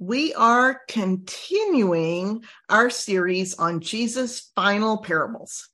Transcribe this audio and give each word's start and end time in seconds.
we 0.00 0.32
are 0.34 0.82
continuing 0.86 2.44
our 2.68 2.88
series 2.88 3.56
on 3.56 3.80
Jesus' 3.80 4.52
final 4.54 4.98
parables. 4.98 5.70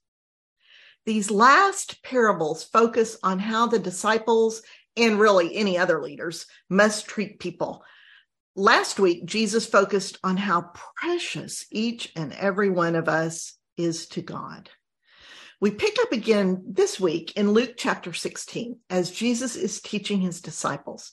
These 1.05 1.31
last 1.31 2.03
parables 2.03 2.65
focus 2.65 3.19
on 3.23 3.39
how 3.39 3.67
the 3.67 3.79
disciples 3.79 4.63
and 4.97 5.21
really 5.21 5.55
any 5.55 5.77
other 5.77 6.01
leaders 6.01 6.47
must 6.71 7.05
treat 7.05 7.39
people. 7.39 7.85
Last 8.57 8.99
week, 8.99 9.27
Jesus 9.27 9.67
focused 9.67 10.17
on 10.25 10.39
how 10.39 10.71
precious 10.97 11.67
each 11.71 12.11
and 12.17 12.33
every 12.33 12.71
one 12.71 12.95
of 12.95 13.11
us 13.11 13.53
is 13.77 14.07
to 14.09 14.23
God. 14.23 14.71
We 15.61 15.71
pick 15.71 15.97
up 16.01 16.13
again 16.13 16.65
this 16.67 16.99
week 16.99 17.37
in 17.37 17.53
Luke 17.53 17.75
chapter 17.77 18.15
16 18.15 18.79
as 18.89 19.11
Jesus 19.11 19.55
is 19.55 19.83
teaching 19.83 20.23
his 20.23 20.41
disciples. 20.41 21.13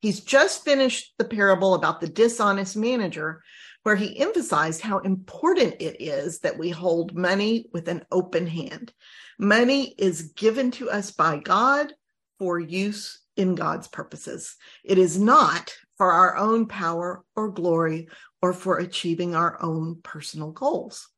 He's 0.00 0.20
just 0.20 0.64
finished 0.64 1.14
the 1.18 1.24
parable 1.24 1.74
about 1.74 2.00
the 2.00 2.08
dishonest 2.08 2.76
manager, 2.76 3.42
where 3.82 3.96
he 3.96 4.18
emphasized 4.18 4.80
how 4.80 4.98
important 4.98 5.76
it 5.80 6.00
is 6.00 6.40
that 6.40 6.58
we 6.58 6.70
hold 6.70 7.14
money 7.14 7.66
with 7.72 7.88
an 7.88 8.04
open 8.10 8.46
hand. 8.46 8.92
Money 9.38 9.94
is 9.98 10.32
given 10.32 10.70
to 10.72 10.90
us 10.90 11.10
by 11.10 11.38
God 11.38 11.92
for 12.38 12.58
use 12.58 13.20
in 13.36 13.54
God's 13.54 13.88
purposes. 13.88 14.56
It 14.84 14.98
is 14.98 15.18
not 15.18 15.72
for 15.96 16.12
our 16.12 16.36
own 16.36 16.66
power 16.66 17.22
or 17.36 17.50
glory 17.50 18.08
or 18.42 18.52
for 18.52 18.78
achieving 18.78 19.34
our 19.34 19.62
own 19.62 20.00
personal 20.02 20.50
goals. 20.50 21.08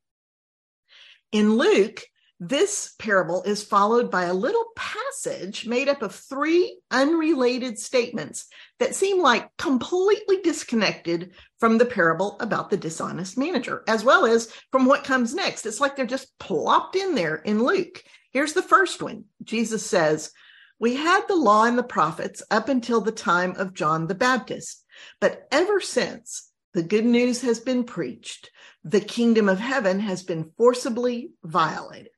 In 1.31 1.55
Luke, 1.55 2.01
this 2.39 2.93
parable 2.99 3.43
is 3.43 3.63
followed 3.63 4.11
by 4.11 4.25
a 4.25 4.33
little 4.33 4.65
passage 4.75 5.65
made 5.65 5.87
up 5.87 6.01
of 6.01 6.13
three 6.13 6.79
unrelated 6.91 7.79
statements 7.79 8.47
that 8.79 8.95
seem 8.95 9.21
like 9.21 9.55
completely 9.57 10.41
disconnected 10.41 11.31
from 11.59 11.77
the 11.77 11.85
parable 11.85 12.37
about 12.39 12.69
the 12.69 12.77
dishonest 12.77 13.37
manager, 13.37 13.83
as 13.87 14.03
well 14.03 14.25
as 14.25 14.51
from 14.71 14.85
what 14.85 15.03
comes 15.03 15.33
next. 15.33 15.65
It's 15.65 15.79
like 15.79 15.95
they're 15.95 16.05
just 16.05 16.37
plopped 16.39 16.95
in 16.95 17.15
there 17.15 17.35
in 17.35 17.63
Luke. 17.63 18.03
Here's 18.31 18.53
the 18.53 18.61
first 18.61 19.01
one 19.01 19.25
Jesus 19.43 19.85
says, 19.85 20.31
We 20.79 20.95
had 20.95 21.27
the 21.27 21.35
law 21.35 21.65
and 21.65 21.77
the 21.77 21.83
prophets 21.83 22.43
up 22.51 22.67
until 22.67 22.99
the 22.99 23.11
time 23.11 23.55
of 23.57 23.73
John 23.73 24.07
the 24.07 24.15
Baptist, 24.15 24.83
but 25.21 25.47
ever 25.51 25.79
since 25.79 26.49
the 26.73 26.83
good 26.83 27.05
news 27.05 27.41
has 27.43 27.59
been 27.59 27.83
preached, 27.83 28.49
the 28.83 28.99
kingdom 28.99 29.47
of 29.47 29.59
heaven 29.59 29.99
has 29.99 30.23
been 30.23 30.51
forcibly 30.57 31.31
violated 31.43 32.09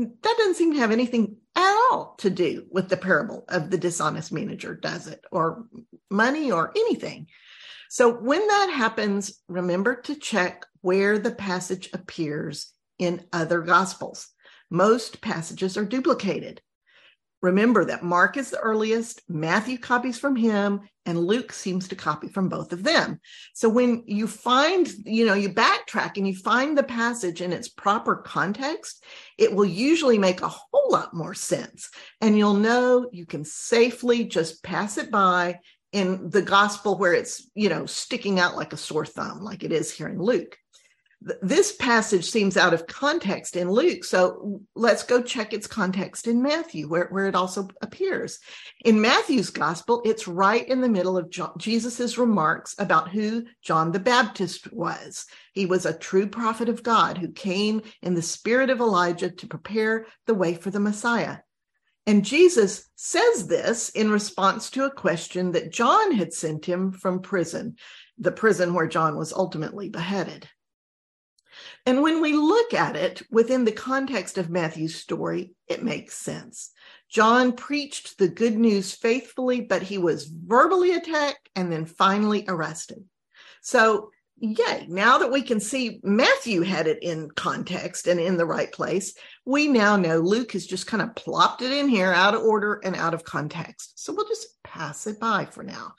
that 0.00 0.36
doesn't 0.38 0.54
seem 0.54 0.72
to 0.72 0.78
have 0.78 0.90
anything 0.90 1.36
at 1.56 1.88
all 1.90 2.14
to 2.18 2.30
do 2.30 2.66
with 2.70 2.88
the 2.88 2.96
parable 2.96 3.44
of 3.48 3.70
the 3.70 3.78
dishonest 3.78 4.32
manager, 4.32 4.74
does 4.74 5.06
it? 5.06 5.24
Or 5.32 5.66
money 6.10 6.50
or 6.50 6.72
anything. 6.76 7.26
So 7.88 8.12
when 8.12 8.46
that 8.46 8.70
happens, 8.72 9.40
remember 9.48 9.96
to 10.02 10.14
check 10.14 10.64
where 10.80 11.18
the 11.18 11.32
passage 11.32 11.90
appears 11.92 12.72
in 12.98 13.24
other 13.32 13.62
gospels. 13.62 14.28
Most 14.70 15.20
passages 15.20 15.76
are 15.76 15.84
duplicated. 15.84 16.60
Remember 17.42 17.84
that 17.86 18.04
Mark 18.04 18.36
is 18.36 18.50
the 18.50 18.58
earliest, 18.58 19.22
Matthew 19.28 19.78
copies 19.78 20.18
from 20.18 20.36
him, 20.36 20.80
and 21.06 21.18
Luke 21.18 21.52
seems 21.52 21.88
to 21.88 21.96
copy 21.96 22.28
from 22.28 22.50
both 22.50 22.72
of 22.72 22.82
them. 22.82 23.18
So 23.54 23.68
when 23.68 24.04
you 24.06 24.26
find, 24.26 24.86
you 25.04 25.24
know, 25.24 25.34
you 25.34 25.48
backtrack 25.48 26.18
and 26.18 26.28
you 26.28 26.36
find 26.36 26.76
the 26.76 26.82
passage 26.82 27.40
in 27.40 27.52
its 27.52 27.68
proper 27.68 28.16
context, 28.16 29.02
it 29.38 29.54
will 29.54 29.64
usually 29.64 30.18
make 30.18 30.42
a 30.42 30.48
whole 30.48 30.90
lot 30.90 31.14
more 31.14 31.34
sense. 31.34 31.88
And 32.20 32.36
you'll 32.36 32.54
know 32.54 33.08
you 33.10 33.24
can 33.24 33.44
safely 33.44 34.24
just 34.24 34.62
pass 34.62 34.98
it 34.98 35.10
by 35.10 35.60
in 35.92 36.28
the 36.28 36.42
gospel 36.42 36.98
where 36.98 37.14
it's, 37.14 37.50
you 37.54 37.70
know, 37.70 37.86
sticking 37.86 38.38
out 38.38 38.56
like 38.56 38.74
a 38.74 38.76
sore 38.76 39.06
thumb, 39.06 39.40
like 39.40 39.64
it 39.64 39.72
is 39.72 39.90
here 39.90 40.08
in 40.08 40.20
Luke 40.20 40.56
this 41.20 41.72
passage 41.76 42.30
seems 42.30 42.56
out 42.56 42.72
of 42.72 42.86
context 42.86 43.54
in 43.54 43.70
Luke. 43.70 44.04
So 44.04 44.62
let's 44.74 45.02
go 45.02 45.20
check 45.20 45.52
its 45.52 45.66
context 45.66 46.26
in 46.26 46.42
Matthew, 46.42 46.88
where, 46.88 47.08
where 47.10 47.26
it 47.26 47.34
also 47.34 47.68
appears. 47.82 48.38
In 48.86 49.02
Matthew's 49.02 49.50
gospel, 49.50 50.00
it's 50.04 50.26
right 50.26 50.66
in 50.66 50.80
the 50.80 50.88
middle 50.88 51.18
of 51.18 51.30
Jesus's 51.58 52.16
remarks 52.16 52.74
about 52.78 53.10
who 53.10 53.44
John 53.62 53.92
the 53.92 53.98
Baptist 53.98 54.72
was. 54.72 55.26
He 55.52 55.66
was 55.66 55.84
a 55.84 55.96
true 55.96 56.26
prophet 56.26 56.70
of 56.70 56.82
God 56.82 57.18
who 57.18 57.32
came 57.32 57.82
in 58.00 58.14
the 58.14 58.22
spirit 58.22 58.70
of 58.70 58.80
Elijah 58.80 59.30
to 59.30 59.46
prepare 59.46 60.06
the 60.26 60.34
way 60.34 60.54
for 60.54 60.70
the 60.70 60.80
Messiah. 60.80 61.38
And 62.06 62.24
Jesus 62.24 62.88
says 62.96 63.46
this 63.46 63.90
in 63.90 64.10
response 64.10 64.70
to 64.70 64.84
a 64.84 64.90
question 64.90 65.52
that 65.52 65.70
John 65.70 66.12
had 66.12 66.32
sent 66.32 66.64
him 66.64 66.92
from 66.92 67.20
prison, 67.20 67.76
the 68.16 68.32
prison 68.32 68.72
where 68.72 68.88
John 68.88 69.18
was 69.18 69.34
ultimately 69.34 69.90
beheaded. 69.90 70.48
And 71.86 72.02
when 72.02 72.20
we 72.20 72.32
look 72.32 72.74
at 72.74 72.96
it 72.96 73.22
within 73.30 73.64
the 73.64 73.72
context 73.72 74.38
of 74.38 74.50
Matthew's 74.50 74.94
story, 74.94 75.54
it 75.66 75.82
makes 75.82 76.16
sense. 76.16 76.70
John 77.08 77.52
preached 77.52 78.18
the 78.18 78.28
good 78.28 78.56
news 78.56 78.92
faithfully, 78.92 79.62
but 79.62 79.82
he 79.82 79.98
was 79.98 80.26
verbally 80.26 80.92
attacked 80.92 81.48
and 81.56 81.72
then 81.72 81.86
finally 81.86 82.44
arrested. 82.46 83.04
So, 83.62 84.10
yay, 84.38 84.86
now 84.88 85.18
that 85.18 85.32
we 85.32 85.42
can 85.42 85.58
see 85.58 86.00
Matthew 86.02 86.62
had 86.62 86.86
it 86.86 87.02
in 87.02 87.30
context 87.30 88.06
and 88.06 88.20
in 88.20 88.36
the 88.36 88.46
right 88.46 88.70
place, 88.70 89.14
we 89.44 89.66
now 89.66 89.96
know 89.96 90.18
Luke 90.18 90.52
has 90.52 90.66
just 90.66 90.86
kind 90.86 91.02
of 91.02 91.14
plopped 91.16 91.62
it 91.62 91.72
in 91.72 91.88
here 91.88 92.12
out 92.12 92.34
of 92.34 92.42
order 92.42 92.80
and 92.84 92.94
out 92.94 93.14
of 93.14 93.24
context. 93.24 93.98
So 93.98 94.12
we'll 94.12 94.28
just 94.28 94.62
pass 94.62 95.06
it 95.06 95.18
by 95.18 95.46
for 95.46 95.64
now. 95.64 95.94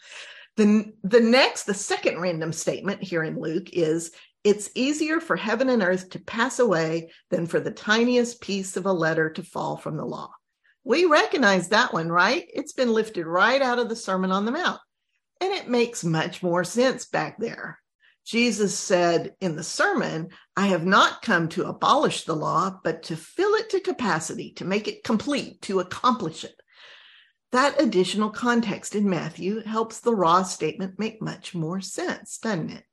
The, 0.58 0.94
the 1.03 1.19
next, 1.19 1.63
the 1.63 1.74
second 1.74 2.19
random 2.19 2.53
statement 2.53 3.03
here 3.03 3.24
in 3.24 3.40
Luke 3.40 3.69
is 3.74 4.12
it's 4.44 4.72
easier 4.75 5.19
for 5.19 5.35
heaven 5.35 5.69
and 5.69 5.84
earth 5.84 6.09
to 6.12 6.19
pass 6.19 6.59
away 6.59 7.12
than 7.29 7.46
for 7.46 7.59
the 7.59 7.72
tiniest 7.72 8.41
piece 8.41 8.75
of 8.75 8.85
a 8.85 8.94
letter 8.94 9.29
to 9.31 9.44
fall 9.44 9.78
from 9.78 9.97
the 9.97 10.06
law. 10.06 10.31
We 10.84 11.06
recognize 11.06 11.69
that 11.69 11.94
one, 11.94 12.09
right? 12.09 12.47
It's 12.53 12.74
been 12.74 12.91
lifted 12.91 13.28
right 13.28 13.62
out 13.62 13.78
of 13.78 13.88
the 13.88 13.96
Sermon 13.96 14.31
on 14.31 14.46
the 14.46 14.51
Mount. 14.51 14.80
And 15.40 15.53
it 15.53 15.69
makes 15.69 16.03
much 16.03 16.41
more 16.41 16.63
sense 16.63 17.06
back 17.06 17.38
there. 17.40 17.80
Jesus 18.25 18.78
said 18.78 19.34
in 19.41 19.56
the 19.56 19.63
sermon, 19.63 20.30
I 20.56 20.68
have 20.68 20.85
not 20.85 21.22
come 21.22 21.50
to 21.50 21.66
abolish 21.66 22.24
the 22.24 22.35
law, 22.35 22.80
but 22.84 23.03
to 23.03 23.16
fill 23.16 23.56
it 23.56 23.69
to 23.72 23.80
capacity, 23.80 24.53
to 24.53 24.66
make 24.66 24.88
it 24.88 25.03
complete, 25.03 25.62
to 25.63 25.80
accomplish 25.80 26.44
it. 26.44 26.56
That 27.51 27.81
additional 27.81 28.30
context 28.30 28.96
in 28.96 29.09
Matthew 29.09 29.62
helps 29.62 30.00
the 30.00 30.16
raw 30.16 30.44
statement 30.44 31.00
make 31.00 31.22
much 31.22 31.53
more 31.53 31.81
sense, 31.81 32.38
doesn't 32.38 32.69
it? 32.69 32.84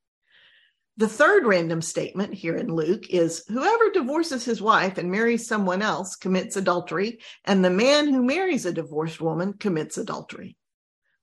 The 0.99 1.09
third 1.09 1.47
random 1.47 1.81
statement 1.81 2.35
here 2.35 2.57
in 2.57 2.75
Luke 2.75 3.09
is 3.09 3.45
whoever 3.47 3.89
divorces 3.91 4.45
his 4.45 4.61
wife 4.61 4.99
and 4.99 5.13
marries 5.13 5.47
someone 5.47 5.81
else 5.81 6.17
commits 6.17 6.57
adultery, 6.57 7.21
and 7.45 7.65
the 7.65 7.71
man 7.71 8.09
who 8.09 8.21
marries 8.21 8.67
a 8.67 8.73
divorced 8.73 9.21
woman 9.21 9.53
commits 9.53 9.97
adultery. 9.97 10.57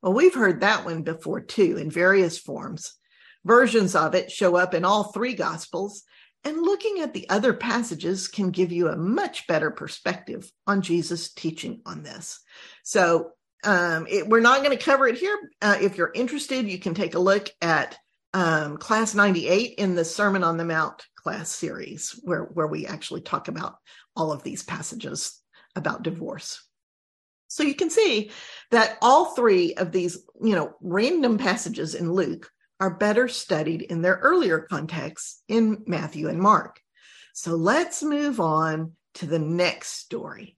Well, 0.02 0.14
we've 0.14 0.34
heard 0.34 0.62
that 0.62 0.86
one 0.86 1.04
before 1.04 1.42
too 1.42 1.76
in 1.76 1.92
various 1.92 2.38
forms. 2.38 2.94
Versions 3.44 3.96
of 3.96 4.16
it 4.16 4.32
show 4.32 4.56
up 4.56 4.74
in 4.74 4.86
all 4.86 5.12
three 5.12 5.34
gospels, 5.34 6.04
and 6.46 6.56
looking 6.56 7.02
at 7.02 7.14
the 7.14 7.30
other 7.30 7.54
passages 7.54 8.30
can 8.30 8.52
give 8.52 8.72
you 8.72 8.88
a 8.88 8.96
much 8.96 9.46
better 9.46 9.72
perspective 9.72 10.50
on 10.66 10.84
Jesus' 10.84 11.34
teaching 11.34 11.82
on 11.86 12.02
this. 12.02 12.40
So, 12.84 13.32
um, 13.66 14.08
it, 14.10 14.30
we're 14.30 14.40
not 14.40 14.64
going 14.64 14.78
to 14.78 14.82
cover 14.82 15.06
it 15.06 15.18
here. 15.18 15.38
Uh, 15.62 15.78
if 15.82 15.98
you're 15.98 16.14
interested, 16.16 16.66
you 16.66 16.80
can 16.80 16.94
take 16.94 17.16
a 17.16 17.20
look 17.20 17.50
at 17.62 17.98
um, 18.36 18.76
class 18.76 19.16
98 19.16 19.76
in 19.78 19.96
the 19.96 20.04
Sermon 20.04 20.44
on 20.44 20.58
the 20.58 20.66
Mount 20.66 21.06
class 21.16 21.50
series, 21.50 22.20
where, 22.24 22.44
where 22.44 22.68
we 22.68 22.86
actually 22.86 23.22
talk 23.22 23.48
about 23.48 23.78
all 24.14 24.34
of 24.34 24.44
these 24.44 24.62
passages 24.62 25.42
about 25.74 26.04
divorce. 26.04 26.62
So 27.48 27.64
you 27.64 27.76
can 27.76 27.90
see 27.90 28.32
that 28.72 28.98
all 29.02 29.34
three 29.34 29.76
of 29.76 29.94
these, 29.94 30.18
you 30.42 30.54
know, 30.54 30.76
random 30.82 31.38
passages 31.38 31.96
in 31.96 32.12
Luke 32.12 32.52
are 32.82 32.98
better 32.98 33.30
studied 33.30 33.84
in 33.84 34.02
their 34.02 34.16
earlier 34.16 34.60
contexts 34.60 35.42
in 35.48 35.84
Matthew 35.88 36.28
and 36.28 36.42
Mark. 36.42 36.82
So 37.34 37.56
let's 37.56 38.04
move 38.04 38.42
on 38.42 38.92
to 39.16 39.28
the 39.28 39.40
next 39.40 39.94
story. 39.94 40.58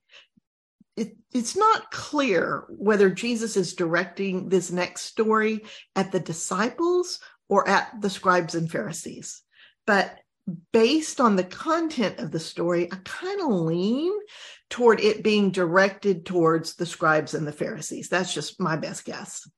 It, 0.96 1.16
it's 1.32 1.56
not 1.56 1.92
clear 1.92 2.66
whether 2.70 3.12
Jesus 3.12 3.56
is 3.56 3.76
directing 3.76 4.50
this 4.50 4.72
next 4.72 5.02
story 5.02 5.64
at 5.96 6.12
the 6.12 6.20
disciples 6.20 7.20
or 7.50 7.68
at 7.68 8.02
the 8.02 8.10
scribes 8.10 8.56
and 8.56 8.70
Pharisees. 8.70 9.42
But 9.86 10.18
based 10.72 11.20
on 11.20 11.36
the 11.36 11.44
content 11.44 12.20
of 12.20 12.32
the 12.32 12.40
story, 12.40 12.90
I 12.92 12.98
kind 13.04 13.42
of 13.42 13.48
lean 13.48 14.14
toward 14.70 15.00
it 15.00 15.24
being 15.24 15.52
directed 15.52 16.26
towards 16.26 16.76
the 16.76 16.86
scribes 16.86 17.34
and 17.34 17.48
the 17.48 17.52
Pharisees. 17.52 18.10
That's 18.10 18.34
just 18.34 18.60
my 18.60 18.76
best 18.76 19.06
guess. 19.06 19.50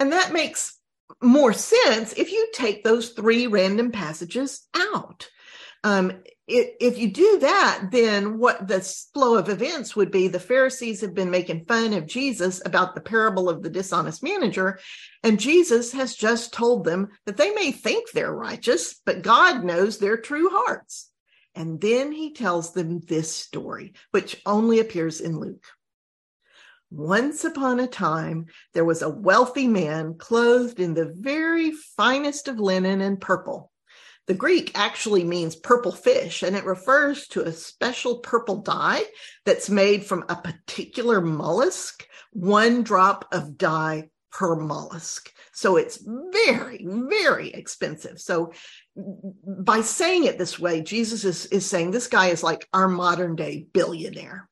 And 0.00 0.12
that 0.12 0.32
makes 0.32 0.78
more 1.20 1.52
sense 1.52 2.12
if 2.14 2.32
you 2.32 2.48
take 2.52 2.82
those 2.82 3.10
three 3.10 3.46
random 3.46 3.92
passages 3.92 4.66
out. 4.74 5.28
Um, 5.84 6.22
if 6.52 6.98
you 6.98 7.10
do 7.10 7.38
that, 7.40 7.88
then 7.90 8.38
what 8.38 8.68
the 8.68 8.80
flow 8.80 9.36
of 9.36 9.48
events 9.48 9.96
would 9.96 10.10
be 10.10 10.28
the 10.28 10.38
Pharisees 10.38 11.00
have 11.00 11.14
been 11.14 11.30
making 11.30 11.64
fun 11.64 11.92
of 11.94 12.06
Jesus 12.06 12.60
about 12.64 12.94
the 12.94 13.00
parable 13.00 13.48
of 13.48 13.62
the 13.62 13.70
dishonest 13.70 14.22
manager. 14.22 14.78
And 15.22 15.40
Jesus 15.40 15.92
has 15.92 16.14
just 16.14 16.52
told 16.52 16.84
them 16.84 17.08
that 17.26 17.36
they 17.36 17.50
may 17.50 17.72
think 17.72 18.10
they're 18.10 18.34
righteous, 18.34 19.00
but 19.06 19.22
God 19.22 19.64
knows 19.64 19.98
their 19.98 20.16
true 20.16 20.50
hearts. 20.50 21.10
And 21.54 21.80
then 21.80 22.12
he 22.12 22.32
tells 22.32 22.72
them 22.72 23.00
this 23.00 23.34
story, 23.34 23.94
which 24.10 24.40
only 24.46 24.80
appears 24.80 25.20
in 25.20 25.38
Luke. 25.38 25.64
Once 26.90 27.44
upon 27.44 27.80
a 27.80 27.86
time, 27.86 28.44
there 28.74 28.84
was 28.84 29.00
a 29.00 29.08
wealthy 29.08 29.66
man 29.66 30.14
clothed 30.18 30.78
in 30.78 30.92
the 30.92 31.14
very 31.18 31.72
finest 31.96 32.48
of 32.48 32.60
linen 32.60 33.00
and 33.00 33.18
purple 33.18 33.71
the 34.26 34.34
Greek 34.34 34.70
actually 34.74 35.24
means 35.24 35.56
purple 35.56 35.92
fish, 35.92 36.42
and 36.42 36.56
it 36.56 36.64
refers 36.64 37.26
to 37.28 37.42
a 37.42 37.52
special 37.52 38.18
purple 38.18 38.58
dye 38.58 39.02
that's 39.44 39.68
made 39.68 40.04
from 40.04 40.24
a 40.28 40.36
particular 40.36 41.20
mollusk, 41.20 42.06
one 42.32 42.82
drop 42.82 43.26
of 43.32 43.58
dye 43.58 44.10
per 44.30 44.56
mollusk. 44.56 45.32
So 45.52 45.76
it's 45.76 45.98
very, 46.06 46.86
very 46.88 47.50
expensive. 47.50 48.20
So 48.20 48.52
by 48.96 49.82
saying 49.82 50.24
it 50.24 50.38
this 50.38 50.58
way, 50.58 50.80
Jesus 50.80 51.24
is, 51.24 51.46
is 51.46 51.68
saying 51.68 51.90
this 51.90 52.06
guy 52.06 52.28
is 52.28 52.42
like 52.42 52.68
our 52.72 52.88
modern 52.88 53.36
day 53.36 53.66
billionaire. 53.72 54.48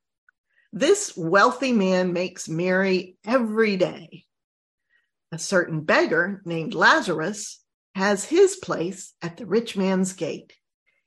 This 0.72 1.17
wealthy 1.17 1.72
man 1.72 2.12
makes 2.12 2.49
merry 2.49 3.17
every 3.25 3.76
day. 3.76 4.25
A 5.32 5.38
certain 5.38 5.82
beggar 5.82 6.43
named 6.44 6.75
Lazarus 6.75 7.60
has 7.95 8.25
his 8.25 8.57
place 8.57 9.15
at 9.23 9.37
the 9.37 9.47
rich 9.47 9.77
man's 9.77 10.13
gate. 10.13 10.53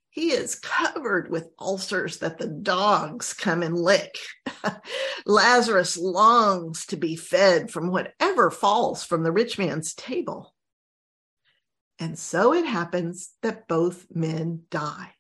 He 0.10 0.32
is 0.32 0.60
covered 0.60 1.32
with 1.32 1.50
ulcers 1.60 2.20
that 2.20 2.38
the 2.38 2.48
dogs 2.48 3.34
come 3.34 3.64
and 3.64 3.76
lick. 3.76 4.16
Lazarus 5.26 5.98
longs 5.98 6.86
to 6.88 6.98
be 6.98 7.16
fed 7.16 7.72
from 7.72 7.90
whatever 7.90 8.52
falls 8.52 9.04
from 9.04 9.24
the 9.24 9.32
rich 9.32 9.58
man's 9.58 9.96
table. 9.96 10.54
And 11.98 12.18
so 12.20 12.54
it 12.54 12.66
happens 12.66 13.32
that 13.42 13.68
both 13.68 14.06
men 14.14 14.64
die. 14.70 15.14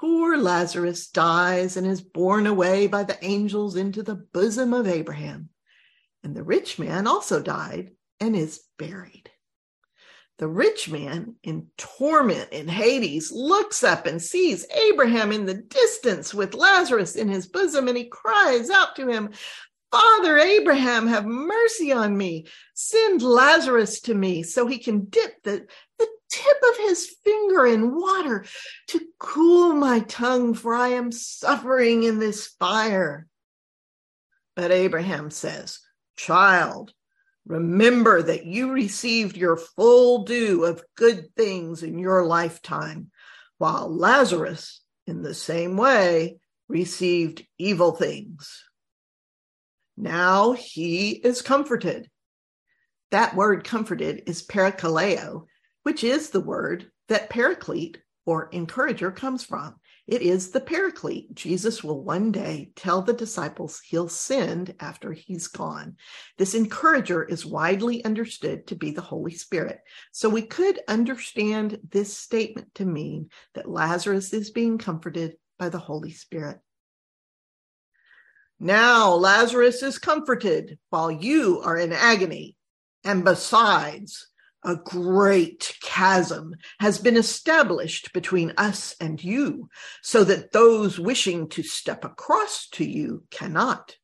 Poor 0.00 0.36
Lazarus 0.36 1.08
dies 1.08 1.76
and 1.76 1.86
is 1.86 2.00
borne 2.00 2.48
away 2.48 2.88
by 2.88 3.04
the 3.04 3.22
angels 3.24 3.76
into 3.76 4.02
the 4.02 4.16
bosom 4.16 4.72
of 4.72 4.88
Abraham. 4.88 5.50
And 6.24 6.34
the 6.34 6.42
rich 6.42 6.78
man 6.78 7.06
also 7.06 7.40
died 7.40 7.92
and 8.18 8.34
is 8.34 8.60
buried. 8.76 9.30
The 10.38 10.48
rich 10.48 10.90
man 10.90 11.36
in 11.44 11.68
torment 11.76 12.52
in 12.52 12.66
Hades 12.66 13.30
looks 13.30 13.84
up 13.84 14.06
and 14.06 14.20
sees 14.20 14.66
Abraham 14.88 15.30
in 15.30 15.46
the 15.46 15.54
distance 15.54 16.34
with 16.34 16.54
Lazarus 16.54 17.14
in 17.14 17.28
his 17.28 17.46
bosom, 17.46 17.86
and 17.86 17.96
he 17.96 18.06
cries 18.06 18.68
out 18.68 18.96
to 18.96 19.06
him, 19.06 19.30
Father 19.92 20.38
Abraham, 20.38 21.06
have 21.06 21.24
mercy 21.24 21.92
on 21.92 22.16
me. 22.16 22.46
Send 22.74 23.22
Lazarus 23.22 24.00
to 24.02 24.14
me 24.14 24.42
so 24.42 24.66
he 24.66 24.78
can 24.78 25.04
dip 25.04 25.40
the, 25.44 25.68
the 26.00 26.08
tip 26.28 26.56
of 26.68 26.78
his 26.78 27.14
finger 27.22 27.64
in 27.64 27.94
water 27.94 28.44
to 28.88 29.00
cool 29.20 29.72
my 29.74 30.00
tongue, 30.00 30.54
for 30.54 30.74
I 30.74 30.88
am 30.88 31.12
suffering 31.12 32.02
in 32.02 32.18
this 32.18 32.48
fire. 32.58 33.28
But 34.56 34.72
Abraham 34.72 35.30
says, 35.30 35.78
Child, 36.16 36.92
Remember 37.46 38.22
that 38.22 38.46
you 38.46 38.72
received 38.72 39.36
your 39.36 39.56
full 39.56 40.24
due 40.24 40.64
of 40.64 40.84
good 40.96 41.34
things 41.36 41.82
in 41.82 41.98
your 41.98 42.24
lifetime, 42.24 43.10
while 43.58 43.94
Lazarus, 43.94 44.80
in 45.06 45.22
the 45.22 45.34
same 45.34 45.76
way, 45.76 46.38
received 46.68 47.46
evil 47.58 47.92
things. 47.92 48.64
Now 49.96 50.52
he 50.52 51.10
is 51.10 51.42
comforted. 51.42 52.10
That 53.10 53.36
word 53.36 53.64
comforted 53.64 54.22
is 54.26 54.46
parakaleo, 54.46 55.44
which 55.82 56.02
is 56.02 56.30
the 56.30 56.40
word 56.40 56.90
that 57.08 57.30
paraclete 57.30 57.98
or 58.24 58.48
encourager 58.50 59.10
comes 59.10 59.44
from. 59.44 59.74
It 60.06 60.20
is 60.20 60.50
the 60.50 60.60
paraclete. 60.60 61.34
Jesus 61.34 61.82
will 61.82 62.02
one 62.02 62.30
day 62.30 62.72
tell 62.76 63.00
the 63.00 63.14
disciples 63.14 63.80
he'll 63.80 64.10
send 64.10 64.74
after 64.78 65.12
he's 65.12 65.48
gone. 65.48 65.96
This 66.36 66.54
encourager 66.54 67.22
is 67.24 67.46
widely 67.46 68.04
understood 68.04 68.66
to 68.66 68.74
be 68.74 68.90
the 68.90 69.00
Holy 69.00 69.32
Spirit. 69.32 69.80
So 70.12 70.28
we 70.28 70.42
could 70.42 70.78
understand 70.88 71.78
this 71.88 72.14
statement 72.14 72.74
to 72.74 72.84
mean 72.84 73.30
that 73.54 73.70
Lazarus 73.70 74.34
is 74.34 74.50
being 74.50 74.76
comforted 74.76 75.36
by 75.58 75.70
the 75.70 75.78
Holy 75.78 76.10
Spirit. 76.10 76.60
Now 78.60 79.14
Lazarus 79.14 79.82
is 79.82 79.98
comforted 79.98 80.78
while 80.90 81.10
you 81.10 81.62
are 81.64 81.78
in 81.78 81.92
agony. 81.92 82.56
And 83.04 83.24
besides, 83.24 84.28
a 84.64 84.76
great 84.76 85.76
chasm 85.82 86.54
has 86.80 86.98
been 86.98 87.16
established 87.16 88.12
between 88.12 88.52
us 88.56 88.94
and 89.00 89.22
you, 89.22 89.68
so 90.02 90.24
that 90.24 90.52
those 90.52 90.98
wishing 90.98 91.48
to 91.50 91.62
step 91.62 92.04
across 92.04 92.68
to 92.70 92.84
you 92.84 93.24
cannot. 93.30 93.96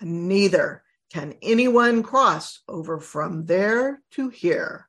Neither 0.00 0.82
can 1.12 1.34
anyone 1.42 2.02
cross 2.02 2.60
over 2.68 3.00
from 3.00 3.46
there 3.46 4.02
to 4.12 4.28
here. 4.28 4.88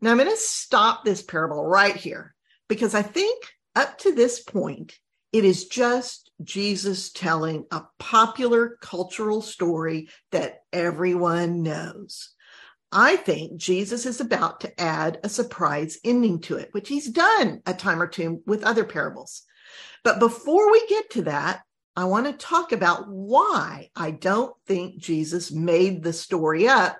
Now 0.00 0.10
I'm 0.10 0.18
going 0.18 0.28
to 0.28 0.36
stop 0.36 1.04
this 1.04 1.22
parable 1.22 1.64
right 1.64 1.96
here 1.96 2.34
because 2.68 2.94
I 2.94 3.02
think 3.02 3.44
up 3.74 3.98
to 4.00 4.14
this 4.14 4.40
point, 4.42 4.98
it 5.32 5.44
is 5.44 5.66
just 5.66 6.30
Jesus 6.42 7.10
telling 7.10 7.64
a 7.70 7.82
popular 7.98 8.76
cultural 8.80 9.40
story 9.42 10.08
that 10.30 10.60
everyone 10.72 11.62
knows. 11.62 12.33
I 12.94 13.16
think 13.16 13.56
Jesus 13.56 14.06
is 14.06 14.20
about 14.20 14.60
to 14.60 14.80
add 14.80 15.18
a 15.24 15.28
surprise 15.28 15.98
ending 16.04 16.40
to 16.42 16.56
it, 16.56 16.68
which 16.70 16.88
he's 16.88 17.10
done 17.10 17.60
a 17.66 17.74
time 17.74 18.00
or 18.00 18.06
two 18.06 18.40
with 18.46 18.62
other 18.62 18.84
parables. 18.84 19.42
But 20.04 20.20
before 20.20 20.70
we 20.70 20.86
get 20.86 21.10
to 21.10 21.22
that, 21.22 21.62
I 21.96 22.04
want 22.04 22.26
to 22.26 22.32
talk 22.32 22.70
about 22.70 23.08
why 23.08 23.90
I 23.96 24.12
don't 24.12 24.54
think 24.66 24.98
Jesus 24.98 25.50
made 25.50 26.04
the 26.04 26.12
story 26.12 26.68
up 26.68 26.96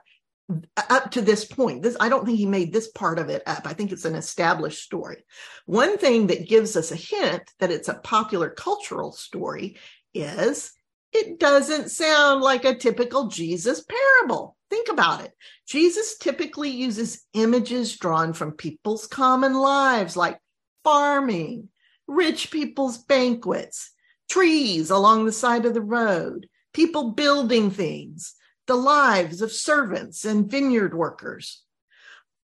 up 0.91 1.11
to 1.12 1.23
this 1.23 1.44
point. 1.44 1.82
This 1.82 1.97
I 2.00 2.08
don't 2.08 2.26
think 2.26 2.38
he 2.38 2.47
made 2.47 2.73
this 2.73 2.90
part 2.90 3.19
of 3.19 3.31
it 3.31 3.43
up. 3.47 3.67
I 3.67 3.73
think 3.73 3.93
it's 3.93 4.05
an 4.05 4.14
established 4.14 4.82
story. 4.82 5.25
One 5.64 5.97
thing 5.97 6.26
that 6.26 6.49
gives 6.49 6.76
us 6.76 6.93
a 6.93 6.97
hint 6.97 7.43
that 7.61 7.70
it's 7.70 7.88
a 7.88 7.94
popular 7.94 8.50
cultural 8.50 9.12
story 9.12 9.79
is 10.12 10.73
it 11.14 11.38
doesn't 11.38 11.90
sound 11.90 12.43
like 12.43 12.64
a 12.64 12.75
typical 12.75 13.28
Jesus 13.28 13.84
parable. 13.84 14.56
Think 14.69 14.88
about 14.88 15.25
it. 15.25 15.32
Jesus 15.66 16.19
typically 16.19 16.70
uses 16.70 17.25
images 17.32 17.96
drawn 17.96 18.33
from 18.33 18.52
people's 18.52 19.06
common 19.06 19.54
lives, 19.54 20.16
like 20.16 20.40
farming, 20.83 21.68
rich 22.09 22.50
people's 22.50 22.99
banquets, 22.99 23.92
trees 24.28 24.90
along 24.90 25.25
the 25.25 25.33
side 25.33 25.64
of 25.64 25.75
the 25.75 25.80
road, 25.80 26.49
people 26.73 27.12
building 27.12 27.71
things, 27.71 28.35
the 28.66 28.75
lives 28.75 29.40
of 29.40 29.52
servants 29.52 30.25
and 30.25 30.50
vineyard 30.50 30.94
workers. 30.94 31.62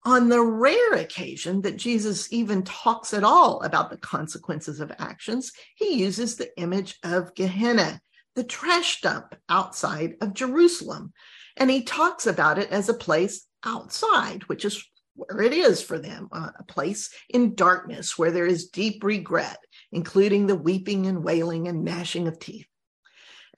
On 0.04 0.30
the 0.30 0.42
rare 0.42 0.94
occasion 0.94 1.62
that 1.62 1.78
Jesus 1.78 2.32
even 2.32 2.64
talks 2.64 3.14
at 3.14 3.24
all 3.24 3.62
about 3.62 3.90
the 3.90 3.98
consequences 3.98 4.80
of 4.80 4.92
actions, 5.00 5.52
he 5.76 5.96
uses 5.96 6.36
the 6.36 6.56
image 6.60 6.98
of 7.04 7.34
Gehenna, 7.36 8.02
the 8.36 8.44
trash 8.44 9.02
dump 9.02 9.36
outside 9.50 10.16
of 10.22 10.34
Jerusalem. 10.34 11.14
And 11.58 11.70
he 11.70 11.84
talks 11.84 12.28
about 12.28 12.58
it 12.58 12.70
as 12.70 12.90
a 12.90 12.94
place 12.94 13.46
outside, 13.64 14.44
which 14.44 14.66
is 14.66 14.84
where 15.16 15.42
it 15.42 15.54
is 15.54 15.82
for 15.82 16.00
them, 16.00 16.30
uh, 16.32 16.50
a 16.58 16.64
place 16.64 17.10
in 17.30 17.56
darkness 17.56 18.18
where 18.18 18.32
there 18.32 18.46
is 18.46 18.70
deep 18.70 19.04
regret, 19.04 19.58
including 19.92 20.48
the 20.48 20.56
weeping 20.56 21.06
and 21.06 21.24
wailing 21.24 21.68
and 21.68 21.84
gnashing 21.84 22.28
of 22.28 22.40
teeth. 22.40 22.68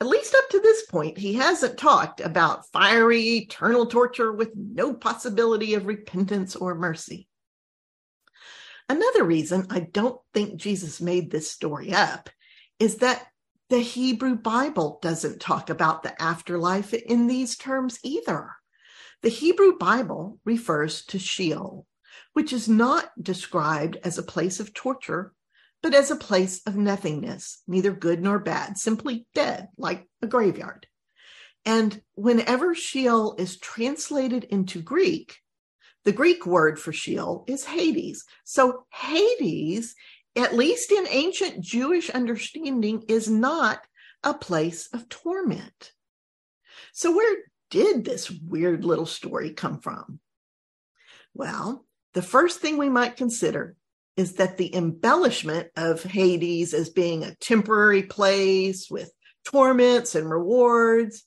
At 0.01 0.07
least 0.07 0.35
up 0.35 0.49
to 0.49 0.59
this 0.59 0.85
point, 0.87 1.17
he 1.17 1.33
hasn't 1.33 1.77
talked 1.77 2.19
about 2.19 2.69
fiery, 2.71 3.37
eternal 3.37 3.85
torture 3.85 4.33
with 4.33 4.51
no 4.55 4.93
possibility 4.93 5.75
of 5.75 5.85
repentance 5.85 6.55
or 6.55 6.75
mercy. 6.75 7.27
Another 8.89 9.23
reason 9.23 9.67
I 9.69 9.79
don't 9.79 10.19
think 10.33 10.59
Jesus 10.59 10.99
made 10.99 11.31
this 11.31 11.49
story 11.49 11.93
up 11.93 12.29
is 12.79 12.97
that 12.97 13.25
the 13.69 13.79
Hebrew 13.79 14.35
Bible 14.35 14.99
doesn't 15.01 15.41
talk 15.41 15.69
about 15.69 16.03
the 16.03 16.21
afterlife 16.21 16.93
in 16.93 17.27
these 17.27 17.55
terms 17.55 17.99
either. 18.03 18.51
The 19.21 19.29
Hebrew 19.29 19.77
Bible 19.77 20.39
refers 20.43 21.05
to 21.05 21.17
Sheol, 21.17 21.87
which 22.33 22.51
is 22.51 22.67
not 22.67 23.11
described 23.21 23.97
as 24.03 24.17
a 24.17 24.23
place 24.23 24.59
of 24.59 24.73
torture, 24.73 25.33
but 25.81 25.93
as 25.93 26.11
a 26.11 26.15
place 26.15 26.61
of 26.65 26.75
nothingness, 26.75 27.61
neither 27.67 27.91
good 27.91 28.21
nor 28.21 28.39
bad, 28.39 28.77
simply 28.77 29.27
dead, 29.33 29.69
like 29.77 30.07
a 30.21 30.27
graveyard. 30.27 30.87
And 31.65 32.01
whenever 32.15 32.75
Sheol 32.75 33.35
is 33.37 33.57
translated 33.57 34.43
into 34.45 34.81
Greek, 34.81 35.39
the 36.03 36.11
Greek 36.11 36.45
word 36.45 36.79
for 36.79 36.91
Sheol 36.91 37.45
is 37.47 37.63
Hades. 37.65 38.25
So 38.43 38.85
Hades 38.91 39.95
at 40.35 40.55
least 40.55 40.91
in 40.91 41.07
ancient 41.09 41.61
Jewish 41.61 42.09
understanding, 42.09 43.03
is 43.07 43.29
not 43.29 43.81
a 44.23 44.33
place 44.33 44.87
of 44.93 45.09
torment. 45.09 45.91
So, 46.93 47.15
where 47.15 47.37
did 47.69 48.05
this 48.05 48.29
weird 48.29 48.85
little 48.85 49.05
story 49.05 49.51
come 49.51 49.79
from? 49.79 50.19
Well, 51.33 51.85
the 52.13 52.21
first 52.21 52.59
thing 52.59 52.77
we 52.77 52.89
might 52.89 53.17
consider 53.17 53.75
is 54.15 54.33
that 54.33 54.57
the 54.57 54.75
embellishment 54.75 55.69
of 55.75 56.03
Hades 56.03 56.73
as 56.73 56.89
being 56.89 57.23
a 57.23 57.35
temporary 57.35 58.03
place 58.03 58.89
with 58.89 59.11
torments 59.43 60.15
and 60.15 60.29
rewards 60.29 61.23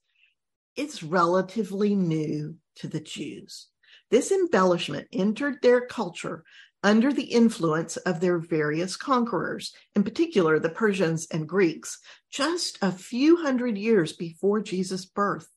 is 0.77 1.03
relatively 1.03 1.95
new 1.95 2.57
to 2.77 2.89
the 2.89 3.01
Jews. 3.01 3.69
This 4.11 4.31
embellishment 4.31 5.09
entered 5.13 5.57
their 5.63 5.87
culture 5.87 6.45
under 6.83 7.13
the 7.13 7.25
influence 7.25 7.97
of 7.97 8.21
their 8.21 8.39
various 8.39 8.97
conquerors, 8.97 9.75
in 9.95 10.05
particular 10.05 10.59
the 10.59 10.69
Persians 10.69 11.27
and 11.33 11.49
Greeks, 11.49 11.99
just 12.31 12.79
a 12.83 12.93
few 12.93 13.37
hundred 13.37 13.77
years 13.77 14.13
before 14.13 14.61
Jesus' 14.61 15.05
birth. 15.05 15.49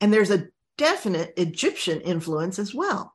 And 0.00 0.12
there's 0.12 0.30
a 0.30 0.46
definite 0.76 1.34
Egyptian 1.36 2.00
influence 2.00 2.58
as 2.58 2.74
well. 2.74 3.14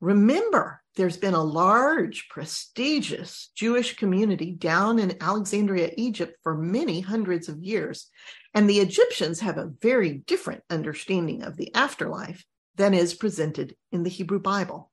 Remember, 0.00 0.80
there's 0.94 1.16
been 1.16 1.34
a 1.34 1.42
large, 1.42 2.28
prestigious 2.28 3.50
Jewish 3.56 3.96
community 3.96 4.52
down 4.52 4.98
in 4.98 5.20
Alexandria, 5.20 5.90
Egypt 5.96 6.36
for 6.42 6.56
many 6.56 7.00
hundreds 7.00 7.48
of 7.48 7.62
years. 7.62 8.08
And 8.54 8.68
the 8.68 8.80
Egyptians 8.80 9.40
have 9.40 9.58
a 9.58 9.72
very 9.80 10.14
different 10.26 10.62
understanding 10.70 11.42
of 11.42 11.56
the 11.56 11.74
afterlife 11.74 12.44
than 12.76 12.94
is 12.94 13.14
presented 13.14 13.74
in 13.90 14.02
the 14.04 14.10
Hebrew 14.10 14.40
Bible. 14.40 14.90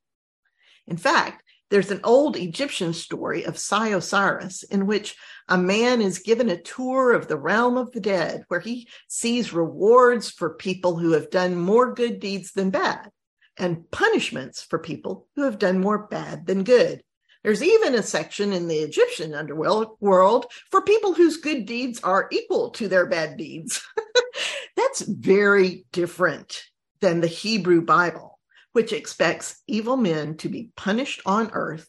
In 0.88 0.98
fact, 0.98 1.44
there's 1.72 1.92
an 1.92 2.02
old 2.04 2.38
Egyptian 2.38 2.94
story 2.94 3.44
of 3.44 3.56
Osiris 3.72 4.64
in 4.64 4.86
which 4.86 5.16
a 5.50 5.58
man 5.58 6.00
is 6.00 6.20
given 6.20 6.50
a 6.50 6.62
tour 6.62 7.14
of 7.14 7.28
the 7.28 7.38
realm 7.38 7.78
of 7.78 7.92
the 7.92 8.00
dead, 8.00 8.46
where 8.50 8.60
he 8.60 8.88
sees 9.08 9.52
rewards 9.52 10.30
for 10.30 10.54
people 10.54 10.98
who 10.98 11.14
have 11.14 11.32
done 11.32 11.56
more 11.56 11.94
good 11.94 12.20
deeds 12.20 12.52
than 12.52 12.70
bad, 12.70 13.10
and 13.58 13.90
punishments 13.90 14.62
for 14.62 14.78
people 14.78 15.28
who 15.36 15.44
have 15.44 15.58
done 15.58 15.82
more 15.82 16.08
bad 16.08 16.46
than 16.46 16.64
good. 16.64 17.02
There's 17.44 17.64
even 17.64 17.94
a 17.94 18.04
section 18.04 18.54
in 18.54 18.68
the 18.68 18.80
Egyptian 18.80 19.34
underworld 19.34 19.98
world 20.00 20.46
for 20.72 20.82
people 20.82 21.14
whose 21.14 21.38
good 21.38 21.66
deeds 21.66 22.00
are 22.02 22.28
equal 22.32 22.72
to 22.72 22.88
their 22.88 23.06
bad 23.06 23.38
deeds. 23.38 23.86
That's 24.76 25.02
very 25.02 25.86
different 25.92 26.64
than 27.02 27.22
the 27.22 27.28
Hebrew 27.28 27.82
Bible 27.82 28.35
which 28.76 28.92
expects 28.92 29.62
evil 29.68 29.96
men 29.96 30.36
to 30.36 30.50
be 30.50 30.70
punished 30.76 31.22
on 31.26 31.50
earth 31.54 31.88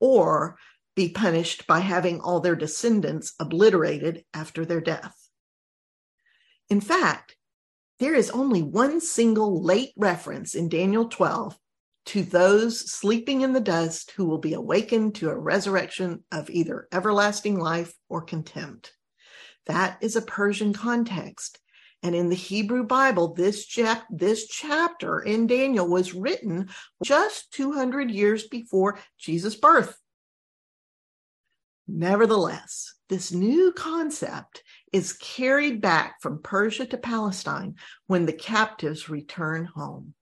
or 0.00 0.58
be 0.96 1.08
punished 1.10 1.64
by 1.68 1.78
having 1.78 2.20
all 2.20 2.40
their 2.40 2.56
descendants 2.56 3.34
obliterated 3.38 4.24
after 4.34 4.64
their 4.64 4.80
death. 4.80 5.14
In 6.68 6.80
fact, 6.80 7.36
there 8.00 8.16
is 8.16 8.30
only 8.30 8.62
one 8.62 9.00
single 9.00 9.62
late 9.62 9.92
reference 9.96 10.56
in 10.56 10.68
Daniel 10.68 11.08
12 11.08 11.56
to 12.06 12.24
those 12.24 12.90
sleeping 12.90 13.42
in 13.42 13.52
the 13.52 13.60
dust 13.60 14.10
who 14.16 14.24
will 14.24 14.38
be 14.38 14.54
awakened 14.54 15.14
to 15.14 15.30
a 15.30 15.38
resurrection 15.38 16.24
of 16.32 16.50
either 16.50 16.88
everlasting 16.90 17.60
life 17.60 17.94
or 18.08 18.22
contempt. 18.22 18.92
That 19.66 19.98
is 20.00 20.16
a 20.16 20.22
Persian 20.22 20.72
context 20.72 21.60
and 22.02 22.14
in 22.14 22.28
the 22.28 22.36
Hebrew 22.36 22.84
Bible, 22.84 23.34
this, 23.34 23.66
this 24.10 24.46
chapter 24.46 25.20
in 25.20 25.46
Daniel 25.46 25.88
was 25.88 26.14
written 26.14 26.68
just 27.02 27.52
200 27.52 28.10
years 28.10 28.46
before 28.46 28.98
Jesus' 29.18 29.56
birth. 29.56 29.98
Nevertheless, 31.88 32.94
this 33.08 33.32
new 33.32 33.72
concept 33.72 34.62
is 34.92 35.14
carried 35.14 35.80
back 35.80 36.20
from 36.20 36.42
Persia 36.42 36.86
to 36.86 36.98
Palestine 36.98 37.76
when 38.06 38.26
the 38.26 38.32
captives 38.32 39.08
return 39.08 39.64
home 39.64 40.14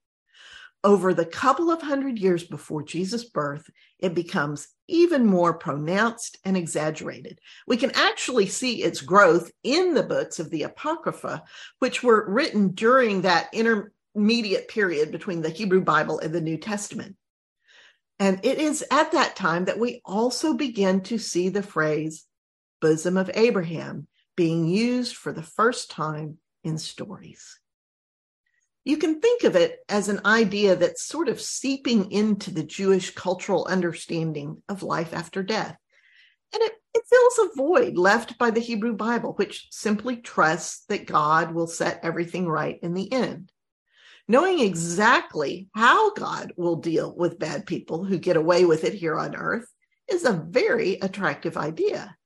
over 0.87 1.13
the 1.13 1.27
couple 1.27 1.71
of 1.71 1.83
hundred 1.83 2.17
years 2.17 2.45
before 2.45 2.81
Jesus' 2.81 3.25
birth, 3.25 3.69
it 3.99 4.15
becomes 4.15 4.69
even 4.89 5.27
more 5.27 5.55
pronounced 5.55 6.39
and 6.45 6.57
exaggerated. 6.57 7.41
We 7.67 7.77
can 7.77 7.91
actually 7.95 8.47
see 8.47 8.83
its 8.83 9.01
growth 9.01 9.51
in 9.63 9.95
the 9.95 10.03
books 10.03 10.39
of 10.39 10.51
the 10.51 10.63
Apocrypha, 10.65 11.43
which 11.79 12.03
were 12.03 12.29
written 12.29 12.69
during 12.69 13.23
that 13.23 13.49
intermediate 13.53 14.69
period 14.69 15.11
between 15.11 15.43
the 15.43 15.51
Hebrew 15.51 15.81
Bible 15.81 16.19
and 16.19 16.33
the 16.33 16.41
New 16.41 16.57
Testament. 16.57 17.17
And 18.19 18.41
it 18.45 18.59
is 18.59 18.85
at 18.91 19.13
that 19.13 19.37
time 19.37 19.67
that 19.67 19.79
we 19.79 20.01
also 20.05 20.55
begin 20.55 21.03
to 21.03 21.19
see 21.19 21.49
the 21.49 21.63
phrase 21.63 22.25
bosom 22.81 23.17
of 23.17 23.31
Abraham 23.35 24.07
being 24.37 24.67
used 24.67 25.17
for 25.17 25.33
the 25.33 25.43
first 25.43 25.91
time 25.91 26.39
in 26.63 26.79
stories 26.79 27.59
you 28.87 28.99
can 28.99 29.21
think 29.21 29.43
of 29.43 29.57
it 29.57 29.81
as 29.89 30.09
an 30.09 30.21
idea 30.25 30.77
that's 30.77 31.05
sort 31.05 31.29
of 31.29 31.41
seeping 31.41 32.13
into 32.13 32.53
the 32.53 32.63
Jewish 32.63 33.11
cultural 33.11 33.67
understanding 33.67 34.63
of 34.69 34.85
life 34.85 35.13
after 35.13 35.43
death. 35.43 35.77
And 36.55 36.63
it, 36.63 36.73
it 36.95 37.03
fills 37.11 37.39
a 37.51 37.57
void 37.57 37.99
left 37.99 38.39
by 38.39 38.51
the 38.51 38.61
Hebrew 38.61 38.95
Bible, 38.95 39.33
which 39.33 39.67
simply 39.73 40.19
trusts 40.19 40.85
that 40.87 41.07
God 41.07 41.53
will 41.53 41.67
set 41.67 41.99
everything 42.05 42.47
right 42.47 42.79
in 42.81 42.95
the 42.95 43.13
end. 43.13 43.51
Knowing 44.29 44.61
exactly 44.61 45.69
how 45.75 46.13
God 46.15 46.53
will 46.57 46.77
deal 46.77 47.13
with 47.13 47.41
bad 47.41 47.67
people 47.67 48.05
who 48.05 48.19
get 48.19 48.37
away 48.37 48.65
with 48.65 48.85
it 48.85 48.95
here 48.95 49.19
on 49.19 49.35
earth 49.35 49.67
is 50.09 50.25
a 50.25 50.45
very 50.49 50.95
attractive 51.03 51.57
idea. 51.57 52.17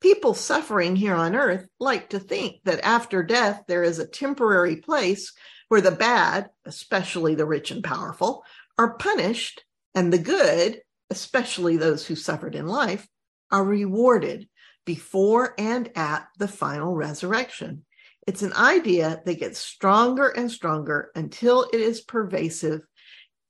People 0.00 0.34
suffering 0.34 0.96
here 0.96 1.14
on 1.14 1.36
earth 1.36 1.68
like 1.78 2.10
to 2.10 2.18
think 2.18 2.56
that 2.64 2.84
after 2.84 3.22
death 3.22 3.62
there 3.68 3.84
is 3.84 4.00
a 4.00 4.06
temporary 4.06 4.76
place 4.76 5.32
where 5.72 5.80
the 5.80 5.90
bad, 5.90 6.50
especially 6.66 7.34
the 7.34 7.46
rich 7.46 7.70
and 7.70 7.82
powerful, 7.82 8.44
are 8.76 8.98
punished, 8.98 9.64
and 9.94 10.12
the 10.12 10.18
good, 10.18 10.82
especially 11.08 11.78
those 11.78 12.06
who 12.06 12.14
suffered 12.14 12.54
in 12.54 12.66
life, 12.66 13.08
are 13.50 13.64
rewarded 13.64 14.46
before 14.84 15.54
and 15.56 15.90
at 15.96 16.28
the 16.38 16.46
final 16.46 16.94
resurrection. 16.94 17.86
It's 18.26 18.42
an 18.42 18.52
idea 18.52 19.22
that 19.24 19.40
gets 19.40 19.58
stronger 19.58 20.28
and 20.28 20.52
stronger 20.52 21.10
until 21.14 21.62
it 21.72 21.80
is 21.80 22.02
pervasive 22.02 22.82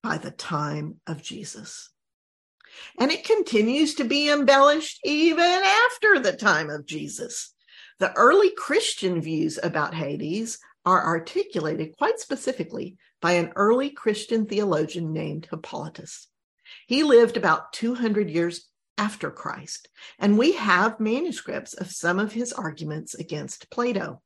by 0.05 0.17
the 0.19 0.31
time 0.31 1.01
of 1.09 1.25
Jesus. 1.25 1.91
And 3.01 3.11
it 3.11 3.25
continues 3.25 3.97
to 3.97 4.05
be 4.05 4.31
embellished 4.31 5.01
even 5.03 5.45
after 5.45 6.21
the 6.21 6.37
time 6.39 6.71
of 6.71 6.87
Jesus. 6.87 7.53
The 7.99 8.13
early 8.13 8.53
Christian 8.57 9.21
views 9.21 9.59
about 9.61 9.95
Hades 9.95 10.61
are 10.85 11.05
articulated 11.05 11.97
quite 11.97 12.19
specifically 12.19 12.97
by 13.21 13.33
an 13.33 13.53
early 13.57 13.91
Christian 13.91 14.47
theologian 14.47 15.13
named 15.13 15.47
Hippolytus. 15.51 16.29
He 16.87 17.03
lived 17.03 17.37
about 17.37 17.73
200 17.73 18.31
years 18.31 18.69
after 18.99 19.31
Christ, 19.31 19.89
and 20.19 20.39
we 20.39 20.53
have 20.53 21.01
manuscripts 21.01 21.75
of 21.75 21.91
some 21.91 22.19
of 22.19 22.33
his 22.33 22.53
arguments 22.53 23.15
against 23.15 23.71
Plato. 23.71 24.21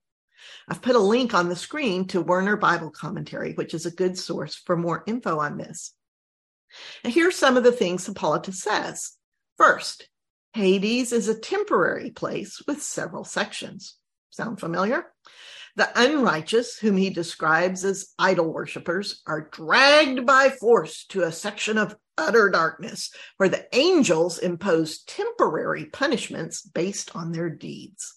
I've 0.69 0.83
put 0.83 0.97
a 0.97 1.01
link 1.01 1.35
on 1.35 1.49
the 1.49 1.57
screen 1.57 2.07
to 2.09 2.21
Werner 2.21 2.57
Bible 2.57 2.91
Commentary, 2.91 3.53
which 3.55 3.75
is 3.75 3.87
a 3.87 3.91
good 3.91 4.19
source 4.19 4.55
for 4.55 4.77
more 4.77 5.03
info 5.07 5.39
on 5.39 5.59
this. 5.59 5.95
And 7.05 7.13
here 7.13 7.29
are 7.29 7.33
some 7.33 7.57
of 7.57 7.65
the 7.65 7.73
things 7.73 8.07
Hippolytus 8.07 8.63
says. 8.63 9.13
First, 9.57 10.09
Hades 10.53 11.13
is 11.13 11.29
a 11.29 11.39
temporary 11.39 12.11
place 12.11 12.63
with 12.67 12.83
several 12.83 13.25
sections. 13.25 13.97
Sound 14.31 14.61
familiar? 14.61 15.07
The 15.76 15.90
unrighteous, 15.95 16.78
whom 16.78 16.97
he 16.97 17.11
describes 17.11 17.85
as 17.85 18.14
idol 18.18 18.50
worshippers, 18.50 19.23
are 19.26 19.50
dragged 19.52 20.25
by 20.25 20.49
force 20.49 21.04
to 21.09 21.23
a 21.23 21.33
section 21.33 21.76
of 21.76 21.97
utter 22.16 22.49
darkness 22.49 23.11
where 23.37 23.50
the 23.50 23.66
angels 23.76 24.38
impose 24.38 25.02
temporary 25.02 25.85
punishments 25.85 26.62
based 26.62 27.14
on 27.14 27.33
their 27.33 27.50
deeds. 27.50 28.14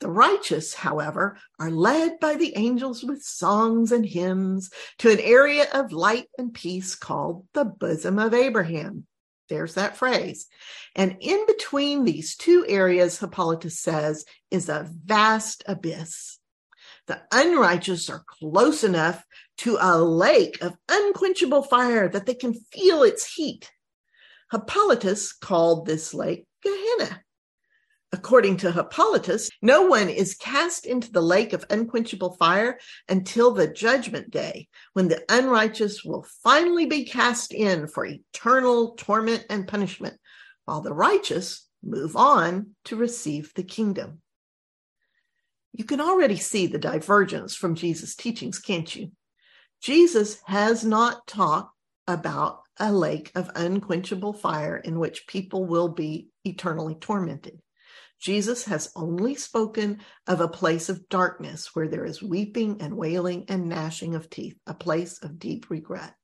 The 0.00 0.10
righteous, 0.10 0.74
however, 0.74 1.38
are 1.60 1.70
led 1.70 2.18
by 2.18 2.34
the 2.36 2.56
angels 2.56 3.04
with 3.04 3.22
songs 3.22 3.92
and 3.92 4.04
hymns 4.04 4.70
to 4.98 5.12
an 5.12 5.20
area 5.20 5.66
of 5.72 5.92
light 5.92 6.26
and 6.38 6.52
peace 6.52 6.94
called 6.94 7.46
the 7.52 7.64
bosom 7.66 8.18
of 8.18 8.32
Abraham. 8.32 9.06
There's 9.48 9.74
that 9.74 9.98
phrase. 9.98 10.46
And 10.96 11.18
in 11.20 11.46
between 11.46 12.04
these 12.04 12.34
two 12.34 12.64
areas, 12.66 13.20
Hippolytus 13.20 13.78
says, 13.78 14.24
is 14.50 14.70
a 14.70 14.88
vast 14.90 15.62
abyss. 15.66 16.38
The 17.06 17.20
unrighteous 17.32 18.08
are 18.08 18.24
close 18.26 18.84
enough 18.84 19.24
to 19.58 19.76
a 19.80 19.98
lake 19.98 20.62
of 20.62 20.76
unquenchable 20.88 21.64
fire 21.64 22.08
that 22.08 22.26
they 22.26 22.34
can 22.34 22.54
feel 22.54 23.02
its 23.02 23.34
heat. 23.34 23.70
Hippolytus 24.52 25.32
called 25.32 25.86
this 25.86 26.14
lake 26.14 26.46
Gehenna. 26.62 27.22
According 28.12 28.58
to 28.58 28.70
Hippolytus, 28.70 29.50
no 29.62 29.86
one 29.86 30.08
is 30.08 30.34
cast 30.34 30.86
into 30.86 31.10
the 31.10 31.22
lake 31.22 31.52
of 31.54 31.64
unquenchable 31.70 32.34
fire 32.36 32.78
until 33.08 33.52
the 33.52 33.66
judgment 33.66 34.30
day, 34.30 34.68
when 34.92 35.08
the 35.08 35.24
unrighteous 35.28 36.04
will 36.04 36.26
finally 36.42 36.86
be 36.86 37.04
cast 37.04 37.52
in 37.52 37.88
for 37.88 38.04
eternal 38.04 38.94
torment 38.96 39.46
and 39.48 39.66
punishment, 39.66 40.18
while 40.66 40.82
the 40.82 40.92
righteous 40.92 41.66
move 41.82 42.14
on 42.14 42.74
to 42.84 42.96
receive 42.96 43.52
the 43.54 43.64
kingdom. 43.64 44.21
You 45.72 45.84
can 45.84 46.00
already 46.00 46.36
see 46.36 46.66
the 46.66 46.78
divergence 46.78 47.54
from 47.54 47.74
Jesus' 47.74 48.14
teachings, 48.14 48.58
can't 48.58 48.94
you? 48.94 49.12
Jesus 49.80 50.40
has 50.46 50.84
not 50.84 51.26
talked 51.26 51.74
about 52.06 52.60
a 52.78 52.92
lake 52.92 53.32
of 53.34 53.50
unquenchable 53.54 54.32
fire 54.32 54.76
in 54.76 54.98
which 54.98 55.26
people 55.26 55.64
will 55.64 55.88
be 55.88 56.28
eternally 56.44 56.94
tormented. 56.94 57.60
Jesus 58.20 58.66
has 58.66 58.92
only 58.94 59.34
spoken 59.34 60.00
of 60.26 60.40
a 60.40 60.48
place 60.48 60.88
of 60.88 61.08
darkness 61.08 61.74
where 61.74 61.88
there 61.88 62.04
is 62.04 62.22
weeping 62.22 62.80
and 62.80 62.96
wailing 62.96 63.46
and 63.48 63.68
gnashing 63.68 64.14
of 64.14 64.30
teeth, 64.30 64.56
a 64.66 64.74
place 64.74 65.20
of 65.22 65.38
deep 65.38 65.70
regret. 65.70 66.14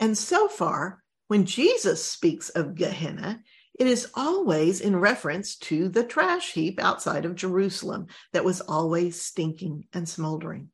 And 0.00 0.18
so 0.18 0.48
far, 0.48 1.02
when 1.28 1.46
Jesus 1.46 2.04
speaks 2.04 2.48
of 2.48 2.74
Gehenna, 2.74 3.40
it 3.80 3.86
is 3.86 4.10
always 4.14 4.82
in 4.82 4.94
reference 4.94 5.56
to 5.56 5.88
the 5.88 6.04
trash 6.04 6.52
heap 6.52 6.78
outside 6.78 7.24
of 7.24 7.34
Jerusalem 7.34 8.08
that 8.34 8.44
was 8.44 8.60
always 8.60 9.22
stinking 9.22 9.86
and 9.94 10.06
smoldering. 10.06 10.68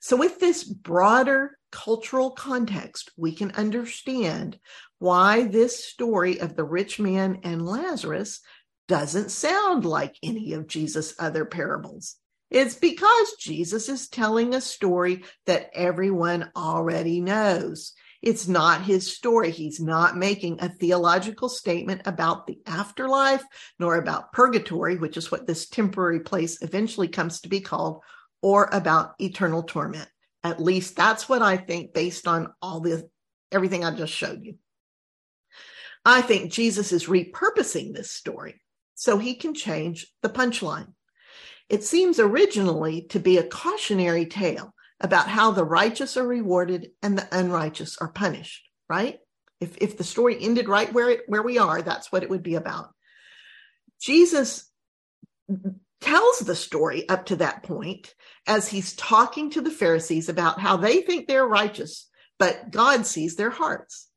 So, 0.00 0.18
with 0.18 0.38
this 0.38 0.62
broader 0.62 1.56
cultural 1.70 2.32
context, 2.32 3.10
we 3.16 3.32
can 3.32 3.52
understand 3.52 4.58
why 4.98 5.44
this 5.44 5.82
story 5.86 6.38
of 6.38 6.54
the 6.54 6.64
rich 6.64 7.00
man 7.00 7.40
and 7.44 7.64
Lazarus 7.64 8.40
doesn't 8.88 9.30
sound 9.30 9.86
like 9.86 10.14
any 10.22 10.52
of 10.52 10.66
Jesus' 10.66 11.14
other 11.18 11.46
parables. 11.46 12.16
It's 12.50 12.74
because 12.74 13.36
Jesus 13.40 13.88
is 13.88 14.10
telling 14.10 14.54
a 14.54 14.60
story 14.60 15.24
that 15.46 15.70
everyone 15.72 16.50
already 16.54 17.22
knows. 17.22 17.94
It's 18.22 18.46
not 18.46 18.82
his 18.82 19.12
story. 19.12 19.50
He's 19.50 19.80
not 19.80 20.16
making 20.16 20.60
a 20.60 20.68
theological 20.68 21.48
statement 21.48 22.02
about 22.04 22.46
the 22.46 22.60
afterlife, 22.66 23.42
nor 23.80 23.96
about 23.96 24.32
purgatory, 24.32 24.96
which 24.96 25.16
is 25.16 25.30
what 25.30 25.46
this 25.46 25.68
temporary 25.68 26.20
place 26.20 26.62
eventually 26.62 27.08
comes 27.08 27.40
to 27.40 27.48
be 27.48 27.60
called, 27.60 28.00
or 28.40 28.68
about 28.72 29.14
eternal 29.20 29.64
torment. 29.64 30.08
At 30.44 30.62
least 30.62 30.94
that's 30.94 31.28
what 31.28 31.42
I 31.42 31.56
think 31.56 31.92
based 31.92 32.28
on 32.28 32.52
all 32.62 32.80
the 32.80 33.08
everything 33.50 33.84
I 33.84 33.90
just 33.90 34.12
showed 34.12 34.44
you. 34.44 34.54
I 36.04 36.22
think 36.22 36.52
Jesus 36.52 36.92
is 36.92 37.06
repurposing 37.06 37.92
this 37.92 38.10
story 38.10 38.60
so 38.94 39.18
he 39.18 39.34
can 39.34 39.54
change 39.54 40.06
the 40.22 40.28
punchline. 40.28 40.94
It 41.68 41.84
seems 41.84 42.18
originally 42.18 43.02
to 43.10 43.18
be 43.18 43.38
a 43.38 43.46
cautionary 43.46 44.26
tale 44.26 44.74
about 45.02 45.28
how 45.28 45.50
the 45.50 45.64
righteous 45.64 46.16
are 46.16 46.26
rewarded 46.26 46.90
and 47.02 47.18
the 47.18 47.28
unrighteous 47.32 47.98
are 47.98 48.12
punished, 48.12 48.68
right? 48.88 49.18
If, 49.60 49.76
if 49.78 49.98
the 49.98 50.04
story 50.04 50.36
ended 50.40 50.68
right 50.68 50.92
where 50.92 51.10
it, 51.10 51.20
where 51.26 51.42
we 51.42 51.58
are, 51.58 51.82
that's 51.82 52.10
what 52.10 52.22
it 52.22 52.30
would 52.30 52.42
be 52.42 52.54
about. 52.54 52.90
Jesus 54.00 54.70
tells 56.00 56.40
the 56.40 56.56
story 56.56 57.08
up 57.08 57.26
to 57.26 57.36
that 57.36 57.62
point 57.62 58.14
as 58.46 58.68
he's 58.68 58.94
talking 58.94 59.50
to 59.50 59.60
the 59.60 59.70
Pharisees 59.70 60.28
about 60.28 60.60
how 60.60 60.76
they 60.76 61.02
think 61.02 61.26
they're 61.26 61.46
righteous, 61.46 62.08
but 62.38 62.70
God 62.70 63.06
sees 63.06 63.36
their 63.36 63.50
hearts. 63.50 64.08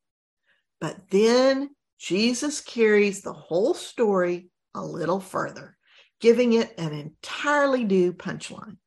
But 0.81 1.09
then 1.09 1.69
Jesus 1.99 2.61
carries 2.61 3.21
the 3.21 3.33
whole 3.33 3.73
story 3.73 4.49
a 4.73 4.83
little 4.83 5.19
further, 5.19 5.77
giving 6.19 6.53
it 6.53 6.73
an 6.77 6.91
entirely 6.93 7.83
new 7.83 8.13
punchline. 8.13 8.77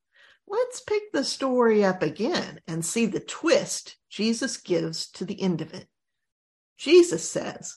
Let's 0.51 0.81
pick 0.81 1.13
the 1.13 1.25
story 1.25 1.85
up 1.85 2.03
again 2.03 2.61
and 2.67 2.85
see 2.85 3.05
the 3.05 3.21
twist 3.21 3.97
Jesus 4.09 4.57
gives 4.57 5.11
to 5.13 5.27
the 5.27 5.41
end 5.43 5.61
of 5.61 5.75
it. 5.75 5.87
Jesus 6.79 7.29
says, 7.29 7.77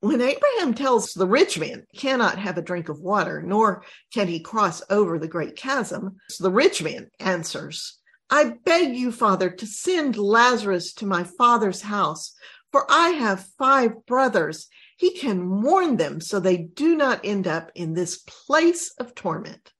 when 0.00 0.20
Abraham 0.20 0.72
tells 0.72 1.12
the 1.12 1.26
rich 1.26 1.58
man 1.58 1.86
cannot 1.96 2.38
have 2.38 2.56
a 2.56 2.62
drink 2.62 2.88
of 2.88 3.00
water, 3.00 3.42
nor 3.42 3.82
can 4.14 4.28
he 4.28 4.40
cross 4.40 4.82
over 4.88 5.18
the 5.18 5.28
great 5.28 5.56
chasm, 5.56 6.16
the 6.38 6.50
rich 6.50 6.82
man 6.82 7.10
answers, 7.18 7.98
I 8.30 8.54
beg 8.64 8.96
you, 8.96 9.12
Father, 9.12 9.50
to 9.50 9.66
send 9.66 10.16
Lazarus 10.16 10.92
to 10.94 11.06
my 11.06 11.24
father's 11.24 11.82
house, 11.82 12.34
for 12.72 12.86
I 12.88 13.10
have 13.10 13.46
five 13.58 14.06
brothers. 14.06 14.68
He 14.96 15.12
can 15.12 15.62
warn 15.62 15.96
them 15.96 16.20
so 16.20 16.40
they 16.40 16.56
do 16.56 16.96
not 16.96 17.20
end 17.24 17.46
up 17.46 17.70
in 17.74 17.92
this 17.94 18.18
place 18.18 18.92
of 18.98 19.14
torment. 19.14 19.72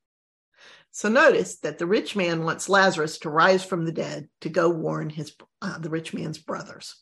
So 0.96 1.10
notice 1.10 1.58
that 1.58 1.76
the 1.76 1.84
rich 1.84 2.16
man 2.16 2.42
wants 2.42 2.70
Lazarus 2.70 3.18
to 3.18 3.28
rise 3.28 3.62
from 3.62 3.84
the 3.84 3.92
dead 3.92 4.30
to 4.40 4.48
go 4.48 4.70
warn 4.70 5.10
his 5.10 5.30
uh, 5.60 5.76
the 5.76 5.90
rich 5.90 6.14
man's 6.14 6.38
brothers. 6.38 6.96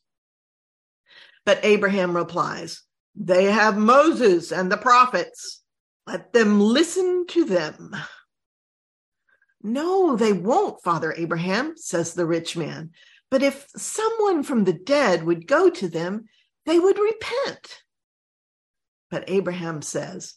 But 1.47 1.61
Abraham 1.63 2.17
replies, 2.17 2.83
they 3.15 3.45
have 3.45 3.79
Moses 3.79 4.51
and 4.51 4.73
the 4.73 4.77
prophets. 4.77 5.63
Let 6.09 6.33
them 6.33 6.59
listen 6.59 7.27
to 7.29 7.45
them. 7.45 7.95
No, 9.63 10.17
they 10.17 10.33
won't, 10.33 10.83
Father 10.83 11.15
Abraham, 11.17 11.75
says 11.77 12.15
the 12.15 12.27
rich 12.27 12.57
man. 12.57 12.91
But 13.31 13.45
if 13.45 13.69
someone 13.77 14.43
from 14.43 14.65
the 14.65 14.73
dead 14.73 15.23
would 15.23 15.47
go 15.47 15.71
to 15.71 15.89
them, 15.89 16.25
they 16.67 16.81
would 16.81 16.99
repent. 16.99 17.79
But 19.09 19.31
Abraham 19.31 19.83
says, 19.83 20.35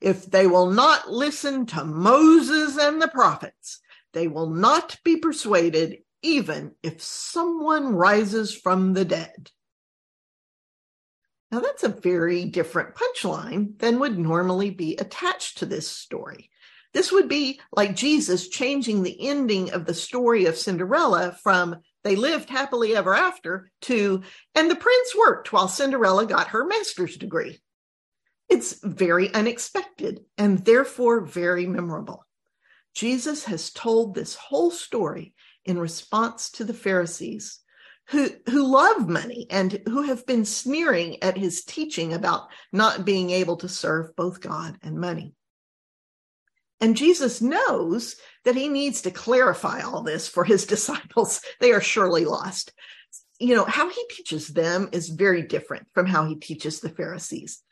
if 0.00 0.30
they 0.30 0.46
will 0.46 0.70
not 0.70 1.10
listen 1.10 1.66
to 1.66 1.84
Moses 1.84 2.78
and 2.78 3.00
the 3.00 3.08
prophets, 3.08 3.80
they 4.12 4.26
will 4.26 4.50
not 4.50 4.98
be 5.04 5.16
persuaded, 5.16 5.98
even 6.22 6.72
if 6.82 7.02
someone 7.02 7.94
rises 7.94 8.54
from 8.54 8.94
the 8.94 9.04
dead. 9.04 9.50
Now, 11.50 11.60
that's 11.60 11.82
a 11.82 11.88
very 11.88 12.44
different 12.44 12.94
punchline 12.94 13.78
than 13.78 13.98
would 13.98 14.18
normally 14.18 14.70
be 14.70 14.96
attached 14.96 15.58
to 15.58 15.66
this 15.66 15.88
story. 15.88 16.50
This 16.92 17.12
would 17.12 17.28
be 17.28 17.60
like 17.72 17.94
Jesus 17.94 18.48
changing 18.48 19.02
the 19.02 19.28
ending 19.28 19.72
of 19.72 19.84
the 19.84 19.94
story 19.94 20.46
of 20.46 20.56
Cinderella 20.56 21.36
from 21.42 21.76
they 22.02 22.16
lived 22.16 22.48
happily 22.48 22.96
ever 22.96 23.14
after 23.14 23.70
to 23.82 24.22
and 24.54 24.70
the 24.70 24.76
prince 24.76 25.14
worked 25.16 25.52
while 25.52 25.68
Cinderella 25.68 26.26
got 26.26 26.48
her 26.48 26.64
master's 26.64 27.16
degree. 27.16 27.60
It's 28.50 28.80
very 28.82 29.32
unexpected 29.32 30.24
and 30.36 30.64
therefore 30.64 31.20
very 31.20 31.66
memorable. 31.66 32.26
Jesus 32.94 33.44
has 33.44 33.70
told 33.70 34.14
this 34.14 34.34
whole 34.34 34.72
story 34.72 35.34
in 35.64 35.78
response 35.78 36.50
to 36.52 36.64
the 36.64 36.74
Pharisees 36.74 37.60
who 38.08 38.28
who 38.48 38.66
love 38.66 39.08
money 39.08 39.46
and 39.50 39.80
who 39.86 40.02
have 40.02 40.26
been 40.26 40.44
sneering 40.44 41.22
at 41.22 41.38
his 41.38 41.64
teaching 41.64 42.12
about 42.12 42.48
not 42.72 43.04
being 43.04 43.30
able 43.30 43.56
to 43.58 43.68
serve 43.68 44.16
both 44.16 44.40
God 44.40 44.76
and 44.82 44.98
money. 44.98 45.32
And 46.80 46.96
Jesus 46.96 47.40
knows 47.40 48.16
that 48.44 48.56
he 48.56 48.68
needs 48.68 49.02
to 49.02 49.10
clarify 49.12 49.82
all 49.82 50.02
this 50.02 50.26
for 50.26 50.44
his 50.44 50.66
disciples. 50.74 51.40
They 51.60 51.72
are 51.72 51.80
surely 51.80 52.24
lost. 52.24 52.72
You 53.38 53.54
know, 53.54 53.64
how 53.64 53.88
he 53.88 54.04
teaches 54.10 54.48
them 54.48 54.88
is 54.92 55.08
very 55.08 55.42
different 55.42 55.86
from 55.94 56.06
how 56.06 56.26
he 56.26 56.34
teaches 56.34 56.80
the 56.80 56.90
Pharisees. 56.90 57.62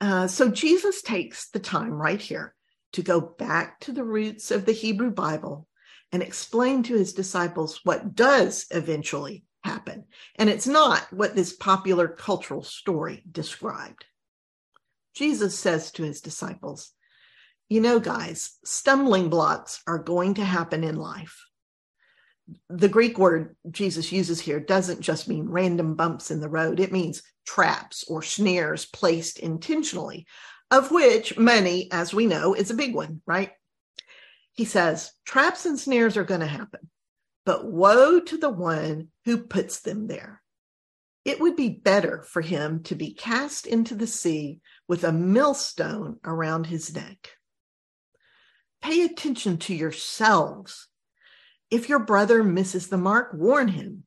Uh, 0.00 0.26
so 0.26 0.48
Jesus 0.48 1.02
takes 1.02 1.50
the 1.50 1.58
time 1.58 1.92
right 1.92 2.20
here 2.20 2.54
to 2.92 3.02
go 3.02 3.20
back 3.20 3.80
to 3.80 3.92
the 3.92 4.04
roots 4.04 4.50
of 4.50 4.64
the 4.64 4.72
Hebrew 4.72 5.10
Bible 5.10 5.66
and 6.12 6.22
explain 6.22 6.82
to 6.84 6.94
his 6.94 7.12
disciples 7.12 7.80
what 7.84 8.14
does 8.14 8.66
eventually 8.70 9.44
happen. 9.62 10.04
And 10.36 10.48
it's 10.48 10.66
not 10.66 11.12
what 11.12 11.34
this 11.34 11.52
popular 11.52 12.08
cultural 12.08 12.62
story 12.62 13.22
described. 13.30 14.04
Jesus 15.14 15.58
says 15.58 15.90
to 15.92 16.04
his 16.04 16.20
disciples, 16.20 16.92
You 17.68 17.80
know, 17.80 17.98
guys, 17.98 18.56
stumbling 18.64 19.28
blocks 19.28 19.82
are 19.86 19.98
going 19.98 20.34
to 20.34 20.44
happen 20.44 20.84
in 20.84 20.96
life. 20.96 21.47
The 22.70 22.88
Greek 22.88 23.18
word 23.18 23.56
Jesus 23.70 24.10
uses 24.10 24.40
here 24.40 24.60
doesn't 24.60 25.00
just 25.00 25.28
mean 25.28 25.48
random 25.48 25.94
bumps 25.94 26.30
in 26.30 26.40
the 26.40 26.48
road, 26.48 26.80
it 26.80 26.92
means 26.92 27.22
traps 27.46 28.04
or 28.08 28.22
snares 28.22 28.86
placed 28.86 29.38
intentionally, 29.38 30.26
of 30.70 30.90
which 30.90 31.38
money, 31.38 31.88
as 31.92 32.12
we 32.12 32.26
know, 32.26 32.54
is 32.54 32.70
a 32.70 32.74
big 32.74 32.94
one, 32.94 33.22
right? 33.26 33.50
He 34.52 34.64
says, 34.64 35.12
traps 35.24 35.66
and 35.66 35.78
snares 35.78 36.16
are 36.16 36.24
going 36.24 36.40
to 36.40 36.46
happen. 36.46 36.90
But 37.46 37.64
woe 37.64 38.20
to 38.20 38.36
the 38.36 38.50
one 38.50 39.08
who 39.24 39.38
puts 39.38 39.80
them 39.80 40.06
there. 40.06 40.42
It 41.24 41.40
would 41.40 41.56
be 41.56 41.68
better 41.68 42.22
for 42.22 42.40
him 42.42 42.82
to 42.84 42.94
be 42.94 43.12
cast 43.14 43.66
into 43.66 43.94
the 43.94 44.06
sea 44.06 44.60
with 44.86 45.04
a 45.04 45.12
millstone 45.12 46.18
around 46.24 46.66
his 46.66 46.94
neck. 46.94 47.30
Pay 48.82 49.04
attention 49.04 49.58
to 49.58 49.74
yourselves. 49.74 50.88
If 51.70 51.88
your 51.88 51.98
brother 51.98 52.42
misses 52.42 52.88
the 52.88 52.96
mark, 52.96 53.32
warn 53.34 53.68
him 53.68 54.04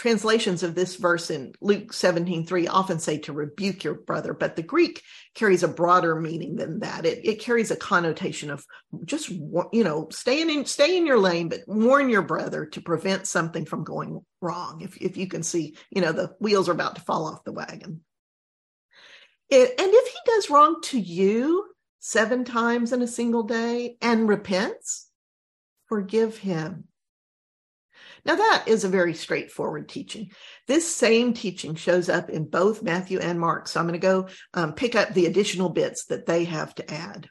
translations 0.00 0.62
of 0.62 0.74
this 0.74 0.96
verse 0.96 1.30
in 1.30 1.52
Luke 1.60 1.92
17, 1.92 2.46
3 2.46 2.68
often 2.68 2.98
say 2.98 3.18
to 3.18 3.34
rebuke 3.34 3.84
your 3.84 3.92
brother, 3.92 4.32
but 4.32 4.56
the 4.56 4.62
Greek 4.62 5.02
carries 5.34 5.62
a 5.62 5.68
broader 5.68 6.18
meaning 6.18 6.56
than 6.56 6.80
that. 6.80 7.04
It, 7.04 7.20
it 7.22 7.40
carries 7.40 7.70
a 7.70 7.76
connotation 7.76 8.50
of 8.50 8.64
just, 9.04 9.28
you 9.28 9.84
know, 9.84 10.08
stay 10.10 10.40
in, 10.40 10.64
stay 10.64 10.96
in 10.96 11.04
your 11.04 11.18
lane, 11.18 11.50
but 11.50 11.60
warn 11.66 12.08
your 12.08 12.22
brother 12.22 12.64
to 12.64 12.80
prevent 12.80 13.26
something 13.26 13.66
from 13.66 13.84
going 13.84 14.24
wrong. 14.40 14.80
If, 14.80 14.96
if 14.96 15.18
you 15.18 15.26
can 15.26 15.42
see, 15.42 15.76
you 15.90 16.00
know, 16.00 16.12
the 16.12 16.34
wheels 16.40 16.70
are 16.70 16.72
about 16.72 16.94
to 16.94 17.02
fall 17.02 17.26
off 17.26 17.44
the 17.44 17.52
wagon. 17.52 18.00
It, 19.50 19.78
and 19.78 19.90
if 19.92 20.08
he 20.08 20.18
does 20.24 20.48
wrong 20.48 20.80
to 20.84 20.98
you 20.98 21.66
seven 21.98 22.46
times 22.46 22.94
in 22.94 23.02
a 23.02 23.06
single 23.06 23.42
day 23.42 23.98
and 24.00 24.26
repents, 24.26 25.09
forgive 25.90 26.38
him. 26.38 26.84
Now, 28.24 28.36
that 28.36 28.64
is 28.66 28.84
a 28.84 28.88
very 28.88 29.12
straightforward 29.12 29.88
teaching. 29.88 30.30
This 30.68 30.94
same 30.94 31.34
teaching 31.34 31.74
shows 31.74 32.08
up 32.08 32.30
in 32.30 32.44
both 32.44 32.82
Matthew 32.82 33.18
and 33.18 33.40
Mark. 33.40 33.66
So 33.66 33.80
I'm 33.80 33.86
going 33.86 34.00
to 34.00 34.06
go 34.06 34.28
um, 34.54 34.74
pick 34.74 34.94
up 34.94 35.12
the 35.12 35.26
additional 35.26 35.68
bits 35.68 36.06
that 36.06 36.26
they 36.26 36.44
have 36.44 36.74
to 36.76 36.90
add. 36.90 37.28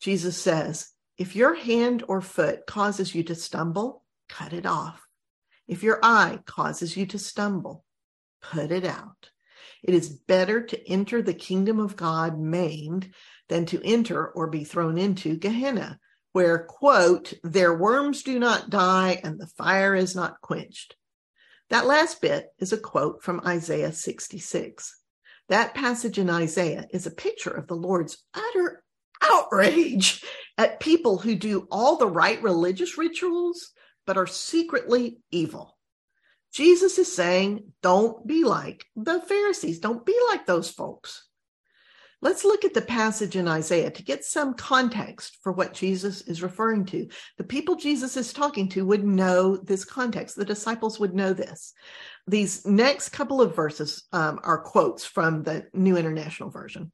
Jesus 0.00 0.40
says, 0.40 0.90
If 1.18 1.34
your 1.34 1.54
hand 1.54 2.04
or 2.06 2.20
foot 2.20 2.66
causes 2.66 3.14
you 3.14 3.24
to 3.24 3.34
stumble, 3.34 4.04
cut 4.28 4.52
it 4.52 4.64
off. 4.64 5.02
If 5.66 5.82
your 5.82 5.98
eye 6.02 6.38
causes 6.46 6.96
you 6.96 7.06
to 7.06 7.18
stumble, 7.18 7.84
put 8.40 8.70
it 8.70 8.84
out. 8.84 9.30
It 9.82 9.94
is 9.94 10.08
better 10.08 10.62
to 10.62 10.88
enter 10.88 11.20
the 11.20 11.34
kingdom 11.34 11.80
of 11.80 11.96
God 11.96 12.38
maimed 12.38 13.12
than 13.48 13.66
to 13.66 13.84
enter 13.84 14.24
or 14.28 14.46
be 14.46 14.62
thrown 14.62 14.98
into 14.98 15.36
Gehenna, 15.36 15.98
where, 16.36 16.58
quote, 16.58 17.32
their 17.42 17.74
worms 17.74 18.22
do 18.22 18.38
not 18.38 18.68
die 18.68 19.18
and 19.24 19.40
the 19.40 19.46
fire 19.46 19.94
is 19.94 20.14
not 20.14 20.38
quenched. 20.42 20.94
That 21.70 21.86
last 21.86 22.20
bit 22.20 22.48
is 22.58 22.74
a 22.74 22.76
quote 22.76 23.22
from 23.22 23.40
Isaiah 23.46 23.90
66. 23.90 25.00
That 25.48 25.72
passage 25.72 26.18
in 26.18 26.28
Isaiah 26.28 26.84
is 26.90 27.06
a 27.06 27.10
picture 27.10 27.48
of 27.48 27.68
the 27.68 27.74
Lord's 27.74 28.22
utter 28.34 28.84
outrage 29.22 30.22
at 30.58 30.78
people 30.78 31.16
who 31.16 31.36
do 31.36 31.66
all 31.70 31.96
the 31.96 32.06
right 32.06 32.42
religious 32.42 32.98
rituals, 32.98 33.70
but 34.06 34.18
are 34.18 34.26
secretly 34.26 35.16
evil. 35.30 35.78
Jesus 36.52 36.98
is 36.98 37.10
saying, 37.10 37.72
don't 37.82 38.26
be 38.26 38.44
like 38.44 38.84
the 38.94 39.22
Pharisees. 39.22 39.78
Don't 39.78 40.04
be 40.04 40.18
like 40.28 40.44
those 40.44 40.70
folks. 40.70 41.25
Let's 42.22 42.44
look 42.44 42.64
at 42.64 42.72
the 42.72 42.82
passage 42.82 43.36
in 43.36 43.46
Isaiah 43.46 43.90
to 43.90 44.02
get 44.02 44.24
some 44.24 44.54
context 44.54 45.36
for 45.42 45.52
what 45.52 45.74
Jesus 45.74 46.22
is 46.22 46.42
referring 46.42 46.86
to. 46.86 47.08
The 47.36 47.44
people 47.44 47.76
Jesus 47.76 48.16
is 48.16 48.32
talking 48.32 48.68
to 48.70 48.86
would 48.86 49.04
know 49.04 49.56
this 49.56 49.84
context. 49.84 50.34
The 50.34 50.44
disciples 50.44 50.98
would 50.98 51.14
know 51.14 51.34
this. 51.34 51.74
These 52.26 52.66
next 52.66 53.10
couple 53.10 53.42
of 53.42 53.54
verses 53.54 54.04
um, 54.12 54.40
are 54.42 54.58
quotes 54.58 55.04
from 55.04 55.42
the 55.42 55.66
New 55.74 55.96
International 55.96 56.48
Version. 56.48 56.90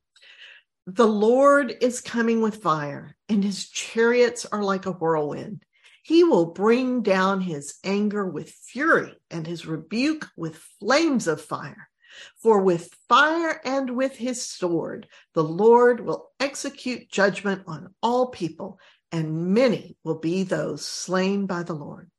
The 0.87 1.07
Lord 1.07 1.77
is 1.81 2.01
coming 2.01 2.43
with 2.43 2.63
fire, 2.63 3.17
and 3.29 3.45
his 3.45 3.69
chariots 3.69 4.45
are 4.45 4.65
like 4.65 4.87
a 4.87 4.93
whirlwind. 4.93 5.63
He 6.03 6.25
will 6.25 6.47
bring 6.47 7.03
down 7.03 7.41
his 7.41 7.77
anger 7.85 8.27
with 8.27 8.51
fury 8.51 9.15
and 9.31 9.47
his 9.47 9.67
rebuke 9.67 10.29
with 10.37 10.57
flames 10.81 11.29
of 11.29 11.41
fire. 11.41 11.89
For 12.37 12.63
with 12.63 12.95
fire 13.09 13.61
and 13.65 13.97
with 13.97 14.17
his 14.17 14.45
sword, 14.45 15.09
the 15.35 15.45
Lord 15.45 16.01
will 16.01 16.31
execute 16.41 17.11
judgment 17.11 17.63
on 17.67 17.95
all 18.03 18.29
people, 18.29 18.79
and 19.11 19.55
many 19.55 19.97
will 20.05 20.19
be 20.19 20.43
those 20.43 20.85
slain 20.85 21.47
by 21.47 21.63
the 21.63 21.75
Lord. 21.75 22.11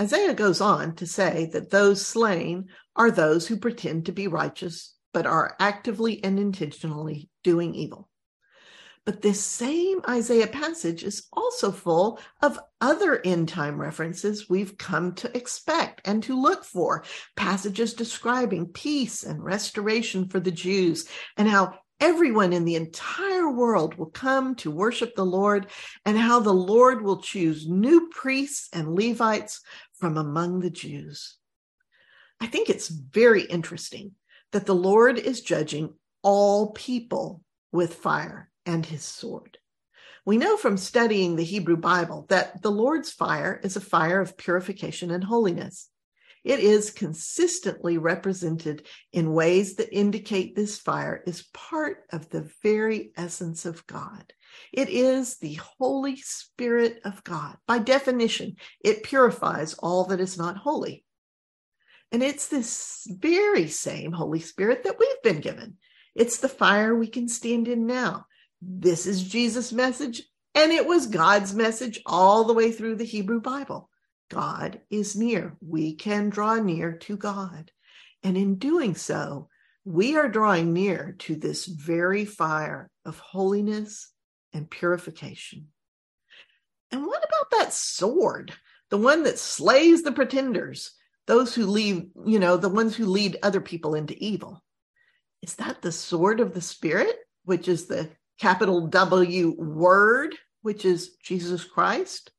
Isaiah 0.00 0.34
goes 0.34 0.60
on 0.60 0.94
to 0.96 1.06
say 1.06 1.48
that 1.52 1.70
those 1.70 2.06
slain 2.06 2.68
are 2.94 3.10
those 3.10 3.46
who 3.46 3.56
pretend 3.56 4.06
to 4.06 4.12
be 4.12 4.28
righteous, 4.28 4.94
but 5.12 5.26
are 5.26 5.56
actively 5.58 6.22
and 6.22 6.38
intentionally 6.38 7.30
doing 7.42 7.74
evil. 7.74 8.08
But 9.06 9.22
this 9.22 9.40
same 9.40 10.00
Isaiah 10.08 10.48
passage 10.48 11.04
is 11.04 11.28
also 11.32 11.70
full 11.70 12.18
of 12.42 12.58
other 12.80 13.24
end 13.24 13.48
time 13.48 13.80
references 13.80 14.50
we've 14.50 14.76
come 14.76 15.14
to 15.14 15.34
expect 15.34 16.00
and 16.04 16.24
to 16.24 16.38
look 16.38 16.64
for. 16.64 17.04
Passages 17.36 17.94
describing 17.94 18.66
peace 18.66 19.22
and 19.22 19.42
restoration 19.42 20.28
for 20.28 20.40
the 20.40 20.50
Jews 20.50 21.08
and 21.36 21.48
how 21.48 21.78
everyone 22.00 22.52
in 22.52 22.64
the 22.64 22.74
entire 22.74 23.48
world 23.48 23.94
will 23.94 24.10
come 24.10 24.56
to 24.56 24.72
worship 24.72 25.14
the 25.14 25.24
Lord 25.24 25.68
and 26.04 26.18
how 26.18 26.40
the 26.40 26.52
Lord 26.52 27.00
will 27.00 27.22
choose 27.22 27.68
new 27.68 28.08
priests 28.10 28.68
and 28.72 28.92
Levites 28.92 29.60
from 29.94 30.18
among 30.18 30.58
the 30.58 30.70
Jews. 30.70 31.36
I 32.40 32.48
think 32.48 32.68
it's 32.68 32.88
very 32.88 33.42
interesting 33.42 34.16
that 34.50 34.66
the 34.66 34.74
Lord 34.74 35.16
is 35.16 35.42
judging 35.42 35.94
all 36.22 36.72
people 36.72 37.44
with 37.70 37.94
fire 37.94 38.50
and 38.66 38.84
his 38.84 39.02
sword. 39.02 39.58
We 40.26 40.36
know 40.36 40.56
from 40.56 40.76
studying 40.76 41.36
the 41.36 41.44
Hebrew 41.44 41.76
Bible 41.76 42.26
that 42.28 42.60
the 42.60 42.70
Lord's 42.70 43.12
fire 43.12 43.60
is 43.62 43.76
a 43.76 43.80
fire 43.80 44.20
of 44.20 44.36
purification 44.36 45.12
and 45.12 45.22
holiness. 45.22 45.88
It 46.42 46.60
is 46.60 46.90
consistently 46.90 47.98
represented 47.98 48.86
in 49.12 49.32
ways 49.32 49.76
that 49.76 49.96
indicate 49.96 50.54
this 50.54 50.78
fire 50.78 51.22
is 51.26 51.48
part 51.52 52.04
of 52.12 52.28
the 52.28 52.48
very 52.62 53.12
essence 53.16 53.66
of 53.66 53.86
God. 53.86 54.32
It 54.72 54.88
is 54.88 55.38
the 55.38 55.54
Holy 55.78 56.16
Spirit 56.16 57.00
of 57.04 57.22
God. 57.24 57.56
By 57.66 57.78
definition, 57.78 58.56
it 58.80 59.02
purifies 59.02 59.74
all 59.74 60.04
that 60.04 60.20
is 60.20 60.38
not 60.38 60.56
holy. 60.56 61.04
And 62.12 62.22
it's 62.22 62.48
this 62.48 63.06
very 63.10 63.68
same 63.68 64.12
Holy 64.12 64.40
Spirit 64.40 64.84
that 64.84 64.98
we've 64.98 65.22
been 65.22 65.40
given. 65.40 65.78
It's 66.14 66.38
the 66.38 66.48
fire 66.48 66.94
we 66.94 67.08
can 67.08 67.28
stand 67.28 67.68
in 67.68 67.86
now. 67.86 68.26
This 68.62 69.06
is 69.06 69.22
Jesus' 69.22 69.72
message, 69.72 70.22
and 70.54 70.72
it 70.72 70.86
was 70.86 71.06
God's 71.06 71.54
message 71.54 72.00
all 72.06 72.44
the 72.44 72.54
way 72.54 72.72
through 72.72 72.96
the 72.96 73.04
Hebrew 73.04 73.40
Bible. 73.40 73.90
God 74.30 74.80
is 74.90 75.14
near. 75.14 75.56
We 75.60 75.94
can 75.94 76.30
draw 76.30 76.56
near 76.56 76.92
to 76.92 77.16
God. 77.16 77.70
And 78.22 78.36
in 78.36 78.56
doing 78.56 78.94
so, 78.94 79.48
we 79.84 80.16
are 80.16 80.28
drawing 80.28 80.72
near 80.72 81.14
to 81.20 81.36
this 81.36 81.66
very 81.66 82.24
fire 82.24 82.90
of 83.04 83.18
holiness 83.18 84.10
and 84.52 84.68
purification. 84.68 85.68
And 86.90 87.06
what 87.06 87.24
about 87.24 87.50
that 87.58 87.72
sword, 87.72 88.52
the 88.90 88.98
one 88.98 89.24
that 89.24 89.38
slays 89.38 90.02
the 90.02 90.12
pretenders, 90.12 90.92
those 91.26 91.54
who 91.54 91.66
lead, 91.66 92.10
you 92.24 92.38
know, 92.38 92.56
the 92.56 92.68
ones 92.68 92.96
who 92.96 93.06
lead 93.06 93.38
other 93.42 93.60
people 93.60 93.94
into 93.94 94.16
evil? 94.22 94.64
Is 95.42 95.54
that 95.56 95.82
the 95.82 95.92
sword 95.92 96.40
of 96.40 96.54
the 96.54 96.60
Spirit, 96.60 97.16
which 97.44 97.68
is 97.68 97.86
the 97.86 98.10
capital 98.38 98.86
W 98.88 99.54
word, 99.58 100.34
which 100.62 100.84
is 100.84 101.16
Jesus 101.22 101.64
Christ? 101.64 102.30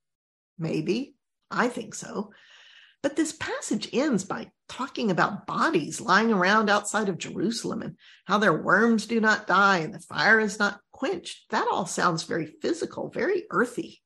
Maybe. 0.57 1.15
I 1.49 1.67
think 1.69 1.95
so. 1.95 2.31
But 3.03 3.15
this 3.15 3.31
passage 3.31 3.89
ends 3.93 4.25
by 4.25 4.51
talking 4.67 5.11
about 5.11 5.47
bodies 5.47 6.01
lying 6.01 6.33
around 6.33 6.69
outside 6.69 7.09
of 7.09 7.17
Jerusalem 7.17 7.81
and 7.81 7.95
how 8.25 8.37
their 8.37 8.61
worms 8.61 9.05
do 9.05 9.21
not 9.21 9.47
die 9.47 9.77
and 9.79 9.93
the 9.93 9.99
fire 9.99 10.39
is 10.39 10.59
not 10.59 10.81
quenched. 10.91 11.49
That 11.51 11.67
all 11.71 11.85
sounds 11.85 12.23
very 12.23 12.47
physical, 12.47 13.09
very 13.09 13.43
earthy. 13.49 14.01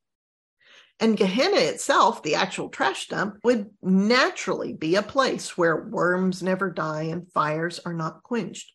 And 0.99 1.17
Gehenna 1.17 1.57
itself, 1.57 2.21
the 2.21 2.35
actual 2.35 2.69
trash 2.69 3.07
dump, 3.07 3.39
would 3.43 3.71
naturally 3.81 4.73
be 4.73 4.95
a 4.95 5.01
place 5.01 5.57
where 5.57 5.87
worms 5.89 6.43
never 6.43 6.69
die 6.69 7.03
and 7.03 7.31
fires 7.31 7.79
are 7.79 7.93
not 7.93 8.21
quenched. 8.21 8.71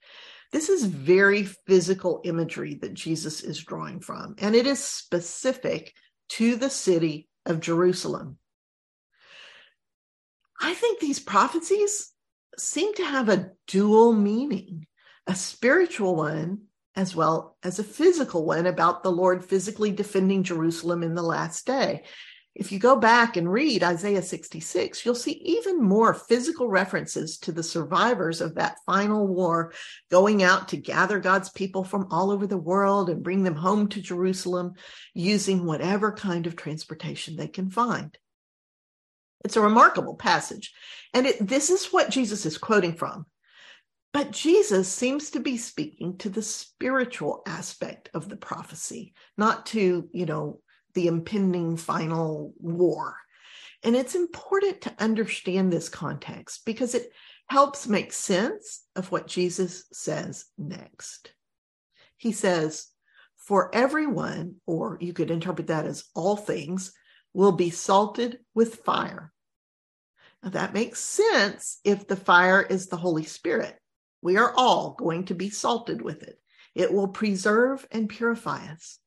This 0.52 0.68
is 0.68 0.85
very 0.85 1.44
physical 1.44 2.20
imagery 2.24 2.74
that 2.82 2.94
Jesus 2.94 3.42
is 3.42 3.62
drawing 3.62 4.00
from, 4.00 4.37
and 4.38 4.54
it 4.54 4.66
is 4.66 4.82
specific 4.82 5.94
to 6.30 6.56
the 6.56 6.70
city 6.70 7.28
of 7.44 7.61
Jerusalem. 7.61 8.38
I 10.61 10.74
think 10.74 11.00
these 11.00 11.20
prophecies 11.20 12.12
seem 12.59 12.94
to 12.94 13.04
have 13.04 13.28
a 13.28 13.50
dual 13.66 14.12
meaning, 14.12 14.87
a 15.26 15.35
spiritual 15.35 16.16
one 16.16 16.62
as 16.94 17.14
well 17.14 17.56
as 17.62 17.78
a 17.78 17.85
physical 17.85 18.46
one 18.46 18.66
about 18.66 19.02
the 19.02 19.12
Lord 19.12 19.44
physically 19.44 19.92
defending 19.92 20.42
Jerusalem 20.42 21.02
in 21.02 21.14
the 21.14 21.22
last 21.22 21.66
day. 21.66 22.04
If 22.59 22.73
you 22.73 22.79
go 22.79 22.97
back 22.97 23.37
and 23.37 23.53
read 23.53 23.85
Isaiah 23.85 24.23
66, 24.23 25.05
you'll 25.05 25.14
see 25.14 25.42
even 25.45 25.83
more 25.83 26.14
physical 26.14 26.69
references 26.69 27.37
to 27.40 27.53
the 27.53 27.62
survivors 27.62 28.40
of 28.40 28.55
that 28.55 28.79
final 28.87 29.27
war 29.27 29.75
going 30.11 30.42
out 30.42 30.69
to 30.69 30.79
gather 30.79 31.19
God's 31.19 31.51
people 31.51 31.85
from 31.85 32.09
all 32.11 32.31
over 32.31 32.47
the 32.47 32.57
world 32.57 33.11
and 33.11 33.23
bring 33.23 33.42
them 33.42 33.57
home 33.57 33.88
to 33.88 34.01
Jerusalem 34.01 34.73
using 35.12 35.66
whatever 35.66 36.12
kind 36.12 36.47
of 36.47 36.57
transportation 36.57 37.37
they 37.37 37.47
can 37.47 37.69
find. 37.69 38.16
It's 39.45 39.57
a 39.57 39.61
remarkable 39.61 40.14
passage. 40.14 40.73
And 41.12 41.27
it, 41.27 41.47
this 41.47 41.69
is 41.69 41.92
what 41.92 42.09
Jesus 42.09 42.47
is 42.47 42.57
quoting 42.57 42.95
from. 42.95 43.27
But 44.14 44.31
Jesus 44.31 44.88
seems 44.88 45.29
to 45.33 45.40
be 45.40 45.59
speaking 45.59 46.16
to 46.19 46.31
the 46.31 46.40
spiritual 46.40 47.42
aspect 47.47 48.09
of 48.14 48.31
the 48.31 48.37
prophecy, 48.38 49.12
not 49.37 49.66
to, 49.66 50.09
you 50.11 50.25
know, 50.25 50.61
the 50.96 51.06
impending 51.06 51.76
final 51.76 52.54
war. 52.59 53.18
And 53.85 53.94
it's 53.94 54.14
important 54.14 54.80
to 54.80 54.94
understand 54.98 55.70
this 55.70 55.90
context 55.90 56.62
because 56.64 56.94
it 56.94 57.12
helps 57.48 57.87
make 57.87 58.12
sense 58.14 58.82
of 58.96 59.12
what 59.12 59.28
Jesus 59.28 59.85
says 59.92 60.46
next. 60.56 61.32
He 62.16 62.32
says, 62.32 62.88
For 63.37 63.72
everyone, 63.74 64.56
or 64.66 64.96
you 65.00 65.12
could 65.12 65.30
interpret 65.30 65.66
that 65.66 65.85
as 65.85 66.04
all 66.14 66.35
things, 66.35 66.92
will 67.35 67.52
be 67.52 67.68
salted 67.68 68.38
with 68.54 68.76
fire. 68.76 69.32
Now 70.42 70.48
that 70.48 70.72
makes 70.72 70.98
sense 70.98 71.78
if 71.85 72.09
the 72.09 72.16
fire 72.16 72.62
is 72.62 72.87
the 72.87 72.96
Holy 72.96 73.24
Spirit, 73.24 73.78
We 74.22 74.38
are 74.38 74.54
all 74.56 74.96
going 74.98 75.26
to 75.26 75.35
be 75.35 75.50
salted 75.50 76.00
with 76.00 76.22
it. 76.22 76.40
It 76.74 76.90
will 76.90 77.09
preserve 77.09 77.87
and 77.92 78.09
purify 78.09 78.72
us. 78.72 78.98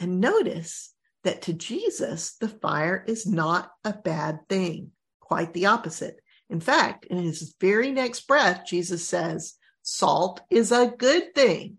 And 0.00 0.20
notice 0.20 0.92
that 1.24 1.42
to 1.42 1.52
Jesus, 1.52 2.36
the 2.40 2.48
fire 2.48 3.04
is 3.06 3.26
not 3.26 3.70
a 3.84 3.92
bad 3.92 4.48
thing, 4.48 4.92
quite 5.20 5.52
the 5.52 5.66
opposite. 5.66 6.20
In 6.48 6.60
fact, 6.60 7.04
in 7.04 7.18
his 7.18 7.54
very 7.60 7.90
next 7.90 8.26
breath, 8.26 8.64
Jesus 8.66 9.06
says, 9.06 9.54
Salt 9.82 10.40
is 10.50 10.72
a 10.72 10.92
good 10.96 11.34
thing. 11.34 11.78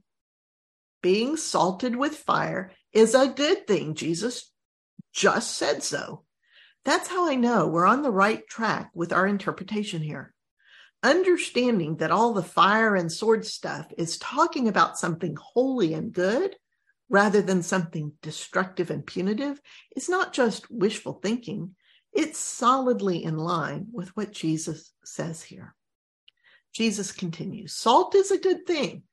Being 1.01 1.37
salted 1.37 1.95
with 1.95 2.15
fire 2.15 2.71
is 2.93 3.15
a 3.15 3.27
good 3.27 3.67
thing. 3.67 3.95
Jesus 3.95 4.51
just 5.13 5.55
said 5.57 5.83
so. 5.83 6.23
That's 6.85 7.07
how 7.07 7.29
I 7.29 7.35
know 7.35 7.67
we're 7.67 7.85
on 7.85 8.01
the 8.01 8.11
right 8.11 8.47
track 8.47 8.91
with 8.93 9.13
our 9.13 9.27
interpretation 9.27 10.01
here. 10.01 10.33
Understanding 11.03 11.97
that 11.97 12.11
all 12.11 12.33
the 12.33 12.43
fire 12.43 12.95
and 12.95 13.11
sword 13.11 13.45
stuff 13.45 13.91
is 13.97 14.17
talking 14.17 14.67
about 14.67 14.97
something 14.97 15.35
holy 15.39 15.93
and 15.93 16.13
good 16.13 16.55
rather 17.11 17.41
than 17.41 17.61
something 17.61 18.13
destructive 18.21 18.89
and 18.89 19.05
punitive 19.05 19.61
is 19.97 20.07
not 20.07 20.31
just 20.31 20.71
wishful 20.71 21.19
thinking, 21.21 21.75
it's 22.13 22.39
solidly 22.39 23.23
in 23.23 23.37
line 23.37 23.87
with 23.91 24.15
what 24.15 24.31
Jesus 24.31 24.93
says 25.03 25.43
here. 25.43 25.75
Jesus 26.73 27.11
continues 27.11 27.75
Salt 27.75 28.15
is 28.15 28.31
a 28.31 28.39
good 28.39 28.65
thing, 28.65 29.03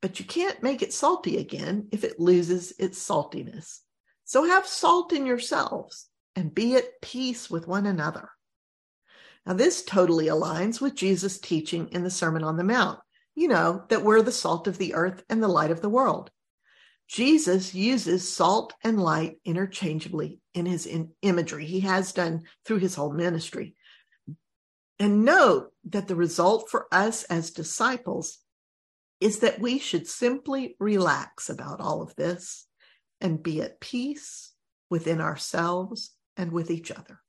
but 0.00 0.18
you 0.18 0.24
can't 0.24 0.62
make 0.62 0.80
it 0.80 0.94
salty 0.94 1.36
again 1.36 1.88
if 1.92 2.04
it 2.04 2.18
loses 2.18 2.72
its 2.78 2.98
saltiness. 2.98 3.80
So 4.24 4.44
have 4.44 4.66
salt 4.66 5.12
in 5.12 5.26
yourselves 5.26 6.08
and 6.34 6.54
be 6.54 6.74
at 6.76 7.02
peace 7.02 7.50
with 7.50 7.68
one 7.68 7.84
another. 7.84 8.30
Now, 9.44 9.52
this 9.52 9.82
totally 9.82 10.26
aligns 10.26 10.80
with 10.80 10.94
Jesus' 10.94 11.38
teaching 11.38 11.88
in 11.88 12.02
the 12.02 12.10
Sermon 12.10 12.44
on 12.44 12.56
the 12.56 12.64
Mount. 12.64 13.00
You 13.34 13.48
know, 13.48 13.84
that 13.90 14.02
we're 14.02 14.22
the 14.22 14.32
salt 14.32 14.68
of 14.68 14.78
the 14.78 14.94
earth 14.94 15.22
and 15.28 15.42
the 15.42 15.48
light 15.48 15.70
of 15.70 15.82
the 15.82 15.90
world. 15.90 16.30
Jesus 17.12 17.74
uses 17.74 18.26
salt 18.26 18.72
and 18.82 18.98
light 18.98 19.36
interchangeably 19.44 20.40
in 20.54 20.64
his 20.64 20.86
in 20.86 21.10
imagery. 21.20 21.66
He 21.66 21.80
has 21.80 22.12
done 22.12 22.44
through 22.64 22.78
his 22.78 22.94
whole 22.94 23.12
ministry. 23.12 23.74
And 24.98 25.22
note 25.22 25.72
that 25.90 26.08
the 26.08 26.16
result 26.16 26.70
for 26.70 26.86
us 26.90 27.24
as 27.24 27.50
disciples 27.50 28.38
is 29.20 29.40
that 29.40 29.60
we 29.60 29.78
should 29.78 30.06
simply 30.08 30.74
relax 30.78 31.50
about 31.50 31.82
all 31.82 32.00
of 32.00 32.16
this 32.16 32.66
and 33.20 33.42
be 33.42 33.60
at 33.60 33.78
peace 33.78 34.54
within 34.88 35.20
ourselves 35.20 36.14
and 36.38 36.50
with 36.50 36.70
each 36.70 36.90
other. 36.90 37.20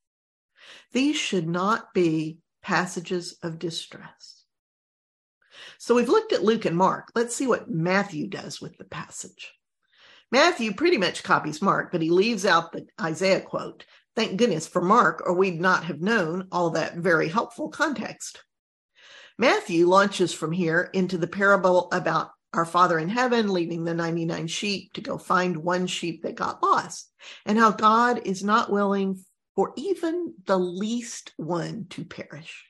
These 0.93 1.17
should 1.17 1.49
not 1.49 1.93
be 1.93 2.37
passages 2.61 3.35
of 3.43 3.59
distress. 3.59 4.45
So 5.77 5.95
we've 5.95 6.07
looked 6.07 6.31
at 6.31 6.41
Luke 6.41 6.63
and 6.63 6.77
Mark. 6.77 7.09
Let's 7.15 7.35
see 7.35 7.47
what 7.47 7.69
Matthew 7.69 8.27
does 8.27 8.61
with 8.61 8.77
the 8.77 8.85
passage. 8.85 9.53
Matthew 10.33 10.73
pretty 10.73 10.97
much 10.97 11.21
copies 11.21 11.61
Mark, 11.61 11.91
but 11.91 12.01
he 12.01 12.09
leaves 12.09 12.43
out 12.43 12.71
the 12.71 12.87
Isaiah 12.99 13.39
quote. 13.39 13.85
Thank 14.15 14.37
goodness 14.37 14.67
for 14.67 14.81
Mark, 14.81 15.21
or 15.27 15.35
we'd 15.35 15.61
not 15.61 15.83
have 15.83 16.01
known 16.01 16.47
all 16.51 16.71
that 16.71 16.95
very 16.95 17.29
helpful 17.29 17.69
context. 17.69 18.43
Matthew 19.37 19.85
launches 19.85 20.33
from 20.33 20.51
here 20.51 20.89
into 20.91 21.19
the 21.19 21.27
parable 21.27 21.87
about 21.91 22.31
our 22.51 22.65
Father 22.65 22.97
in 22.97 23.09
heaven 23.09 23.53
leaving 23.53 23.83
the 23.83 23.93
99 23.93 24.47
sheep 24.47 24.91
to 24.93 25.01
go 25.01 25.19
find 25.19 25.55
one 25.55 25.85
sheep 25.85 26.23
that 26.23 26.33
got 26.33 26.63
lost, 26.63 27.11
and 27.45 27.59
how 27.59 27.69
God 27.69 28.21
is 28.25 28.43
not 28.43 28.71
willing 28.71 29.23
for 29.55 29.71
even 29.75 30.33
the 30.47 30.57
least 30.57 31.31
one 31.37 31.85
to 31.91 32.05
perish. 32.05 32.65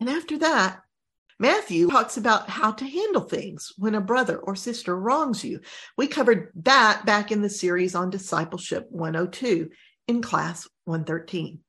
And 0.00 0.10
after 0.10 0.36
that, 0.38 0.80
Matthew 1.40 1.88
talks 1.88 2.18
about 2.18 2.50
how 2.50 2.72
to 2.72 2.84
handle 2.84 3.22
things 3.22 3.72
when 3.78 3.94
a 3.94 4.00
brother 4.02 4.36
or 4.36 4.54
sister 4.54 4.94
wrongs 4.94 5.42
you. 5.42 5.60
We 5.96 6.06
covered 6.06 6.52
that 6.56 7.06
back 7.06 7.32
in 7.32 7.40
the 7.40 7.48
series 7.48 7.94
on 7.94 8.10
Discipleship 8.10 8.86
102 8.90 9.70
in 10.06 10.20
class 10.20 10.68
113. 10.84 11.60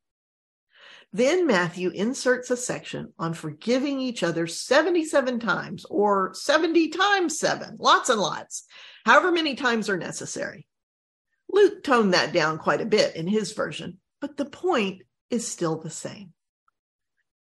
Then 1.13 1.47
Matthew 1.47 1.89
inserts 1.91 2.51
a 2.51 2.57
section 2.57 3.13
on 3.17 3.33
forgiving 3.33 4.01
each 4.01 4.23
other 4.23 4.45
77 4.45 5.39
times 5.39 5.85
or 5.89 6.33
70 6.33 6.89
times 6.89 7.39
seven, 7.39 7.77
lots 7.79 8.09
and 8.09 8.19
lots, 8.19 8.65
however 9.05 9.31
many 9.31 9.55
times 9.55 9.89
are 9.89 9.97
necessary. 9.97 10.67
Luke 11.49 11.81
toned 11.81 12.13
that 12.13 12.33
down 12.33 12.57
quite 12.57 12.81
a 12.81 12.85
bit 12.85 13.15
in 13.15 13.25
his 13.25 13.53
version, 13.53 13.99
but 14.19 14.35
the 14.35 14.45
point 14.45 15.03
is 15.29 15.47
still 15.47 15.79
the 15.79 15.89
same. 15.89 16.33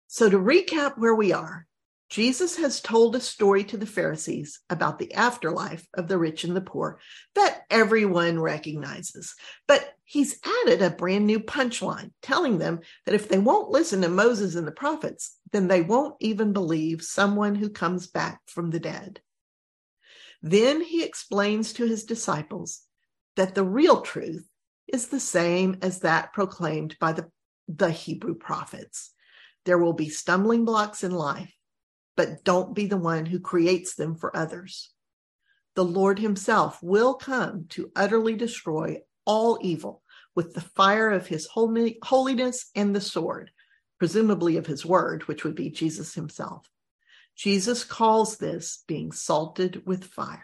So 0.06 0.30
to 0.30 0.38
recap 0.38 1.00
where 1.00 1.16
we 1.16 1.34
are, 1.34 1.66
Jesus 2.12 2.58
has 2.58 2.82
told 2.82 3.16
a 3.16 3.22
story 3.22 3.64
to 3.64 3.78
the 3.78 3.86
Pharisees 3.86 4.60
about 4.70 5.00
the 5.00 5.14
afterlife 5.14 5.88
of 5.94 6.10
the 6.10 6.18
rich 6.18 6.44
and 6.44 6.54
the 6.54 6.60
poor 6.60 7.00
that 7.36 7.62
everyone 7.70 8.38
recognizes. 8.38 9.34
But 9.66 9.94
he's 10.04 10.38
added 10.44 10.82
a 10.82 10.90
brand 10.90 11.26
new 11.26 11.40
punchline, 11.40 12.12
telling 12.22 12.58
them 12.58 12.82
that 13.06 13.16
if 13.16 13.30
they 13.30 13.40
won't 13.40 13.70
listen 13.70 14.02
to 14.02 14.10
Moses 14.10 14.56
and 14.56 14.68
the 14.68 14.74
prophets, 14.74 15.38
then 15.54 15.70
they 15.70 15.82
won't 15.82 16.16
even 16.20 16.52
believe 16.52 17.02
someone 17.02 17.56
who 17.56 17.70
comes 17.70 18.08
back 18.08 18.42
from 18.46 18.72
the 18.72 18.80
dead. 18.82 19.22
Then 20.42 20.82
he 20.82 21.06
explains 21.06 21.72
to 21.74 21.86
his 21.86 22.04
disciples 22.04 22.82
that 23.38 23.56
the 23.56 23.64
real 23.64 24.02
truth 24.02 24.50
is 24.86 25.08
the 25.08 25.20
same 25.22 25.78
as 25.82 26.02
that 26.02 26.34
proclaimed 26.34 26.98
by 27.00 27.14
the, 27.14 27.32
the 27.70 27.90
Hebrew 27.90 28.36
prophets. 28.36 29.14
There 29.64 29.78
will 29.78 29.94
be 29.94 30.10
stumbling 30.10 30.66
blocks 30.66 31.06
in 31.06 31.12
life 31.12 31.54
but 32.16 32.44
don't 32.44 32.76
be 32.76 32.88
the 32.88 32.98
one 32.98 33.26
who 33.26 33.40
creates 33.40 33.96
them 33.96 34.16
for 34.16 34.36
others. 34.36 34.92
The 35.76 35.86
Lord 35.86 36.20
himself 36.20 36.82
will 36.82 37.14
come 37.14 37.66
to 37.70 37.92
utterly 37.96 38.36
destroy 38.36 39.02
all 39.26 39.58
evil 39.62 40.04
with 40.36 40.54
the 40.54 40.62
fire 40.62 41.10
of 41.12 41.28
his 41.28 41.48
holiness 41.48 42.70
and 42.76 42.96
the 42.96 43.02
sword, 43.02 43.52
presumably 44.00 44.58
of 44.58 44.66
his 44.66 44.86
word, 44.86 45.28
which 45.28 45.44
would 45.44 45.56
be 45.56 45.70
Jesus 45.70 46.14
himself. 46.14 46.68
Jesus 47.36 47.84
calls 47.84 48.38
this 48.38 48.84
being 48.88 49.12
salted 49.12 49.86
with 49.86 50.04
fire. 50.04 50.44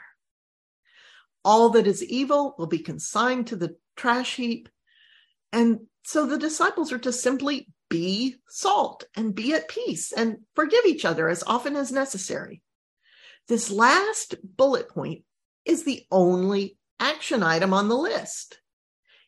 All 1.43 1.69
that 1.69 1.87
is 1.87 2.03
evil 2.03 2.55
will 2.57 2.67
be 2.67 2.79
consigned 2.79 3.47
to 3.47 3.55
the 3.55 3.75
trash 3.95 4.35
heap. 4.35 4.69
And 5.51 5.81
so 6.03 6.25
the 6.25 6.37
disciples 6.37 6.91
are 6.91 6.99
to 6.99 7.11
simply 7.11 7.67
be 7.89 8.35
salt 8.47 9.05
and 9.15 9.35
be 9.35 9.53
at 9.53 9.67
peace 9.67 10.11
and 10.11 10.39
forgive 10.55 10.85
each 10.85 11.05
other 11.05 11.29
as 11.29 11.43
often 11.43 11.75
as 11.75 11.91
necessary. 11.91 12.61
This 13.47 13.71
last 13.71 14.35
bullet 14.43 14.89
point 14.89 15.23
is 15.65 15.83
the 15.83 16.05
only 16.11 16.77
action 16.99 17.43
item 17.43 17.73
on 17.73 17.87
the 17.87 17.95
list. 17.95 18.59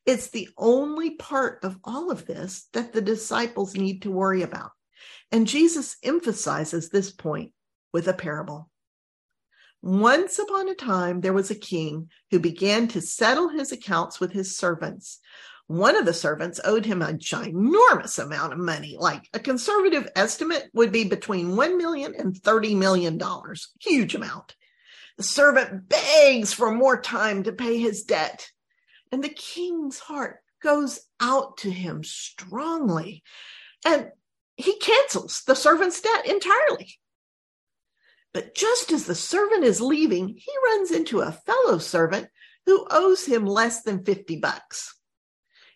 It's 0.06 0.30
the 0.30 0.50
only 0.58 1.12
part 1.12 1.64
of 1.64 1.78
all 1.84 2.12
of 2.12 2.26
this 2.26 2.68
that 2.74 2.94
the 2.94 3.02
disciples 3.02 3.76
need 3.76 4.02
to 4.04 4.12
worry 4.12 4.42
about. 4.42 4.72
And 5.32 5.48
Jesus 5.48 5.98
emphasizes 6.04 6.90
this 6.90 7.12
point 7.12 7.54
with 7.94 8.08
a 8.08 8.14
parable. 8.14 8.70
Once 9.82 10.40
upon 10.40 10.68
a 10.68 10.76
time, 10.76 11.22
there 11.22 11.34
was 11.34 11.50
a 11.50 11.56
king 11.56 12.10
who 12.32 12.40
began 12.40 12.88
to 12.90 13.02
settle 13.02 13.48
his 13.48 13.72
accounts 13.72 14.20
with 14.20 14.34
his 14.34 14.58
servants. 14.58 15.20
One 15.70 15.96
of 15.96 16.08
the 16.08 16.16
servants 16.16 16.60
owed 16.64 16.84
him 16.84 17.04
a 17.04 17.14
ginormous 17.14 18.18
amount 18.18 18.54
of 18.54 18.60
money. 18.60 18.98
Like 19.00 19.30
a 19.36 19.40
conservative 19.40 20.10
estimate 20.16 20.68
would 20.74 20.92
be 20.92 21.04
between 21.04 21.52
$1 21.52 21.78
million 21.78 22.16
and 22.18 22.34
$30 22.34 22.76
million. 22.76 23.22
Huge 23.80 24.16
amount. 24.16 24.56
The 25.18 25.24
servant 25.24 25.88
begs 25.88 26.54
for 26.54 26.72
more 26.72 27.00
time 27.00 27.44
to 27.44 27.52
pay 27.52 27.78
his 27.78 28.02
debt. 28.02 28.50
And 29.12 29.24
the 29.24 29.30
king's 29.30 30.00
heart 30.00 30.38
goes 30.64 31.02
out 31.20 31.58
to 31.58 31.70
him 31.70 32.04
strongly. 32.04 33.22
And 33.86 34.10
he 34.58 34.76
cancels 34.80 35.44
the 35.46 35.56
servant's 35.56 36.02
debt 36.02 36.26
entirely. 36.26 36.96
But 38.34 38.56
just 38.56 38.92
as 38.92 39.06
the 39.06 39.14
servant 39.14 39.66
is 39.66 39.82
leaving, 39.82 40.30
he 40.30 40.52
runs 40.66 40.90
into 40.90 41.20
a 41.20 41.32
fellow 41.32 41.78
servant 41.78 42.28
who 42.66 42.88
owes 42.90 43.24
him 43.24 43.46
less 43.46 43.84
than 43.84 44.04
50 44.04 44.38
bucks. 44.38 44.96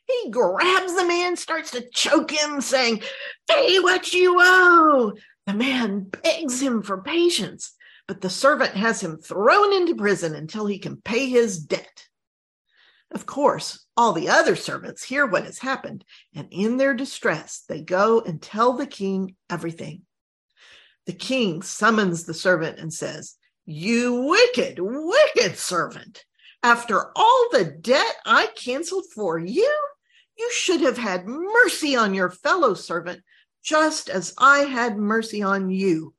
He 0.06 0.30
grabs 0.32 0.96
the 0.96 1.06
man, 1.06 1.36
starts 1.36 1.72
to 1.72 1.88
choke 1.94 2.32
him, 2.32 2.62
saying, 2.62 3.02
Pay 3.50 3.80
what 3.80 4.14
you 4.14 4.38
owe. 4.40 5.14
The 5.48 5.54
man 5.54 6.12
begs 6.24 6.62
him 6.62 6.82
for 6.82 7.02
patience, 7.02 7.74
but 8.08 8.22
the 8.22 8.30
servant 8.30 8.72
has 8.72 9.02
him 9.02 9.18
thrown 9.18 9.74
into 9.74 9.96
prison 9.96 10.36
until 10.36 10.66
he 10.66 10.80
can 10.80 10.98
pay 10.98 11.30
his 11.30 11.58
debt. 11.58 12.08
Of 13.12 13.26
course, 13.26 13.86
all 13.96 14.14
the 14.14 14.30
other 14.30 14.56
servants 14.56 15.04
hear 15.04 15.26
what 15.26 15.46
has 15.46 15.60
happened, 15.60 16.04
and 16.34 16.48
in 16.52 16.78
their 16.78 16.94
distress, 16.94 17.64
they 17.68 17.82
go 17.82 18.22
and 18.22 18.42
tell 18.42 18.74
the 18.74 18.88
king 18.88 19.36
everything. 19.50 20.02
The 21.06 21.14
king 21.14 21.62
summons 21.62 22.24
the 22.24 22.34
servant 22.34 22.80
and 22.80 22.94
says, 22.94 23.36
You 23.66 24.24
wicked, 24.24 24.80
wicked 24.80 25.58
servant. 25.58 26.26
After 26.64 27.12
all 27.16 27.48
the 27.52 27.66
debt 27.66 28.16
I 28.26 28.48
canceled 28.56 29.06
for 29.14 29.38
you, 29.38 29.70
you 30.38 30.52
should 30.52 30.82
have 30.82 30.98
had 30.98 31.28
mercy 31.28 31.96
on 31.96 32.14
your 32.14 32.30
fellow 32.30 32.74
servant, 32.74 33.24
just 33.64 34.10
as 34.10 34.34
I 34.38 34.60
had 34.60 34.98
mercy 34.98 35.42
on 35.42 35.70
you. 35.70 36.14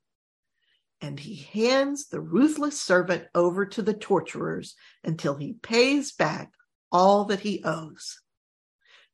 and 1.01 1.19
he 1.19 1.35
hands 1.53 2.07
the 2.07 2.21
ruthless 2.21 2.79
servant 2.81 3.25
over 3.35 3.65
to 3.65 3.81
the 3.81 3.93
torturers 3.93 4.75
until 5.03 5.35
he 5.35 5.53
pays 5.53 6.11
back 6.13 6.51
all 6.91 7.25
that 7.25 7.41
he 7.41 7.61
owes. 7.63 8.21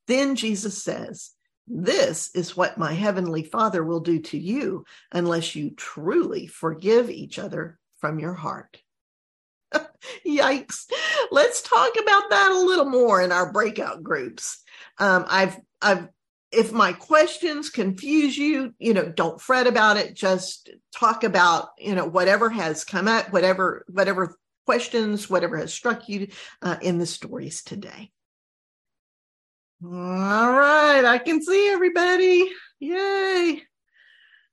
Then 0.07 0.35
Jesus 0.35 0.81
says, 0.83 1.31
This 1.67 2.29
is 2.35 2.55
what 2.55 2.77
my 2.77 2.93
heavenly 2.93 3.43
Father 3.43 3.83
will 3.83 3.99
do 3.99 4.19
to 4.19 4.37
you 4.37 4.85
unless 5.11 5.55
you 5.55 5.71
truly 5.71 6.47
forgive 6.47 7.09
each 7.09 7.39
other 7.39 7.79
from 7.97 8.19
your 8.19 8.33
heart. 8.35 8.81
Yikes. 10.25 10.85
Let's 11.31 11.61
talk 11.61 11.93
about 12.01 12.29
that 12.29 12.51
a 12.51 12.59
little 12.59 12.89
more 12.89 13.21
in 13.21 13.31
our 13.31 13.51
breakout 13.51 14.03
groups. 14.03 14.63
Um, 14.97 15.25
I've, 15.27 15.57
I've, 15.81 16.07
if 16.51 16.71
my 16.73 16.93
questions 16.93 17.69
confuse 17.69 18.37
you, 18.37 18.73
you 18.77 18.93
know, 18.93 19.07
don't 19.07 19.39
fret 19.39 19.67
about 19.67 19.97
it. 19.97 20.15
Just 20.15 20.69
talk 20.93 21.23
about, 21.23 21.69
you 21.77 21.95
know, 21.95 22.05
whatever 22.05 22.49
has 22.49 22.83
come 22.83 23.07
up, 23.07 23.31
whatever, 23.31 23.85
whatever 23.87 24.35
questions, 24.65 25.29
whatever 25.29 25.57
has 25.57 25.73
struck 25.73 26.09
you 26.09 26.27
uh, 26.61 26.77
in 26.81 26.97
the 26.97 27.05
stories 27.05 27.63
today. 27.63 28.11
All 29.83 29.89
right, 30.51 31.03
I 31.03 31.17
can 31.17 31.41
see 31.41 31.69
everybody. 31.69 32.51
Yay. 32.79 33.63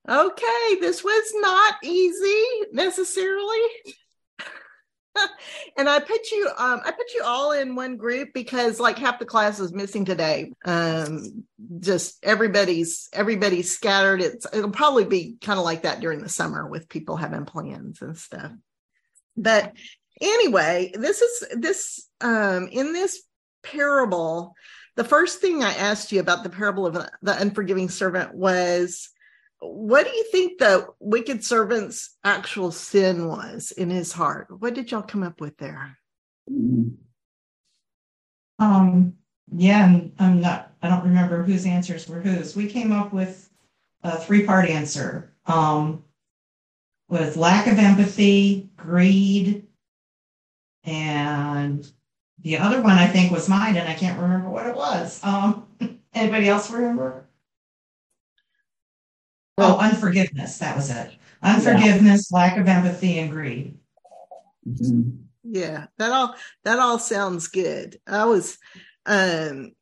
Okay, 0.08 0.76
this 0.80 1.04
was 1.04 1.32
not 1.34 1.74
easy 1.82 2.44
necessarily. 2.72 3.61
and 5.76 5.88
I 5.88 6.00
put 6.00 6.31
you 6.31 6.48
um 6.57 6.81
I 6.85 6.90
put 6.90 7.12
you 7.14 7.22
all 7.24 7.52
in 7.52 7.74
one 7.74 7.96
group 7.96 8.31
because 8.35 8.81
like 8.81 8.98
half 8.98 9.18
the 9.18 9.24
class 9.24 9.61
is 9.61 9.72
missing 9.72 10.04
today. 10.04 10.52
Um 10.64 11.44
just 11.81 12.18
everybody's 12.24 13.09
everybody's 13.12 13.74
scattered. 13.74 14.20
It's 14.20 14.46
it'll 14.52 14.70
probably 14.70 15.04
be 15.04 15.37
kind 15.40 15.59
of 15.59 15.64
like 15.64 15.83
that 15.83 16.00
during 16.00 16.22
the 16.22 16.28
summer 16.28 16.66
with 16.66 16.88
people 16.88 17.16
having 17.16 17.44
plans 17.44 18.02
and 18.02 18.16
stuff. 18.16 18.52
But 19.37 19.72
anyway, 20.20 20.92
this 20.94 21.22
is 21.22 21.44
this 21.52 22.09
um 22.20 22.68
in 22.68 22.92
this 22.92 23.22
parable, 23.62 24.54
the 24.96 25.04
first 25.04 25.40
thing 25.40 25.62
I 25.62 25.74
asked 25.74 26.12
you 26.12 26.20
about 26.20 26.42
the 26.42 26.50
parable 26.50 26.87
of 26.87 26.94
the 27.22 27.40
unforgiving 27.40 27.88
servant 27.88 28.35
was 28.35 29.11
what 29.61 30.05
do 30.07 30.11
you 30.11 30.25
think 30.31 30.59
the 30.59 30.87
wicked 31.01 31.44
servant's 31.44 32.16
actual 32.25 32.71
sin 32.71 33.29
was 33.29 33.73
in 33.73 33.90
his 33.90 34.12
heart? 34.12 34.47
What 34.59 34.75
did 34.75 34.90
y'all 34.90 35.03
come 35.03 35.23
up 35.23 35.40
with 35.40 35.57
there? 35.59 35.99
Um, 38.59 39.14
yeah, 39.53 39.85
I'm, 39.85 40.12
I'm 40.18 40.40
not, 40.40 40.73
I 40.83 40.88
don't 40.88 41.05
remember 41.05 41.42
whose 41.42 41.66
answers 41.66 42.09
were 42.09 42.21
whose. 42.21 42.55
We 42.55 42.68
came 42.68 42.92
up 42.92 43.12
with 43.12 43.51
a 44.03 44.18
three 44.18 44.44
part 44.44 44.68
answer 44.68 45.33
um, 45.47 46.05
with 47.09 47.37
lack 47.37 47.66
of 47.66 47.79
empathy, 47.79 48.71
greed, 48.77 49.66
and 50.85 51.90
the 52.40 52.59
other 52.59 52.81
one 52.81 52.97
I 52.97 53.07
think 53.07 53.33
was 53.33 53.49
mine, 53.49 53.77
and 53.77 53.88
I 53.88 53.94
can't 53.94 54.21
remember 54.21 54.49
what 54.49 54.66
it 54.66 54.77
was. 54.77 55.23
Um, 55.25 55.66
anybody 56.14 56.49
else 56.49 56.71
remember? 56.71 57.27
Oh, 59.59 59.79
unforgiveness. 59.79 60.59
That 60.59 60.77
was 60.77 60.90
it. 60.90 61.12
Unforgiveness, 61.42 62.31
yeah. 62.31 62.38
lack 62.38 62.57
of 62.59 62.68
empathy, 62.68 63.18
and 63.18 63.31
greed. 63.31 63.79
Mm-hmm. 64.66 65.11
Yeah, 65.44 65.87
that 65.99 66.12
all 66.12 66.35
that 66.64 66.79
all 66.79 66.99
sounds 66.99 67.49
good. 67.49 67.99
I 68.07 68.25
was, 68.27 68.59
um, 69.07 69.73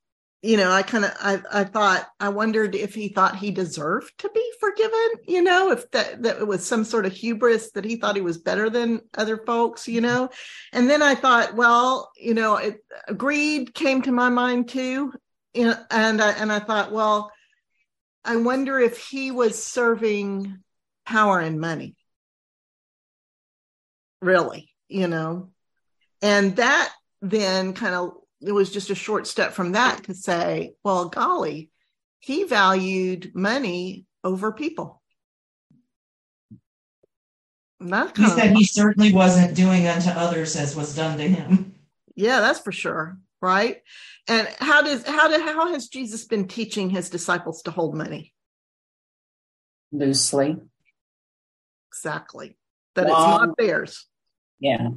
you 0.43 0.57
know, 0.57 0.71
I 0.71 0.83
kind 0.83 1.05
of 1.05 1.13
I 1.21 1.43
I 1.53 1.65
thought 1.65 2.07
I 2.21 2.29
wondered 2.29 2.75
if 2.75 2.95
he 2.95 3.09
thought 3.09 3.37
he 3.37 3.51
deserved 3.51 4.13
to 4.19 4.31
be 4.31 4.53
forgiven. 4.61 5.09
You 5.27 5.43
know, 5.43 5.73
if 5.73 5.91
that 5.91 6.23
that 6.23 6.39
it 6.39 6.47
was 6.47 6.65
some 6.65 6.85
sort 6.85 7.07
of 7.07 7.13
hubris 7.13 7.73
that 7.73 7.85
he 7.85 7.97
thought 7.97 8.17
he 8.17 8.23
was 8.23 8.39
better 8.39 8.71
than 8.71 9.01
other 9.17 9.39
folks. 9.39 9.89
You 9.89 10.01
know, 10.01 10.31
and 10.73 10.89
then 10.89 11.03
I 11.03 11.15
thought, 11.15 11.55
well, 11.55 12.13
you 12.17 12.35
know, 12.35 12.57
it, 12.57 12.85
greed 13.17 13.75
came 13.75 14.03
to 14.03 14.13
my 14.13 14.29
mind 14.29 14.69
too. 14.69 15.13
You 15.53 15.65
know, 15.67 15.77
and 15.91 16.21
I, 16.21 16.33
and 16.33 16.53
I 16.53 16.61
thought, 16.61 16.93
well 16.93 17.33
I 18.27 18.37
wonder 18.37 18.81
if 18.81 18.99
he 18.99 19.31
was 19.31 19.63
serving 19.63 20.59
power 21.07 21.39
and 21.39 21.61
money. 21.61 21.95
Really, 24.21 24.69
you 24.89 25.07
know. 25.07 25.51
And 26.21 26.57
that 26.57 26.93
then 27.23 27.73
kind 27.73 27.95
of 27.95 28.15
it 28.41 28.51
was 28.51 28.73
just 28.73 28.91
a 28.91 28.97
short 28.97 29.29
step 29.29 29.53
from 29.53 29.73
that 29.73 30.05
to 30.05 30.15
say, 30.15 30.75
well, 30.83 31.09
golly, 31.09 31.71
he 32.19 32.43
valued 32.45 33.31
money 33.33 34.07
over 34.25 34.51
people. 34.51 35.01
Not 37.79 38.17
he 38.17 38.27
said 38.27 38.57
he 38.57 38.65
certainly 38.65 39.13
wasn't 39.13 39.55
doing 39.55 39.87
unto 39.87 40.09
others 40.11 40.57
as 40.57 40.75
was 40.75 40.97
done 40.97 41.19
to 41.19 41.29
him. 41.29 41.75
Yeah, 42.17 42.41
that's 42.41 42.59
for 42.59 42.73
sure 42.73 43.19
right? 43.41 43.83
And 44.29 44.49
how 44.59 44.83
does 44.83 45.07
how 45.07 45.29
did 45.29 45.41
how 45.41 45.73
has 45.73 45.89
Jesus 45.89 46.25
been 46.25 46.49
teaching 46.49 46.91
his 46.91 47.11
disciples 47.11 47.63
to 47.63 47.71
hold 47.71 47.95
money? 47.95 48.33
Loosely. 49.93 50.57
Exactly. 51.89 52.57
That 52.95 53.07
it's 53.07 53.13
not 53.13 53.57
theirs. 53.57 54.07
Yeah. 54.59 54.89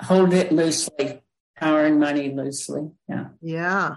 Hold 0.00 0.34
it 0.34 0.52
loosely. 0.52 1.22
Power 1.56 1.86
and 1.86 2.00
money 2.00 2.32
loosely. 2.34 2.90
Yeah. 3.08 3.28
Yeah. 3.40 3.96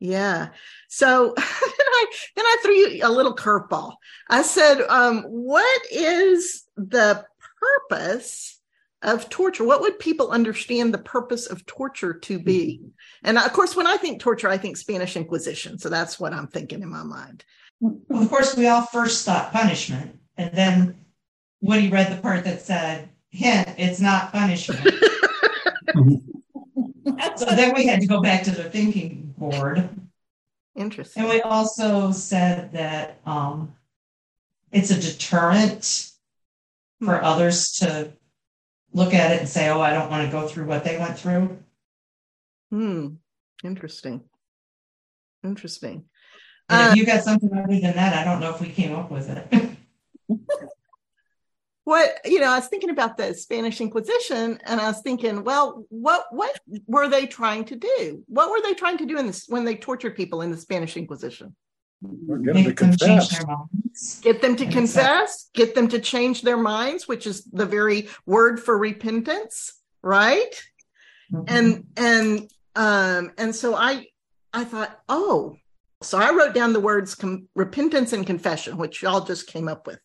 Yeah. 0.00 0.48
So 0.88 1.34
then 1.36 1.44
I 1.46 2.06
then 2.36 2.44
I 2.44 2.58
threw 2.62 2.74
you 2.74 3.00
a 3.04 3.10
little 3.10 3.34
curveball. 3.34 3.94
I 4.28 4.42
said, 4.42 4.80
um, 4.82 5.22
what 5.22 5.82
is 5.90 6.64
the 6.76 7.24
purpose 7.88 8.60
of 9.04 9.28
torture? 9.28 9.64
What 9.64 9.80
would 9.80 9.98
people 9.98 10.30
understand 10.30 10.92
the 10.92 10.98
purpose 10.98 11.46
of 11.46 11.64
torture 11.66 12.14
to 12.14 12.38
be? 12.38 12.80
Mm-hmm. 12.80 12.88
And 13.24 13.38
of 13.38 13.52
course, 13.52 13.76
when 13.76 13.86
I 13.86 13.96
think 13.96 14.20
torture, 14.20 14.48
I 14.48 14.58
think 14.58 14.76
Spanish 14.76 15.16
Inquisition. 15.16 15.78
So 15.78 15.88
that's 15.88 16.18
what 16.18 16.32
I'm 16.32 16.48
thinking 16.48 16.82
in 16.82 16.90
my 16.90 17.02
mind. 17.02 17.44
Well, 17.80 18.22
of 18.22 18.28
course, 18.28 18.56
we 18.56 18.66
all 18.66 18.82
first 18.82 19.24
thought 19.24 19.52
punishment. 19.52 20.18
And 20.36 20.54
then 20.54 21.04
Woody 21.60 21.88
read 21.88 22.10
the 22.10 22.20
part 22.20 22.44
that 22.44 22.60
said, 22.60 23.08
hint, 23.30 23.68
it's 23.78 24.00
not 24.00 24.32
punishment. 24.32 24.80
so 27.36 27.44
then 27.46 27.74
we 27.74 27.86
had 27.86 28.00
to 28.00 28.06
go 28.06 28.20
back 28.20 28.42
to 28.44 28.50
the 28.50 28.64
thinking 28.64 29.34
board. 29.36 29.88
Interesting. 30.76 31.22
And 31.22 31.32
we 31.32 31.40
also 31.40 32.10
said 32.10 32.72
that 32.72 33.20
um, 33.26 33.74
it's 34.72 34.90
a 34.90 35.00
deterrent 35.00 36.10
for 37.00 37.18
hmm. 37.18 37.24
others 37.24 37.72
to 37.72 38.12
look 38.94 39.12
at 39.12 39.32
it 39.32 39.40
and 39.40 39.48
say, 39.48 39.68
oh, 39.68 39.80
I 39.80 39.92
don't 39.92 40.10
want 40.10 40.24
to 40.24 40.32
go 40.32 40.48
through 40.48 40.66
what 40.66 40.84
they 40.84 40.96
went 40.96 41.18
through. 41.18 41.58
Hmm. 42.70 43.08
Interesting. 43.62 44.22
Interesting. 45.42 46.04
And 46.68 46.86
if 46.86 46.92
uh, 46.92 46.94
you 46.94 47.04
got 47.04 47.24
something 47.24 47.50
other 47.52 47.80
than 47.80 47.96
that, 47.96 48.14
I 48.14 48.24
don't 48.24 48.40
know 48.40 48.54
if 48.54 48.60
we 48.60 48.70
came 48.70 48.94
up 48.94 49.10
with 49.10 49.28
it. 49.28 49.76
what 51.84 52.20
you 52.24 52.40
know, 52.40 52.50
I 52.50 52.58
was 52.58 52.68
thinking 52.68 52.90
about 52.90 53.18
the 53.18 53.34
Spanish 53.34 53.80
Inquisition, 53.80 54.58
and 54.64 54.80
I 54.80 54.86
was 54.86 55.02
thinking, 55.02 55.44
well, 55.44 55.84
what 55.90 56.26
what 56.30 56.58
were 56.86 57.08
they 57.08 57.26
trying 57.26 57.66
to 57.66 57.76
do? 57.76 58.24
What 58.26 58.50
were 58.50 58.62
they 58.62 58.74
trying 58.74 58.98
to 58.98 59.06
do 59.06 59.18
in 59.18 59.26
this 59.26 59.44
when 59.46 59.64
they 59.64 59.76
tortured 59.76 60.16
people 60.16 60.40
in 60.40 60.50
the 60.50 60.56
Spanish 60.56 60.96
Inquisition? 60.96 61.54
Get 62.04 62.54
them 62.54 62.64
to 62.64 62.74
confess. 62.74 64.20
Get 64.20 64.42
them 64.42 64.56
to 64.56 64.66
confess, 64.66 65.50
get 65.54 65.74
them 65.74 65.88
to 65.88 65.98
change 65.98 66.42
their 66.42 66.56
minds, 66.56 67.06
which 67.06 67.26
is 67.26 67.44
the 67.44 67.66
very 67.66 68.08
word 68.26 68.60
for 68.60 68.76
repentance, 68.76 69.80
right? 70.02 70.52
Mm-hmm. 71.32 71.44
And 71.48 71.86
and 71.96 72.50
um 72.76 73.32
and 73.38 73.54
so 73.54 73.74
I 73.74 74.08
I 74.52 74.64
thought, 74.64 74.98
oh, 75.08 75.56
so 76.02 76.18
I 76.18 76.32
wrote 76.32 76.54
down 76.54 76.72
the 76.72 76.80
words 76.80 77.14
com- 77.14 77.48
repentance 77.54 78.12
and 78.12 78.26
confession, 78.26 78.76
which 78.76 79.02
y'all 79.02 79.24
just 79.24 79.46
came 79.46 79.68
up 79.68 79.86
with. 79.86 80.00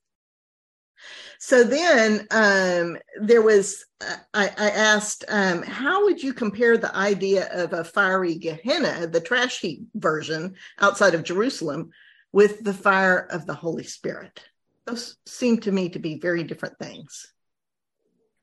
So 1.42 1.64
then 1.64 2.28
um, 2.32 2.98
there 3.22 3.42
was, 3.42 3.86
uh, 4.02 4.18
I, 4.34 4.48
I, 4.58 4.70
asked, 4.72 5.24
um, 5.30 5.64
how 5.64 6.04
would 6.04 6.22
you 6.22 6.34
compare 6.34 6.78
the 6.78 6.94
idea 6.94 7.50
of 7.54 7.72
a 7.72 7.86
fiery 7.86 8.36
Gehenna, 8.36 9.08
the 9.08 9.22
trash 9.22 9.62
heap 9.62 9.88
version 9.96 10.56
outside 10.80 11.16
of 11.16 11.24
Jerusalem, 11.24 11.92
with 12.34 12.62
the 12.62 12.74
fire 12.74 13.20
of 13.20 13.46
the 13.46 13.54
Holy 13.54 13.86
Spirit? 13.86 14.44
Those 14.86 15.16
seem 15.26 15.60
to 15.62 15.72
me 15.72 15.88
to 15.90 16.00
be 16.00 16.20
very 16.20 16.44
different 16.44 16.78
things. 16.78 17.26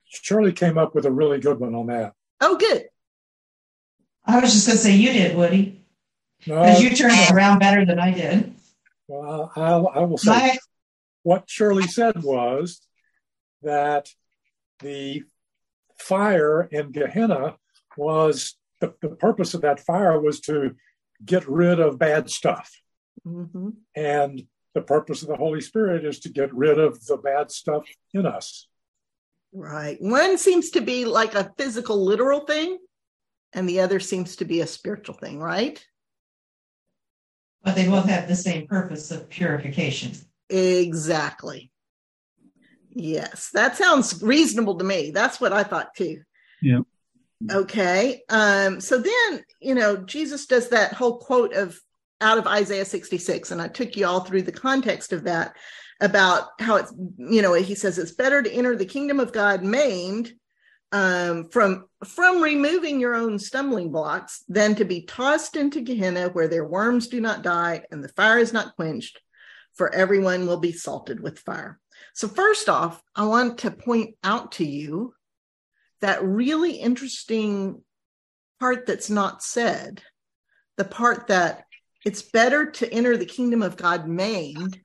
Shirley 0.06 0.52
came 0.52 0.78
up 0.78 0.94
with 0.94 1.04
a 1.04 1.12
really 1.12 1.38
good 1.38 1.60
one 1.60 1.74
on 1.74 1.88
that. 1.88 2.14
Oh, 2.40 2.56
good. 2.56 2.86
I 4.24 4.40
was 4.40 4.54
just 4.54 4.68
going 4.68 4.78
to 4.78 4.82
say 4.82 4.96
you 4.96 5.12
did, 5.12 5.36
Woody. 5.36 5.84
Because 6.38 6.80
no, 6.80 6.88
you 6.88 6.96
turned 6.96 7.12
it 7.12 7.30
around 7.30 7.58
better 7.58 7.84
than 7.84 7.98
I 7.98 8.12
did. 8.12 8.54
Well, 9.06 9.52
I'll, 9.54 9.88
I 9.88 10.00
will 10.00 10.16
say 10.16 10.30
My, 10.30 10.58
what 11.24 11.50
Shirley 11.50 11.86
said 11.88 12.22
was 12.22 12.80
that 13.62 14.08
the 14.80 15.24
fire 15.98 16.62
in 16.70 16.92
Gehenna 16.92 17.56
was 17.96 18.56
the, 18.80 18.94
the 19.00 19.08
purpose 19.08 19.54
of 19.54 19.62
that 19.62 19.80
fire 19.80 20.20
was 20.20 20.40
to 20.40 20.74
get 21.24 21.48
rid 21.48 21.80
of 21.80 21.98
bad 21.98 22.30
stuff. 22.30 22.70
Mm-hmm. 23.26 23.70
And 23.94 24.42
the 24.74 24.82
purpose 24.82 25.22
of 25.22 25.28
the 25.28 25.36
Holy 25.36 25.60
Spirit 25.60 26.04
is 26.04 26.20
to 26.20 26.28
get 26.28 26.54
rid 26.54 26.78
of 26.78 27.04
the 27.06 27.16
bad 27.16 27.50
stuff 27.50 27.84
in 28.12 28.26
us. 28.26 28.68
Right. 29.52 29.96
One 30.00 30.36
seems 30.36 30.70
to 30.70 30.82
be 30.82 31.06
like 31.06 31.34
a 31.34 31.50
physical, 31.56 32.04
literal 32.04 32.40
thing, 32.40 32.78
and 33.54 33.66
the 33.66 33.80
other 33.80 34.00
seems 34.00 34.36
to 34.36 34.44
be 34.44 34.60
a 34.60 34.66
spiritual 34.66 35.14
thing, 35.14 35.40
right? 35.40 35.82
But 37.62 37.74
they 37.74 37.88
both 37.88 38.04
have 38.04 38.28
the 38.28 38.36
same 38.36 38.66
purpose 38.66 39.10
of 39.10 39.30
purification. 39.30 40.12
Exactly. 40.50 41.70
Yes, 42.98 43.50
that 43.52 43.76
sounds 43.76 44.22
reasonable 44.22 44.78
to 44.78 44.84
me. 44.84 45.10
That's 45.10 45.38
what 45.38 45.52
I 45.52 45.64
thought 45.64 45.94
too. 45.94 46.22
Yeah. 46.62 46.80
Okay. 47.50 48.22
Um, 48.30 48.80
so 48.80 48.96
then, 48.96 49.44
you 49.60 49.74
know, 49.74 49.98
Jesus 49.98 50.46
does 50.46 50.70
that 50.70 50.94
whole 50.94 51.18
quote 51.18 51.52
of 51.52 51.78
out 52.22 52.38
of 52.38 52.46
Isaiah 52.46 52.86
66, 52.86 53.50
and 53.50 53.60
I 53.60 53.68
took 53.68 53.96
you 53.96 54.06
all 54.06 54.20
through 54.20 54.42
the 54.42 54.52
context 54.52 55.12
of 55.12 55.24
that 55.24 55.54
about 56.00 56.48
how 56.58 56.76
it's, 56.76 56.94
you 57.18 57.42
know, 57.42 57.52
he 57.52 57.74
says 57.74 57.98
it's 57.98 58.12
better 58.12 58.42
to 58.42 58.50
enter 58.50 58.74
the 58.74 58.86
kingdom 58.86 59.20
of 59.20 59.30
God 59.30 59.62
maimed 59.62 60.32
um, 60.92 61.50
from 61.50 61.88
from 62.02 62.40
removing 62.40 62.98
your 62.98 63.14
own 63.14 63.38
stumbling 63.38 63.92
blocks 63.92 64.42
than 64.48 64.74
to 64.76 64.86
be 64.86 65.02
tossed 65.02 65.54
into 65.56 65.82
Gehenna 65.82 66.30
where 66.30 66.48
their 66.48 66.64
worms 66.64 67.08
do 67.08 67.20
not 67.20 67.42
die 67.42 67.82
and 67.90 68.02
the 68.02 68.08
fire 68.08 68.38
is 68.38 68.54
not 68.54 68.74
quenched, 68.76 69.20
for 69.74 69.94
everyone 69.94 70.46
will 70.46 70.60
be 70.60 70.72
salted 70.72 71.20
with 71.20 71.40
fire. 71.40 71.78
So 72.14 72.28
first 72.28 72.68
off, 72.68 73.02
I 73.14 73.26
want 73.26 73.58
to 73.58 73.70
point 73.70 74.16
out 74.24 74.52
to 74.52 74.64
you 74.64 75.14
that 76.00 76.24
really 76.24 76.72
interesting 76.72 77.82
part 78.60 78.86
that's 78.86 79.10
not 79.10 79.42
said, 79.42 80.02
the 80.76 80.84
part 80.84 81.28
that 81.28 81.64
it's 82.04 82.22
better 82.22 82.70
to 82.70 82.92
enter 82.92 83.16
the 83.16 83.26
kingdom 83.26 83.62
of 83.62 83.76
God 83.76 84.06
maimed 84.06 84.78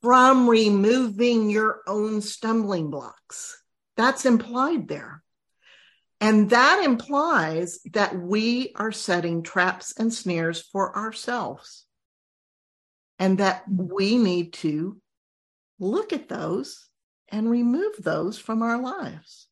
from 0.00 0.48
removing 0.48 1.50
your 1.50 1.82
own 1.86 2.20
stumbling 2.20 2.90
blocks. 2.90 3.62
That's 3.96 4.24
implied 4.24 4.88
there. 4.88 5.22
And 6.22 6.50
that 6.50 6.82
implies 6.84 7.80
that 7.92 8.16
we 8.16 8.72
are 8.76 8.92
setting 8.92 9.42
traps 9.42 9.92
and 9.98 10.14
snares 10.14 10.62
for 10.62 10.96
ourselves 10.96 11.84
and 13.18 13.38
that 13.38 13.64
we 13.68 14.18
need 14.18 14.52
to 14.54 15.01
look 15.82 16.12
at 16.12 16.28
those 16.28 16.88
and 17.28 17.50
remove 17.50 17.94
those 17.98 18.38
from 18.38 18.62
our 18.62 18.80
lives. 18.80 19.48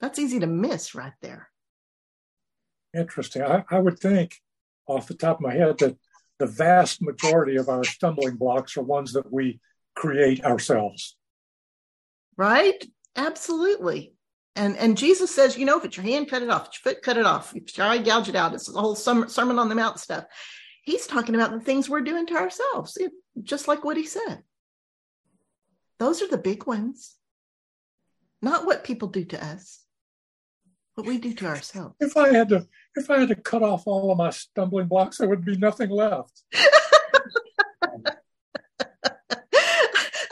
That's 0.00 0.18
easy 0.18 0.40
to 0.40 0.46
miss 0.46 0.94
right 0.94 1.12
there. 1.22 1.48
Interesting. 2.96 3.42
I, 3.42 3.64
I 3.70 3.78
would 3.78 3.98
think 3.98 4.36
off 4.86 5.08
the 5.08 5.14
top 5.14 5.36
of 5.36 5.42
my 5.42 5.54
head 5.54 5.78
that 5.78 5.96
the 6.38 6.46
vast 6.46 7.02
majority 7.02 7.56
of 7.56 7.68
our 7.68 7.84
stumbling 7.84 8.36
blocks 8.36 8.76
are 8.76 8.82
ones 8.82 9.12
that 9.12 9.32
we 9.32 9.60
create 9.94 10.44
ourselves. 10.44 11.16
Right? 12.36 12.84
Absolutely. 13.16 14.14
And 14.56 14.76
and 14.76 14.96
Jesus 14.96 15.34
says, 15.34 15.56
you 15.56 15.64
know, 15.64 15.78
if 15.78 15.84
it's 15.84 15.96
your 15.96 16.04
hand, 16.04 16.28
cut 16.28 16.42
it 16.42 16.50
off. 16.50 16.62
If 16.62 16.68
it's 16.68 16.84
your 16.84 16.94
foot, 16.94 17.02
cut 17.02 17.16
it 17.16 17.26
off. 17.26 17.54
If 17.54 17.62
it's 17.62 17.78
your 17.78 17.86
eye, 17.86 17.98
gouge 17.98 18.28
it 18.28 18.36
out. 18.36 18.54
It's 18.54 18.70
the 18.70 18.80
whole 18.80 18.96
Sermon 18.96 19.58
on 19.58 19.68
the 19.68 19.74
Mount 19.74 20.00
stuff. 20.00 20.24
He's 20.82 21.06
talking 21.06 21.34
about 21.34 21.52
the 21.52 21.60
things 21.60 21.88
we're 21.88 22.00
doing 22.00 22.26
to 22.26 22.34
ourselves, 22.34 22.96
it, 22.96 23.12
just 23.42 23.68
like 23.68 23.84
what 23.84 23.96
he 23.96 24.06
said. 24.06 24.42
Those 25.98 26.22
are 26.22 26.28
the 26.28 26.38
big 26.38 26.66
ones, 26.66 27.16
not 28.40 28.64
what 28.64 28.84
people 28.84 29.08
do 29.08 29.24
to 29.26 29.44
us 29.44 29.84
what 31.00 31.06
we 31.06 31.18
do 31.18 31.32
to 31.34 31.46
ourselves. 31.46 31.94
If 32.00 32.16
I 32.16 32.32
had 32.32 32.48
to, 32.50 32.66
if 32.94 33.10
I 33.10 33.20
had 33.20 33.28
to 33.28 33.34
cut 33.34 33.62
off 33.62 33.86
all 33.86 34.10
of 34.10 34.18
my 34.18 34.30
stumbling 34.30 34.86
blocks, 34.86 35.18
there 35.18 35.28
would 35.28 35.44
be 35.44 35.56
nothing 35.56 35.90
left. 35.90 36.42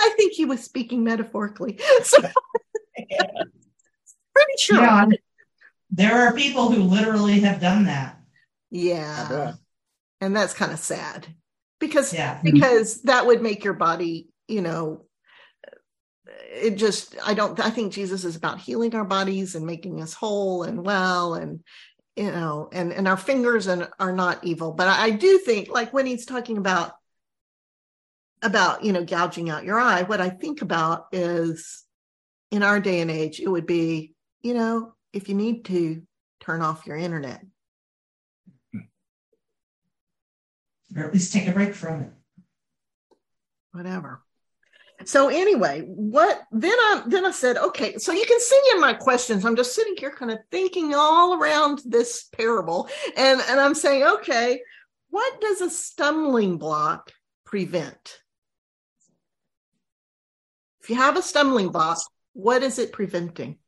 I 0.01 0.11
think 0.17 0.35
he 0.35 0.45
was 0.45 0.63
speaking 0.63 1.05
metaphorically. 1.05 1.79
So, 2.03 2.19
yeah. 3.09 3.23
pretty 4.35 4.53
sure. 4.59 4.81
Yeah, 4.81 5.07
there 5.91 6.27
are 6.27 6.35
people 6.35 6.71
who 6.71 6.83
literally 6.83 7.41
have 7.41 7.61
done 7.61 7.85
that. 7.85 8.21
Yeah, 8.71 9.55
and 10.21 10.37
that's 10.37 10.53
kind 10.53 10.73
of 10.73 10.79
sad 10.79 11.29
because 11.79 12.13
yeah. 12.13 12.37
Mm-hmm. 12.37 12.55
because 12.55 13.03
that 13.03 13.27
would 13.27 13.43
make 13.43 13.65
your 13.65 13.75
body, 13.75 14.29
you 14.47 14.63
know, 14.63 15.05
it 16.51 16.77
just 16.77 17.17
i 17.25 17.35
don't 17.35 17.59
i 17.61 17.71
think 17.71 17.93
jesus 17.93 18.25
is 18.25 18.37
about 18.37 18.59
healing 18.59 18.95
our 18.95 19.05
bodies 19.05 19.55
and 19.55 19.67
making 19.67 20.01
us 20.03 20.15
whole 20.15 20.63
and 20.63 20.85
well 20.85 21.35
and 21.35 21.61
you 22.17 22.31
know 22.31 22.69
and 22.73 22.93
and 22.93 23.07
our 23.07 23.17
fingers 23.17 23.67
and 23.67 23.89
are 23.99 24.13
not 24.13 24.43
evil 24.45 24.73
but 24.73 24.89
I, 24.89 25.05
I 25.07 25.11
do 25.11 25.39
think 25.39 25.69
like 25.69 25.93
when 25.93 26.07
he's 26.07 26.27
talking 26.27 26.59
about 26.59 26.93
about 28.43 28.85
you 28.85 28.93
know 28.93 29.05
gouging 29.05 29.51
out 29.51 29.65
your 29.65 29.79
eye 29.79 30.03
what 30.03 30.21
i 30.21 30.29
think 30.29 30.63
about 30.63 31.07
is 31.13 31.85
in 32.51 32.63
our 32.63 32.81
day 32.81 33.01
and 33.01 33.11
age 33.11 33.41
it 33.41 33.49
would 33.49 33.67
be 33.67 34.15
you 34.43 34.55
know 34.55 34.95
if 35.13 35.29
you 35.29 35.35
need 35.35 35.65
to 35.67 36.03
turn 36.41 36.63
off 36.63 36.87
your 36.87 36.97
internet 36.97 37.43
or 40.97 41.05
at 41.05 41.13
least 41.13 41.33
take 41.33 41.47
a 41.47 41.53
break 41.53 41.75
from 41.75 42.03
it. 42.03 42.11
Whatever. 43.73 44.23
So 45.05 45.29
anyway 45.29 45.83
what 45.83 46.43
then 46.51 46.73
i 46.73 47.03
then 47.07 47.25
i 47.25 47.31
said 47.31 47.57
okay 47.57 47.99
so 47.99 48.13
you 48.13 48.25
can 48.27 48.41
see 48.41 48.61
in 48.75 48.81
my 48.81 48.95
questions. 48.95 49.45
I'm 49.45 49.57
just 49.57 49.75
sitting 49.75 49.95
here 49.97 50.11
kind 50.11 50.31
of 50.31 50.39
thinking 50.51 50.95
all 50.95 51.35
around 51.35 51.83
this 51.85 52.25
parable 52.33 52.89
and 53.17 53.41
and 53.49 53.61
i'm 53.61 53.75
saying 53.75 54.03
okay 54.03 54.61
what 55.11 55.41
does 55.41 55.61
a 55.61 55.71
stumbling 55.71 56.59
block 56.59 57.13
prevent? 57.45 58.19
If 60.83 60.91
you 60.91 60.97
have 60.97 61.17
a 61.17 61.23
stumbling 61.23 61.69
block 61.69 61.99
what 62.33 62.63
is 62.63 62.79
it 62.79 62.93
preventing? 62.93 63.59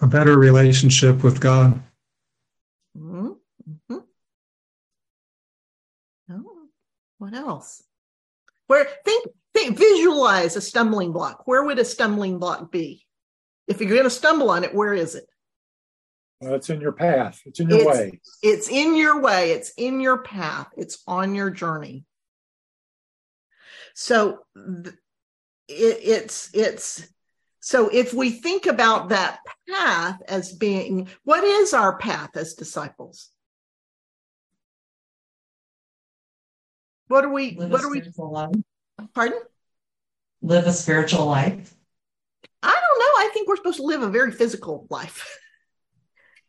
A 0.00 0.06
better 0.06 0.38
relationship 0.38 1.22
with 1.22 1.40
god 1.40 1.82
mm-hmm. 2.98 3.98
What 7.18 7.34
else? 7.34 7.82
Where 8.66 8.86
think 9.04 9.26
think 9.54 9.76
visualize 9.76 10.56
a 10.56 10.60
stumbling 10.60 11.12
block. 11.12 11.46
Where 11.46 11.64
would 11.64 11.78
a 11.78 11.84
stumbling 11.84 12.38
block 12.38 12.70
be? 12.70 13.06
If 13.66 13.80
you're 13.80 13.90
going 13.90 14.04
to 14.04 14.10
stumble 14.10 14.50
on 14.50 14.64
it, 14.64 14.74
where 14.74 14.94
is 14.94 15.14
it? 15.14 15.26
Well, 16.40 16.54
it's 16.54 16.70
in 16.70 16.80
your 16.80 16.92
path. 16.92 17.40
It's 17.44 17.58
in 17.58 17.68
your 17.68 17.80
it's, 17.80 17.86
way. 17.86 18.20
It's 18.42 18.68
in 18.68 18.94
your 18.94 19.20
way. 19.20 19.50
It's 19.52 19.72
in 19.76 20.00
your 20.00 20.18
path. 20.22 20.68
It's 20.76 21.02
on 21.06 21.34
your 21.34 21.50
journey. 21.50 22.04
So 23.94 24.38
it, 24.54 24.94
it's 25.68 26.50
it's 26.54 27.08
so 27.68 27.90
if 27.90 28.14
we 28.14 28.30
think 28.30 28.64
about 28.64 29.10
that 29.10 29.40
path 29.68 30.22
as 30.26 30.54
being 30.54 31.06
what 31.24 31.44
is 31.44 31.74
our 31.74 31.98
path 31.98 32.34
as 32.34 32.54
disciples? 32.54 33.28
What 37.08 37.26
are 37.26 37.28
we? 37.30 37.56
Live 37.56 37.70
what 37.70 37.84
are 37.84 37.90
we? 37.90 38.00
Life. 38.16 38.54
Pardon? 39.12 39.38
Live 40.40 40.66
a 40.66 40.72
spiritual 40.72 41.26
life. 41.26 41.74
I 42.62 42.72
don't 42.72 42.98
know. 43.00 43.28
I 43.28 43.30
think 43.34 43.46
we're 43.46 43.56
supposed 43.56 43.76
to 43.76 43.82
live 43.82 44.00
a 44.00 44.08
very 44.08 44.32
physical 44.32 44.86
life. 44.88 45.38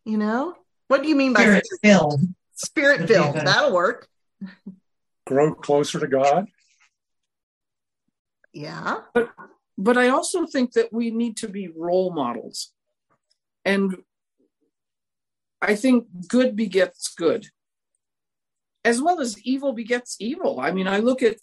you 0.06 0.18
know, 0.18 0.56
what 0.88 1.04
do 1.04 1.10
you 1.10 1.18
mean 1.18 1.34
by 1.34 1.42
spirit 1.42 1.68
filled? 1.84 2.22
Spirit 2.54 3.10
filled. 3.10 3.36
That'll 3.36 3.74
work. 3.74 4.08
Grow 5.28 5.54
closer 5.54 6.00
to 6.00 6.08
God. 6.08 6.48
Yeah. 8.54 9.02
But 9.14 9.32
but 9.80 9.98
I 9.98 10.10
also 10.10 10.46
think 10.46 10.74
that 10.74 10.94
we 10.94 11.10
need 11.10 11.36
to 11.38 11.48
be 11.48 11.70
role 11.76 12.12
models. 12.12 12.72
And 13.66 14.04
I 15.62 15.76
think 15.76 16.06
good 16.28 16.56
begets 16.56 17.14
good 17.16 17.48
as 18.86 19.02
well 19.02 19.20
as 19.20 19.42
evil 19.44 19.74
begets 19.74 20.16
evil. 20.20 20.60
I 20.60 20.72
mean, 20.72 20.88
I 20.88 20.98
look 20.98 21.22
at, 21.22 21.38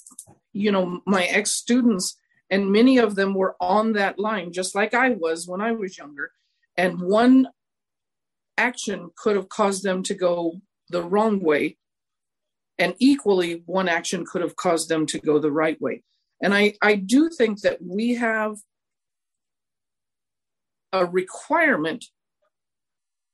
you 0.53 0.73
know, 0.73 1.01
my 1.07 1.25
ex 1.25 1.53
students, 1.53 2.17
and 2.51 2.73
many 2.73 2.99
of 2.99 3.15
them 3.15 3.35
were 3.35 3.57
on 3.61 3.93
that 3.93 4.19
line, 4.19 4.53
just 4.53 4.75
like 4.75 4.95
I 4.95 5.11
was 5.11 5.47
when 5.47 5.61
I 5.61 5.73
was 5.73 5.99
younger. 5.99 6.31
And 6.77 7.01
one 7.01 7.49
action 8.57 9.11
could 9.17 9.37
have 9.37 9.49
caused 9.49 9.83
them 9.83 10.03
to 10.05 10.15
go 10.15 10.61
the 10.89 11.03
wrong 11.03 11.41
way. 11.41 11.77
And 12.79 12.95
equally, 12.99 13.63
one 13.67 13.89
action 13.89 14.25
could 14.25 14.43
have 14.43 14.57
caused 14.57 14.89
them 14.89 15.07
to 15.07 15.19
go 15.19 15.39
the 15.39 15.53
right 15.53 15.81
way. 15.81 16.03
And 16.43 16.55
I, 16.55 16.75
I 16.83 16.97
do 16.97 17.31
think 17.31 17.63
that 17.63 17.79
we 17.83 18.15
have 18.15 18.57
a 20.93 21.05
requirement 21.05 22.05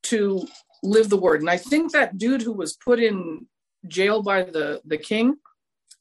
to 0.05 0.47
live 0.83 1.09
the 1.09 1.17
word. 1.17 1.41
And 1.41 1.51
I 1.51 1.57
think 1.57 1.93
that 1.93 2.19
dude 2.19 2.43
who 2.43 2.53
was 2.53 2.77
put 2.77 3.01
in 3.01 3.47
jail 3.87 4.23
by 4.23 4.43
the, 4.45 4.81
the 4.85 4.99
king, 4.99 5.37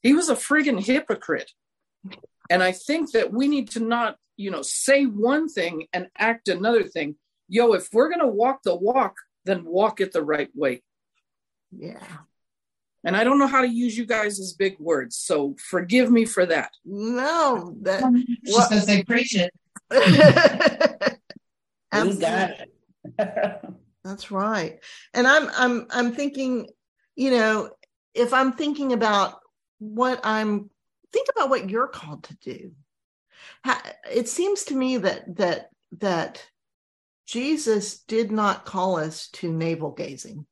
he 0.02 0.14
was 0.14 0.28
a 0.28 0.34
friggin' 0.34 0.84
hypocrite. 0.84 1.52
And 2.50 2.62
I 2.62 2.72
think 2.72 3.12
that 3.12 3.32
we 3.32 3.48
need 3.48 3.70
to 3.70 3.80
not, 3.80 4.16
you 4.36 4.50
know, 4.50 4.62
say 4.62 5.04
one 5.04 5.48
thing 5.48 5.86
and 5.92 6.08
act 6.18 6.48
another 6.48 6.84
thing. 6.84 7.16
Yo, 7.48 7.72
if 7.72 7.88
we're 7.92 8.08
going 8.08 8.20
to 8.20 8.26
walk 8.26 8.62
the 8.64 8.74
walk, 8.74 9.16
then 9.44 9.64
walk 9.64 10.00
it 10.00 10.12
the 10.12 10.22
right 10.22 10.50
way. 10.54 10.82
Yeah. 11.70 12.00
And 13.04 13.16
I 13.16 13.24
don't 13.24 13.38
know 13.38 13.46
how 13.46 13.62
to 13.62 13.68
use 13.68 13.96
you 13.96 14.06
guys 14.06 14.38
as 14.38 14.52
big 14.52 14.78
words, 14.78 15.16
so 15.16 15.56
forgive 15.58 16.10
me 16.10 16.24
for 16.24 16.46
that. 16.46 16.70
No, 16.84 17.76
that 17.82 18.04
She 18.46 18.52
says 18.52 18.86
they 18.86 19.02
preach 19.02 19.36
it. 19.36 19.52
We 21.92 22.16
got 22.16 22.50
it. 22.50 22.70
That's 24.04 24.30
right. 24.30 24.78
And 25.12 25.26
I'm 25.26 25.50
I'm 25.54 25.86
I'm 25.90 26.12
thinking, 26.14 26.68
you 27.16 27.32
know, 27.32 27.70
if 28.14 28.32
I'm 28.32 28.52
thinking 28.52 28.92
about 28.92 29.40
what 29.78 30.20
I'm 30.24 30.70
think 31.12 31.28
about 31.34 31.50
what 31.50 31.68
you're 31.68 31.88
called 31.88 32.24
to 32.24 32.36
do. 32.36 32.72
It 34.10 34.28
seems 34.28 34.64
to 34.64 34.74
me 34.74 34.96
that 34.98 35.36
that 35.36 35.70
that 35.98 36.44
Jesus 37.26 38.00
did 38.00 38.32
not 38.32 38.64
call 38.64 38.96
us 38.96 39.28
to 39.34 39.52
navel 39.52 39.90
gazing. 39.90 40.46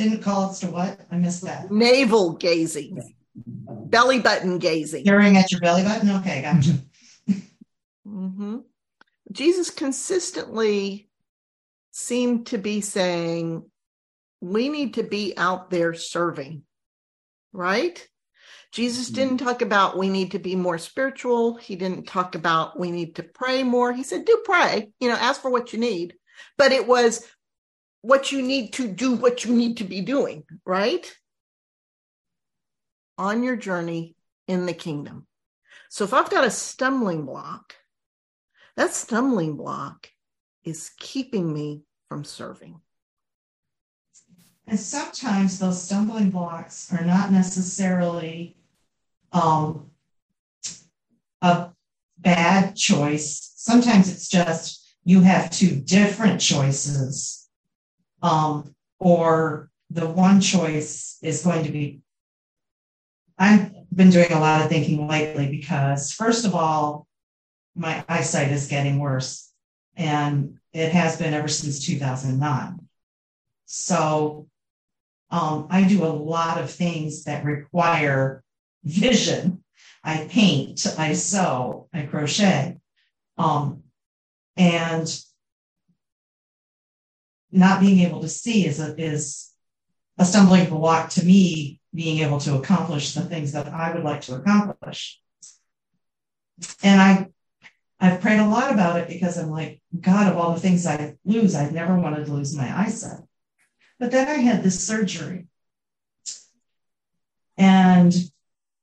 Didn't 0.00 0.22
call 0.22 0.48
us 0.48 0.60
to 0.60 0.68
what? 0.68 0.98
I 1.10 1.18
missed 1.18 1.42
that. 1.42 1.70
Navel 1.70 2.32
gazing. 2.32 3.02
Belly 3.68 4.18
button 4.18 4.56
gazing. 4.56 5.04
Staring 5.04 5.36
at 5.36 5.52
your 5.52 5.60
belly 5.60 5.82
button? 5.82 6.08
Okay, 6.08 6.40
gotcha. 6.40 6.78
hmm 8.06 8.60
Jesus 9.30 9.68
consistently 9.68 11.10
seemed 11.90 12.46
to 12.46 12.56
be 12.56 12.80
saying, 12.80 13.62
we 14.40 14.70
need 14.70 14.94
to 14.94 15.02
be 15.02 15.34
out 15.36 15.68
there 15.68 15.92
serving, 15.92 16.62
right? 17.52 18.08
Jesus 18.72 19.10
didn't 19.10 19.36
talk 19.36 19.60
about 19.60 19.98
we 19.98 20.08
need 20.08 20.30
to 20.30 20.38
be 20.38 20.56
more 20.56 20.78
spiritual. 20.78 21.56
He 21.56 21.76
didn't 21.76 22.06
talk 22.06 22.36
about 22.36 22.80
we 22.80 22.90
need 22.90 23.16
to 23.16 23.22
pray 23.22 23.64
more. 23.64 23.92
He 23.92 24.02
said, 24.02 24.24
do 24.24 24.40
pray, 24.46 24.92
you 24.98 25.10
know, 25.10 25.16
ask 25.16 25.42
for 25.42 25.50
what 25.50 25.74
you 25.74 25.78
need. 25.78 26.14
But 26.56 26.72
it 26.72 26.86
was 26.86 27.26
what 28.02 28.32
you 28.32 28.42
need 28.42 28.72
to 28.74 28.88
do, 28.88 29.14
what 29.14 29.44
you 29.44 29.54
need 29.54 29.76
to 29.78 29.84
be 29.84 30.00
doing, 30.00 30.44
right? 30.64 31.10
On 33.18 33.42
your 33.42 33.56
journey 33.56 34.16
in 34.48 34.66
the 34.66 34.72
kingdom. 34.72 35.26
So 35.90 36.04
if 36.04 36.14
I've 36.14 36.30
got 36.30 36.44
a 36.44 36.50
stumbling 36.50 37.26
block, 37.26 37.74
that 38.76 38.92
stumbling 38.94 39.56
block 39.56 40.08
is 40.64 40.90
keeping 40.98 41.52
me 41.52 41.82
from 42.08 42.24
serving. 42.24 42.80
And 44.66 44.78
sometimes 44.78 45.58
those 45.58 45.82
stumbling 45.82 46.30
blocks 46.30 46.92
are 46.92 47.04
not 47.04 47.32
necessarily 47.32 48.56
um, 49.32 49.90
a 51.42 51.70
bad 52.18 52.76
choice. 52.76 53.52
Sometimes 53.56 54.10
it's 54.10 54.28
just 54.28 54.96
you 55.04 55.22
have 55.22 55.50
two 55.50 55.80
different 55.80 56.40
choices, 56.40 57.39
um, 58.22 58.74
or 58.98 59.70
the 59.90 60.06
one 60.06 60.40
choice 60.40 61.18
is 61.22 61.42
going 61.42 61.64
to 61.64 61.72
be. 61.72 62.00
I've 63.38 63.72
been 63.94 64.10
doing 64.10 64.32
a 64.32 64.40
lot 64.40 64.62
of 64.62 64.68
thinking 64.68 65.08
lately 65.08 65.48
because, 65.50 66.12
first 66.12 66.44
of 66.44 66.54
all, 66.54 67.06
my 67.74 68.04
eyesight 68.08 68.52
is 68.52 68.68
getting 68.68 68.98
worse, 68.98 69.50
and 69.96 70.58
it 70.72 70.92
has 70.92 71.16
been 71.16 71.34
ever 71.34 71.48
since 71.48 71.84
2009. 71.84 72.86
So 73.66 74.48
um, 75.30 75.68
I 75.70 75.84
do 75.84 76.04
a 76.04 76.06
lot 76.06 76.60
of 76.60 76.70
things 76.70 77.24
that 77.24 77.44
require 77.44 78.42
vision. 78.84 79.62
I 80.02 80.26
paint, 80.28 80.86
I 80.98 81.12
sew, 81.12 81.88
I 81.92 82.02
crochet. 82.02 82.78
Um, 83.38 83.84
and 84.56 85.08
not 87.52 87.80
being 87.80 88.00
able 88.00 88.20
to 88.20 88.28
see 88.28 88.66
is 88.66 88.80
a, 88.80 88.94
is 89.00 89.52
a 90.18 90.24
stumbling 90.24 90.68
block 90.68 91.10
to 91.10 91.24
me 91.24 91.80
being 91.94 92.20
able 92.20 92.38
to 92.40 92.56
accomplish 92.56 93.14
the 93.14 93.22
things 93.22 93.52
that 93.52 93.68
I 93.68 93.92
would 93.94 94.04
like 94.04 94.20
to 94.22 94.34
accomplish. 94.34 95.20
And 96.82 97.00
I, 97.00 97.26
I've 97.98 98.20
prayed 98.20 98.38
a 98.38 98.46
lot 98.46 98.72
about 98.72 98.98
it 98.98 99.08
because 99.08 99.38
I'm 99.38 99.50
like, 99.50 99.80
God, 99.98 100.30
of 100.30 100.38
all 100.38 100.54
the 100.54 100.60
things 100.60 100.86
I 100.86 101.16
lose, 101.24 101.54
I've 101.54 101.72
never 101.72 101.98
wanted 101.98 102.26
to 102.26 102.32
lose 102.32 102.56
my 102.56 102.80
eyesight. 102.80 103.20
But 103.98 104.10
then 104.10 104.28
I 104.28 104.34
had 104.34 104.62
this 104.62 104.86
surgery. 104.86 105.46
And 107.58 108.14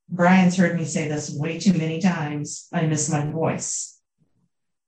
Brian's 0.10 0.56
heard 0.56 0.78
me 0.78 0.86
say 0.86 1.08
this 1.08 1.34
way 1.34 1.60
too 1.60 1.74
many 1.74 2.00
times. 2.00 2.68
I 2.72 2.86
miss 2.86 3.10
my 3.10 3.26
voice. 3.26 4.00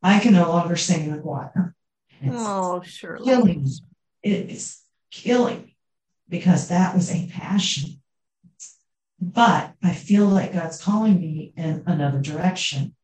I 0.01 0.19
can 0.19 0.34
no 0.34 0.49
longer 0.49 0.75
sing 0.75 1.05
in 1.05 1.11
the 1.11 1.21
choir. 1.21 1.75
It's 2.22 2.36
Oh, 2.38 2.82
sure. 2.82 3.17
killing. 3.17 3.67
It 4.22 4.49
is 4.49 4.82
killing 5.11 5.61
me 5.63 5.78
because 6.28 6.67
that 6.67 6.95
was 6.95 7.11
a 7.11 7.28
passion. 7.28 8.01
But 9.20 9.74
I 9.84 9.93
feel 9.93 10.28
like 10.28 10.53
God's 10.53 10.82
calling 10.82 11.20
me 11.20 11.53
in 11.55 11.84
another 11.86 12.20
direction. 12.20 12.95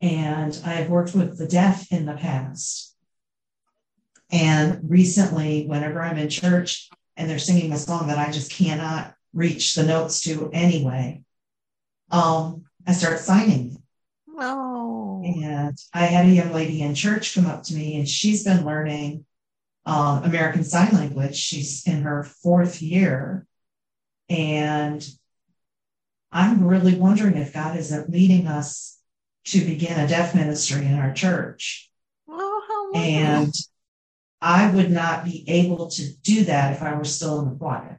And 0.00 0.60
I've 0.64 0.90
worked 0.90 1.14
with 1.14 1.38
the 1.38 1.46
deaf 1.48 1.90
in 1.90 2.06
the 2.06 2.14
past. 2.14 2.94
And 4.30 4.80
recently, 4.88 5.66
whenever 5.66 6.02
I'm 6.02 6.18
in 6.18 6.28
church 6.28 6.88
and 7.16 7.28
they're 7.28 7.38
singing 7.38 7.72
a 7.72 7.78
song 7.78 8.08
that 8.08 8.18
I 8.18 8.30
just 8.30 8.52
cannot 8.52 9.14
reach 9.32 9.74
the 9.74 9.84
notes 9.84 10.20
to 10.22 10.50
anyway, 10.52 11.22
um, 12.10 12.64
I 12.86 12.92
start 12.92 13.18
signing. 13.18 13.77
Oh, 14.40 15.22
And 15.24 15.76
I 15.92 16.06
had 16.06 16.26
a 16.26 16.30
young 16.30 16.52
lady 16.52 16.82
in 16.82 16.94
church 16.94 17.34
come 17.34 17.46
up 17.46 17.64
to 17.64 17.74
me, 17.74 17.96
and 17.96 18.08
she's 18.08 18.44
been 18.44 18.64
learning 18.64 19.24
um, 19.84 20.22
American 20.22 20.62
Sign 20.62 20.92
Language. 20.92 21.34
She's 21.34 21.86
in 21.86 22.02
her 22.02 22.22
fourth 22.22 22.80
year. 22.80 23.46
And 24.28 25.04
I'm 26.30 26.64
really 26.64 26.94
wondering 26.94 27.36
if 27.36 27.54
God 27.54 27.76
isn't 27.76 28.10
leading 28.10 28.46
us 28.46 28.98
to 29.46 29.64
begin 29.64 29.98
a 29.98 30.06
deaf 30.06 30.34
ministry 30.34 30.84
in 30.84 30.94
our 30.94 31.12
church. 31.12 31.90
oh, 32.28 32.62
how 32.68 32.92
wonderful. 32.92 33.26
And 33.26 33.54
I 34.40 34.70
would 34.70 34.90
not 34.90 35.24
be 35.24 35.44
able 35.48 35.88
to 35.88 36.16
do 36.18 36.44
that 36.44 36.74
if 36.74 36.82
I 36.82 36.94
were 36.94 37.04
still 37.04 37.40
in 37.40 37.48
the 37.48 37.56
choir. 37.56 37.98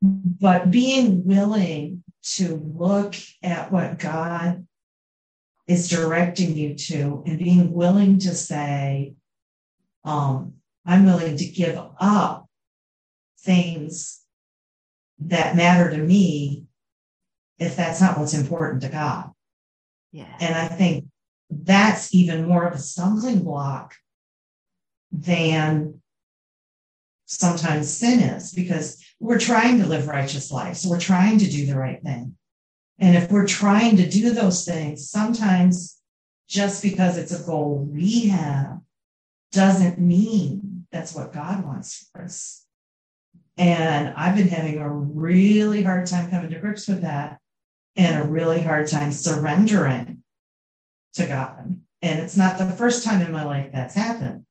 But 0.00 0.70
being 0.70 1.26
willing 1.26 2.04
to 2.34 2.54
look 2.54 3.16
at 3.42 3.72
what 3.72 3.98
God 3.98 4.67
is 5.68 5.88
directing 5.88 6.56
you 6.56 6.74
to 6.74 7.22
and 7.26 7.38
being 7.38 7.72
willing 7.72 8.18
to 8.18 8.34
say, 8.34 9.14
um, 10.04 10.54
I'm 10.86 11.04
willing 11.04 11.36
to 11.36 11.44
give 11.44 11.78
up 12.00 12.48
things 13.40 14.22
that 15.20 15.56
matter 15.56 15.90
to 15.90 15.98
me 15.98 16.64
if 17.58 17.76
that's 17.76 18.00
not 18.00 18.18
what's 18.18 18.34
important 18.34 18.82
to 18.82 18.88
God. 18.88 19.30
yeah. 20.10 20.34
And 20.40 20.54
I 20.54 20.68
think 20.68 21.04
that's 21.50 22.14
even 22.14 22.48
more 22.48 22.66
of 22.66 22.74
a 22.74 22.78
stumbling 22.78 23.42
block 23.42 23.94
than 25.12 26.00
sometimes 27.26 27.92
sin 27.92 28.20
is 28.20 28.52
because 28.52 29.04
we're 29.20 29.38
trying 29.38 29.80
to 29.80 29.86
live 29.86 30.08
righteous 30.08 30.50
lives. 30.50 30.86
We're 30.86 31.00
trying 31.00 31.38
to 31.38 31.50
do 31.50 31.66
the 31.66 31.76
right 31.76 32.02
thing. 32.02 32.36
And 32.98 33.16
if 33.16 33.30
we're 33.30 33.46
trying 33.46 33.96
to 33.98 34.08
do 34.08 34.30
those 34.30 34.64
things, 34.64 35.08
sometimes 35.08 36.00
just 36.48 36.82
because 36.82 37.16
it's 37.16 37.38
a 37.38 37.44
goal 37.44 37.86
we 37.90 38.28
have 38.28 38.78
doesn't 39.52 39.98
mean 39.98 40.86
that's 40.90 41.14
what 41.14 41.32
God 41.32 41.64
wants 41.64 42.08
for 42.12 42.22
us. 42.22 42.64
And 43.56 44.14
I've 44.16 44.36
been 44.36 44.48
having 44.48 44.78
a 44.78 44.88
really 44.88 45.82
hard 45.82 46.06
time 46.06 46.30
coming 46.30 46.50
to 46.50 46.58
grips 46.58 46.88
with 46.88 47.02
that 47.02 47.38
and 47.96 48.22
a 48.22 48.28
really 48.28 48.60
hard 48.60 48.88
time 48.88 49.12
surrendering 49.12 50.22
to 51.14 51.26
God. 51.26 51.80
And 52.00 52.20
it's 52.20 52.36
not 52.36 52.58
the 52.58 52.70
first 52.70 53.04
time 53.04 53.20
in 53.20 53.32
my 53.32 53.44
life 53.44 53.70
that's 53.72 53.94
happened 53.94 54.44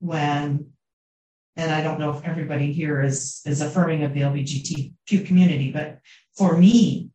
when, 0.00 0.70
and 1.56 1.70
I 1.70 1.82
don't 1.82 2.00
know 2.00 2.16
if 2.16 2.24
everybody 2.24 2.72
here 2.72 3.02
is, 3.02 3.42
is 3.44 3.60
affirming 3.60 4.02
of 4.02 4.14
the 4.14 4.22
LGBTQ 4.22 5.26
community, 5.26 5.70
but 5.70 5.98
for 6.34 6.56
me, 6.56 7.10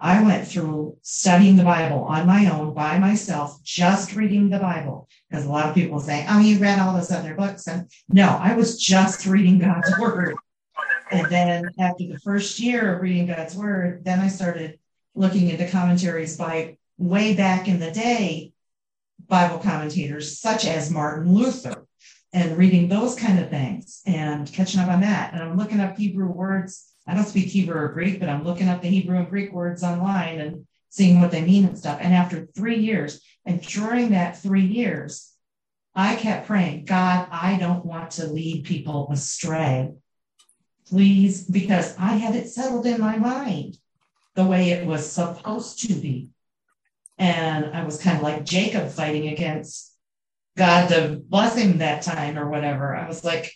I 0.00 0.22
went 0.22 0.46
through 0.46 0.96
studying 1.02 1.56
the 1.56 1.64
Bible 1.64 2.04
on 2.04 2.26
my 2.26 2.46
own 2.50 2.72
by 2.72 2.98
myself, 2.98 3.62
just 3.64 4.14
reading 4.14 4.48
the 4.48 4.58
Bible. 4.58 5.08
Because 5.28 5.44
a 5.44 5.50
lot 5.50 5.68
of 5.68 5.74
people 5.74 5.98
say, 5.98 6.24
oh, 6.28 6.40
you 6.40 6.58
read 6.58 6.78
all 6.78 6.94
those 6.94 7.10
other 7.10 7.34
books. 7.34 7.66
And 7.66 7.90
no, 8.08 8.28
I 8.28 8.54
was 8.54 8.80
just 8.80 9.26
reading 9.26 9.58
God's 9.58 9.92
word. 9.98 10.36
And 11.10 11.26
then 11.28 11.70
after 11.78 12.06
the 12.06 12.18
first 12.20 12.60
year 12.60 12.94
of 12.94 13.02
reading 13.02 13.26
God's 13.26 13.56
word, 13.56 14.04
then 14.04 14.20
I 14.20 14.28
started 14.28 14.78
looking 15.14 15.48
into 15.48 15.68
commentaries 15.68 16.36
by 16.36 16.76
way 16.96 17.34
back 17.34 17.66
in 17.66 17.80
the 17.80 17.90
day 17.90 18.52
Bible 19.26 19.58
commentators 19.58 20.38
such 20.38 20.64
as 20.64 20.90
Martin 20.90 21.32
Luther 21.34 21.86
and 22.32 22.56
reading 22.56 22.88
those 22.88 23.14
kind 23.14 23.38
of 23.38 23.50
things 23.50 24.02
and 24.06 24.50
catching 24.52 24.80
up 24.80 24.88
on 24.88 25.00
that. 25.00 25.32
And 25.32 25.42
I'm 25.42 25.56
looking 25.56 25.80
up 25.80 25.96
Hebrew 25.96 26.28
words. 26.28 26.84
I 27.08 27.14
don't 27.14 27.26
speak 27.26 27.46
Hebrew 27.46 27.80
or 27.80 27.88
Greek, 27.88 28.20
but 28.20 28.28
I'm 28.28 28.44
looking 28.44 28.68
up 28.68 28.82
the 28.82 28.88
Hebrew 28.88 29.16
and 29.16 29.30
Greek 29.30 29.50
words 29.50 29.82
online 29.82 30.40
and 30.40 30.66
seeing 30.90 31.20
what 31.20 31.30
they 31.30 31.42
mean 31.42 31.64
and 31.64 31.78
stuff. 31.78 31.98
And 32.02 32.14
after 32.14 32.46
three 32.54 32.78
years, 32.78 33.22
and 33.46 33.62
during 33.62 34.10
that 34.10 34.38
three 34.38 34.66
years, 34.66 35.32
I 35.94 36.16
kept 36.16 36.46
praying, 36.46 36.84
God, 36.84 37.26
I 37.30 37.56
don't 37.58 37.84
want 37.84 38.12
to 38.12 38.26
lead 38.26 38.64
people 38.64 39.08
astray. 39.10 39.92
Please, 40.88 41.44
because 41.44 41.96
I 41.98 42.12
had 42.12 42.36
it 42.36 42.50
settled 42.50 42.86
in 42.86 43.00
my 43.00 43.16
mind 43.16 43.78
the 44.34 44.44
way 44.44 44.70
it 44.70 44.86
was 44.86 45.10
supposed 45.10 45.80
to 45.88 45.94
be. 45.94 46.28
And 47.16 47.74
I 47.74 47.84
was 47.84 48.00
kind 48.00 48.18
of 48.18 48.22
like 48.22 48.44
Jacob 48.44 48.90
fighting 48.90 49.28
against 49.28 49.96
God 50.56 50.88
to 50.88 51.20
bless 51.26 51.56
him 51.56 51.78
that 51.78 52.02
time 52.02 52.38
or 52.38 52.50
whatever. 52.50 52.94
I 52.94 53.08
was 53.08 53.24
like, 53.24 53.52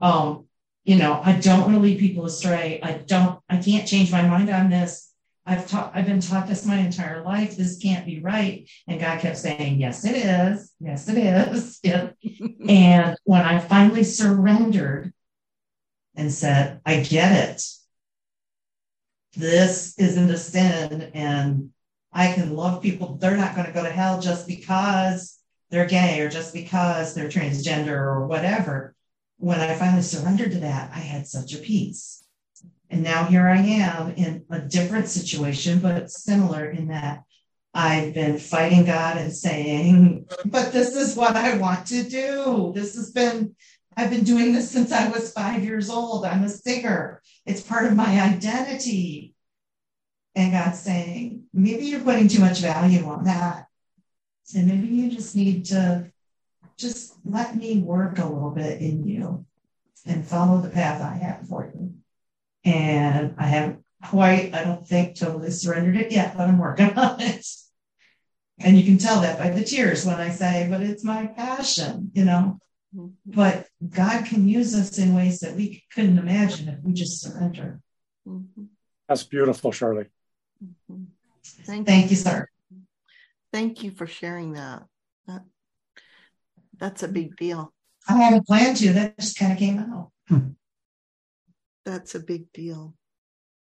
um, 0.00 0.46
you 0.84 0.96
know, 0.96 1.20
I 1.24 1.32
don't 1.32 1.62
want 1.62 1.74
to 1.74 1.80
lead 1.80 1.98
people 1.98 2.26
astray. 2.26 2.78
I 2.82 2.92
don't, 2.92 3.40
I 3.48 3.56
can't 3.56 3.88
change 3.88 4.12
my 4.12 4.22
mind 4.22 4.50
on 4.50 4.70
this. 4.70 5.10
I've 5.46 5.68
taught, 5.68 5.92
I've 5.94 6.06
been 6.06 6.20
taught 6.20 6.46
this 6.46 6.64
my 6.64 6.76
entire 6.76 7.22
life. 7.22 7.56
This 7.56 7.78
can't 7.78 8.06
be 8.06 8.20
right. 8.20 8.68
And 8.86 9.00
God 9.00 9.20
kept 9.20 9.36
saying, 9.38 9.78
yes, 9.78 10.04
it 10.04 10.16
is. 10.16 10.72
Yes, 10.80 11.08
it 11.08 11.18
is. 11.18 11.80
Yeah. 11.84 12.10
and 12.66 13.16
when 13.24 13.42
I 13.42 13.58
finally 13.58 14.04
surrendered 14.04 15.12
and 16.14 16.32
said, 16.32 16.80
I 16.86 17.00
get 17.00 17.50
it. 17.50 17.62
This 19.36 19.98
isn't 19.98 20.30
a 20.30 20.36
sin 20.38 21.10
and 21.14 21.70
I 22.12 22.32
can 22.32 22.54
love 22.54 22.82
people. 22.82 23.16
They're 23.16 23.36
not 23.36 23.54
going 23.54 23.66
to 23.66 23.72
go 23.72 23.82
to 23.82 23.90
hell 23.90 24.20
just 24.20 24.46
because 24.46 25.38
they're 25.70 25.86
gay 25.86 26.20
or 26.20 26.30
just 26.30 26.54
because 26.54 27.14
they're 27.14 27.28
transgender 27.28 27.96
or 27.96 28.26
whatever. 28.26 28.94
When 29.38 29.60
I 29.60 29.74
finally 29.74 30.02
surrendered 30.02 30.52
to 30.52 30.60
that, 30.60 30.90
I 30.92 31.00
had 31.00 31.26
such 31.26 31.54
a 31.54 31.58
peace. 31.58 32.24
And 32.90 33.02
now 33.02 33.24
here 33.24 33.46
I 33.48 33.56
am 33.56 34.12
in 34.12 34.44
a 34.50 34.60
different 34.60 35.08
situation, 35.08 35.80
but 35.80 36.10
similar 36.10 36.70
in 36.70 36.88
that 36.88 37.24
I've 37.74 38.14
been 38.14 38.38
fighting 38.38 38.84
God 38.84 39.16
and 39.16 39.32
saying, 39.32 40.26
but 40.44 40.72
this 40.72 40.94
is 40.94 41.16
what 41.16 41.34
I 41.34 41.56
want 41.56 41.86
to 41.88 42.04
do. 42.04 42.72
This 42.74 42.94
has 42.94 43.10
been, 43.10 43.56
I've 43.96 44.10
been 44.10 44.24
doing 44.24 44.52
this 44.52 44.70
since 44.70 44.92
I 44.92 45.08
was 45.08 45.32
five 45.32 45.64
years 45.64 45.90
old. 45.90 46.24
I'm 46.24 46.44
a 46.44 46.48
singer. 46.48 47.20
It's 47.44 47.60
part 47.60 47.86
of 47.86 47.96
my 47.96 48.20
identity. 48.20 49.34
And 50.36 50.52
God's 50.52 50.80
saying, 50.80 51.44
maybe 51.52 51.86
you're 51.86 52.00
putting 52.00 52.28
too 52.28 52.40
much 52.40 52.60
value 52.60 53.04
on 53.06 53.24
that. 53.24 53.66
And 54.54 54.68
maybe 54.68 54.86
you 54.86 55.10
just 55.10 55.34
need 55.34 55.64
to 55.66 56.12
just 56.76 57.13
let 57.24 57.56
me 57.56 57.78
work 57.78 58.18
a 58.18 58.26
little 58.26 58.50
bit 58.50 58.80
in 58.80 59.06
you 59.06 59.46
and 60.06 60.26
follow 60.26 60.60
the 60.60 60.68
path 60.68 61.00
I 61.00 61.16
have 61.16 61.48
for 61.48 61.72
you. 61.74 61.94
And 62.64 63.34
I 63.38 63.46
haven't 63.46 63.84
quite, 64.02 64.54
I 64.54 64.64
don't 64.64 64.86
think, 64.86 65.16
totally 65.16 65.50
surrendered 65.50 65.96
it 65.96 66.12
yet, 66.12 66.36
but 66.36 66.48
I'm 66.48 66.58
working 66.58 66.90
on 66.98 67.20
it. 67.20 67.46
And 68.60 68.78
you 68.78 68.84
can 68.84 68.98
tell 68.98 69.20
that 69.22 69.38
by 69.38 69.50
the 69.50 69.64
tears 69.64 70.06
when 70.06 70.16
I 70.16 70.30
say, 70.30 70.66
but 70.70 70.80
it's 70.80 71.04
my 71.04 71.26
passion, 71.26 72.10
you 72.14 72.24
know. 72.24 72.58
Mm-hmm. 72.94 73.08
But 73.26 73.66
God 73.88 74.26
can 74.26 74.46
use 74.46 74.74
us 74.74 74.98
in 74.98 75.14
ways 75.14 75.40
that 75.40 75.56
we 75.56 75.82
couldn't 75.92 76.18
imagine 76.18 76.68
if 76.68 76.78
we 76.82 76.92
just 76.92 77.20
surrender. 77.20 77.80
Mm-hmm. 78.26 78.64
That's 79.08 79.24
beautiful, 79.24 79.72
Shirley. 79.72 80.06
Mm-hmm. 80.64 81.04
Thank, 81.64 81.86
Thank 81.86 82.10
you, 82.10 82.16
sir. 82.16 82.46
Thank 83.52 83.82
you 83.82 83.90
for 83.90 84.06
sharing 84.06 84.52
that. 84.52 84.84
that. 85.26 85.42
That's 86.78 87.02
a 87.02 87.08
big 87.08 87.36
deal. 87.36 87.72
I 88.08 88.14
hadn't 88.16 88.46
planned 88.46 88.76
to. 88.78 88.92
That 88.92 89.18
just 89.18 89.38
kind 89.38 89.52
of 89.52 89.58
came 89.58 89.78
out. 89.78 90.10
Hmm. 90.28 90.50
That's 91.84 92.14
a 92.14 92.20
big 92.20 92.52
deal. 92.52 92.94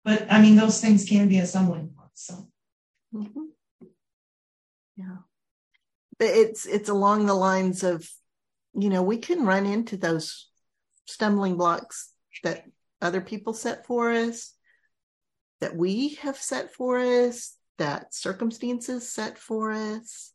But 0.03 0.27
I 0.31 0.41
mean, 0.41 0.55
those 0.55 0.79
things 0.79 1.05
can 1.05 1.27
be 1.27 1.39
a 1.39 1.45
stumbling 1.45 1.87
block. 1.87 2.11
So, 2.13 2.47
mm-hmm. 3.13 3.87
yeah, 4.95 5.17
but 6.19 6.27
it's 6.27 6.65
it's 6.65 6.89
along 6.89 7.25
the 7.25 7.33
lines 7.33 7.83
of, 7.83 8.07
you 8.73 8.89
know, 8.89 9.01
we 9.01 9.17
can 9.17 9.45
run 9.45 9.65
into 9.65 9.97
those 9.97 10.49
stumbling 11.05 11.57
blocks 11.57 12.11
that 12.43 12.65
other 13.01 13.21
people 13.21 13.53
set 13.53 13.85
for 13.85 14.11
us, 14.11 14.53
that 15.59 15.75
we 15.75 16.15
have 16.21 16.37
set 16.37 16.71
for 16.73 16.99
us, 16.99 17.55
that 17.79 18.13
circumstances 18.13 19.11
set 19.11 19.37
for 19.37 19.71
us, 19.71 20.31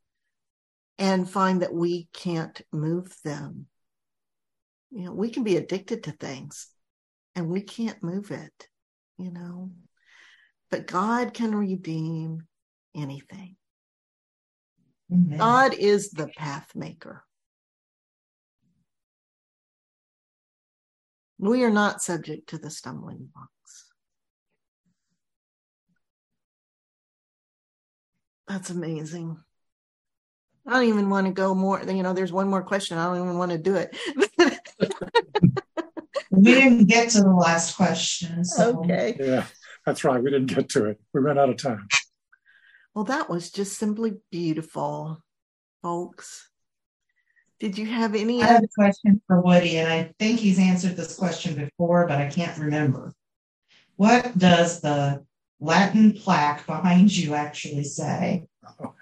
and 1.00 1.28
find 1.28 1.62
that 1.62 1.72
we 1.72 2.08
can't 2.12 2.60
move 2.72 3.16
them. 3.24 3.66
You 4.90 5.06
know, 5.06 5.12
we 5.12 5.30
can 5.30 5.42
be 5.44 5.56
addicted 5.56 6.04
to 6.04 6.12
things 6.12 6.68
and 7.34 7.48
we 7.48 7.62
can't 7.62 8.02
move 8.02 8.30
it, 8.30 8.68
you 9.16 9.32
know. 9.32 9.70
But 10.70 10.86
God 10.86 11.32
can 11.32 11.54
redeem 11.54 12.46
anything. 12.94 13.56
Amen. 15.10 15.38
God 15.38 15.74
is 15.74 16.10
the 16.10 16.28
path 16.36 16.68
maker. 16.74 17.24
We 21.38 21.64
are 21.64 21.70
not 21.70 22.02
subject 22.02 22.50
to 22.50 22.58
the 22.58 22.70
stumbling 22.70 23.30
blocks. 23.32 23.86
That's 28.46 28.68
amazing. 28.68 29.38
I 30.70 30.74
don't 30.74 30.84
even 30.84 31.10
want 31.10 31.26
to 31.26 31.32
go 31.32 31.52
more. 31.52 31.82
You 31.82 32.04
know, 32.04 32.12
there's 32.12 32.32
one 32.32 32.48
more 32.48 32.62
question. 32.62 32.96
I 32.96 33.06
don't 33.06 33.24
even 33.24 33.38
want 33.38 33.50
to 33.50 33.58
do 33.58 33.74
it. 33.74 33.96
we 36.30 36.42
didn't 36.42 36.84
get 36.84 37.10
to 37.10 37.22
the 37.22 37.34
last 37.34 37.76
question. 37.76 38.44
So. 38.44 38.78
Okay. 38.78 39.16
Yeah, 39.18 39.46
that's 39.84 40.04
right. 40.04 40.22
We 40.22 40.30
didn't 40.30 40.46
get 40.46 40.68
to 40.70 40.86
it. 40.86 41.00
We 41.12 41.22
ran 41.22 41.38
out 41.38 41.48
of 41.48 41.56
time. 41.56 41.88
Well, 42.94 43.04
that 43.06 43.28
was 43.28 43.50
just 43.50 43.78
simply 43.78 44.18
beautiful, 44.30 45.20
folks. 45.82 46.48
Did 47.58 47.76
you 47.76 47.86
have 47.86 48.14
any? 48.14 48.40
I 48.40 48.46
have 48.46 48.62
a 48.62 48.68
question 48.68 49.20
for 49.26 49.40
Woody, 49.40 49.78
and 49.78 49.92
I 49.92 50.12
think 50.20 50.38
he's 50.38 50.60
answered 50.60 50.96
this 50.96 51.16
question 51.16 51.56
before, 51.56 52.06
but 52.06 52.18
I 52.18 52.28
can't 52.28 52.56
remember. 52.56 53.12
What 53.96 54.38
does 54.38 54.80
the 54.80 55.24
Latin 55.58 56.12
plaque 56.12 56.64
behind 56.64 57.16
you 57.16 57.34
actually 57.34 57.84
say? 57.84 58.46
Oh, 58.78 58.94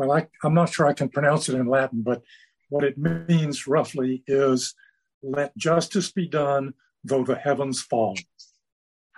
Well, 0.00 0.12
I, 0.12 0.26
I'm 0.42 0.54
not 0.54 0.72
sure 0.72 0.86
I 0.86 0.94
can 0.94 1.10
pronounce 1.10 1.50
it 1.50 1.56
in 1.56 1.66
Latin, 1.66 2.00
but 2.00 2.22
what 2.70 2.84
it 2.84 2.96
means 2.96 3.66
roughly 3.66 4.22
is 4.26 4.74
let 5.22 5.54
justice 5.58 6.10
be 6.10 6.26
done, 6.26 6.72
though 7.04 7.22
the 7.22 7.34
heavens 7.34 7.82
fall. 7.82 8.16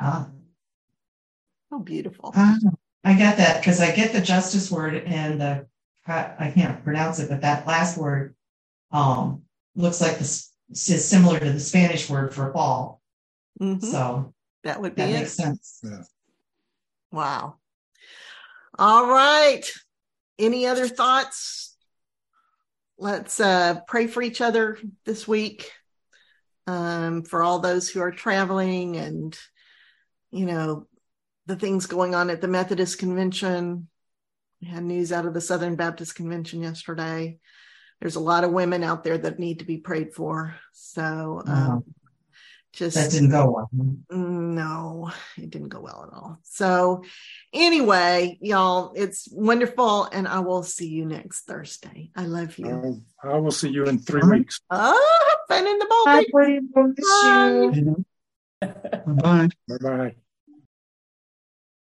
Ah. 0.00 0.28
Oh, 1.70 1.78
beautiful. 1.78 2.32
Ah, 2.34 2.58
I 3.04 3.14
get 3.14 3.36
that 3.36 3.60
because 3.60 3.80
I 3.80 3.94
get 3.94 4.12
the 4.12 4.20
justice 4.20 4.72
word 4.72 4.96
and 5.06 5.40
the, 5.40 5.66
I 6.04 6.50
can't 6.52 6.82
pronounce 6.82 7.20
it, 7.20 7.28
but 7.28 7.42
that 7.42 7.64
last 7.64 7.96
word 7.96 8.34
um, 8.90 9.42
looks 9.76 10.00
like 10.00 10.18
this 10.18 10.50
is 10.68 11.04
similar 11.04 11.38
to 11.38 11.52
the 11.52 11.60
Spanish 11.60 12.10
word 12.10 12.34
for 12.34 12.52
fall. 12.52 13.00
Mm-hmm. 13.60 13.86
So 13.86 14.34
that 14.64 14.80
would 14.80 14.96
be 14.96 15.02
that 15.02 15.10
it. 15.10 15.12
makes 15.12 15.34
sense. 15.34 15.78
Yeah. 15.84 16.02
Wow. 17.12 17.58
All 18.80 19.06
right. 19.06 19.64
Any 20.38 20.66
other 20.66 20.88
thoughts? 20.88 21.76
Let's 22.98 23.40
uh, 23.40 23.80
pray 23.86 24.06
for 24.06 24.22
each 24.22 24.40
other 24.40 24.78
this 25.04 25.26
week 25.26 25.70
um, 26.66 27.22
for 27.22 27.42
all 27.42 27.58
those 27.58 27.88
who 27.88 28.00
are 28.00 28.12
traveling 28.12 28.96
and, 28.96 29.36
you 30.30 30.46
know, 30.46 30.86
the 31.46 31.56
things 31.56 31.86
going 31.86 32.14
on 32.14 32.30
at 32.30 32.40
the 32.40 32.48
Methodist 32.48 32.98
Convention. 32.98 33.88
We 34.60 34.68
had 34.68 34.84
news 34.84 35.12
out 35.12 35.26
of 35.26 35.34
the 35.34 35.40
Southern 35.40 35.74
Baptist 35.74 36.14
Convention 36.14 36.62
yesterday. 36.62 37.38
There's 38.00 38.16
a 38.16 38.20
lot 38.20 38.44
of 38.44 38.52
women 38.52 38.84
out 38.84 39.04
there 39.04 39.18
that 39.18 39.38
need 39.38 39.58
to 39.58 39.64
be 39.64 39.78
prayed 39.78 40.14
for. 40.14 40.56
So, 40.72 41.42
um, 41.46 41.84
just 42.72 42.96
that 42.96 43.10
didn't 43.10 43.30
go 43.30 43.50
well. 43.50 43.70
No, 44.10 45.10
it 45.36 45.50
didn't 45.50 45.68
go 45.68 45.80
well 45.80 46.08
at 46.10 46.16
all. 46.16 46.38
So, 46.44 47.04
anyway, 47.52 48.38
y'all, 48.40 48.92
it's 48.96 49.28
wonderful, 49.30 50.04
and 50.04 50.26
I 50.26 50.40
will 50.40 50.62
see 50.62 50.88
you 50.88 51.04
next 51.04 51.42
Thursday. 51.42 52.10
I 52.16 52.24
love 52.24 52.58
you. 52.58 53.02
I 53.22 53.36
will 53.36 53.50
see 53.50 53.68
you 53.70 53.84
in 53.84 53.98
three 53.98 54.22
weeks. 54.22 54.60
Oh, 54.70 55.36
fun 55.48 55.66
in 55.66 55.78
the 55.78 55.86
Baltic. 55.86 56.32
Bye. 56.32 56.60
Bye. 58.62 59.02
Bye. 59.06 59.78
Bye. 59.80 60.14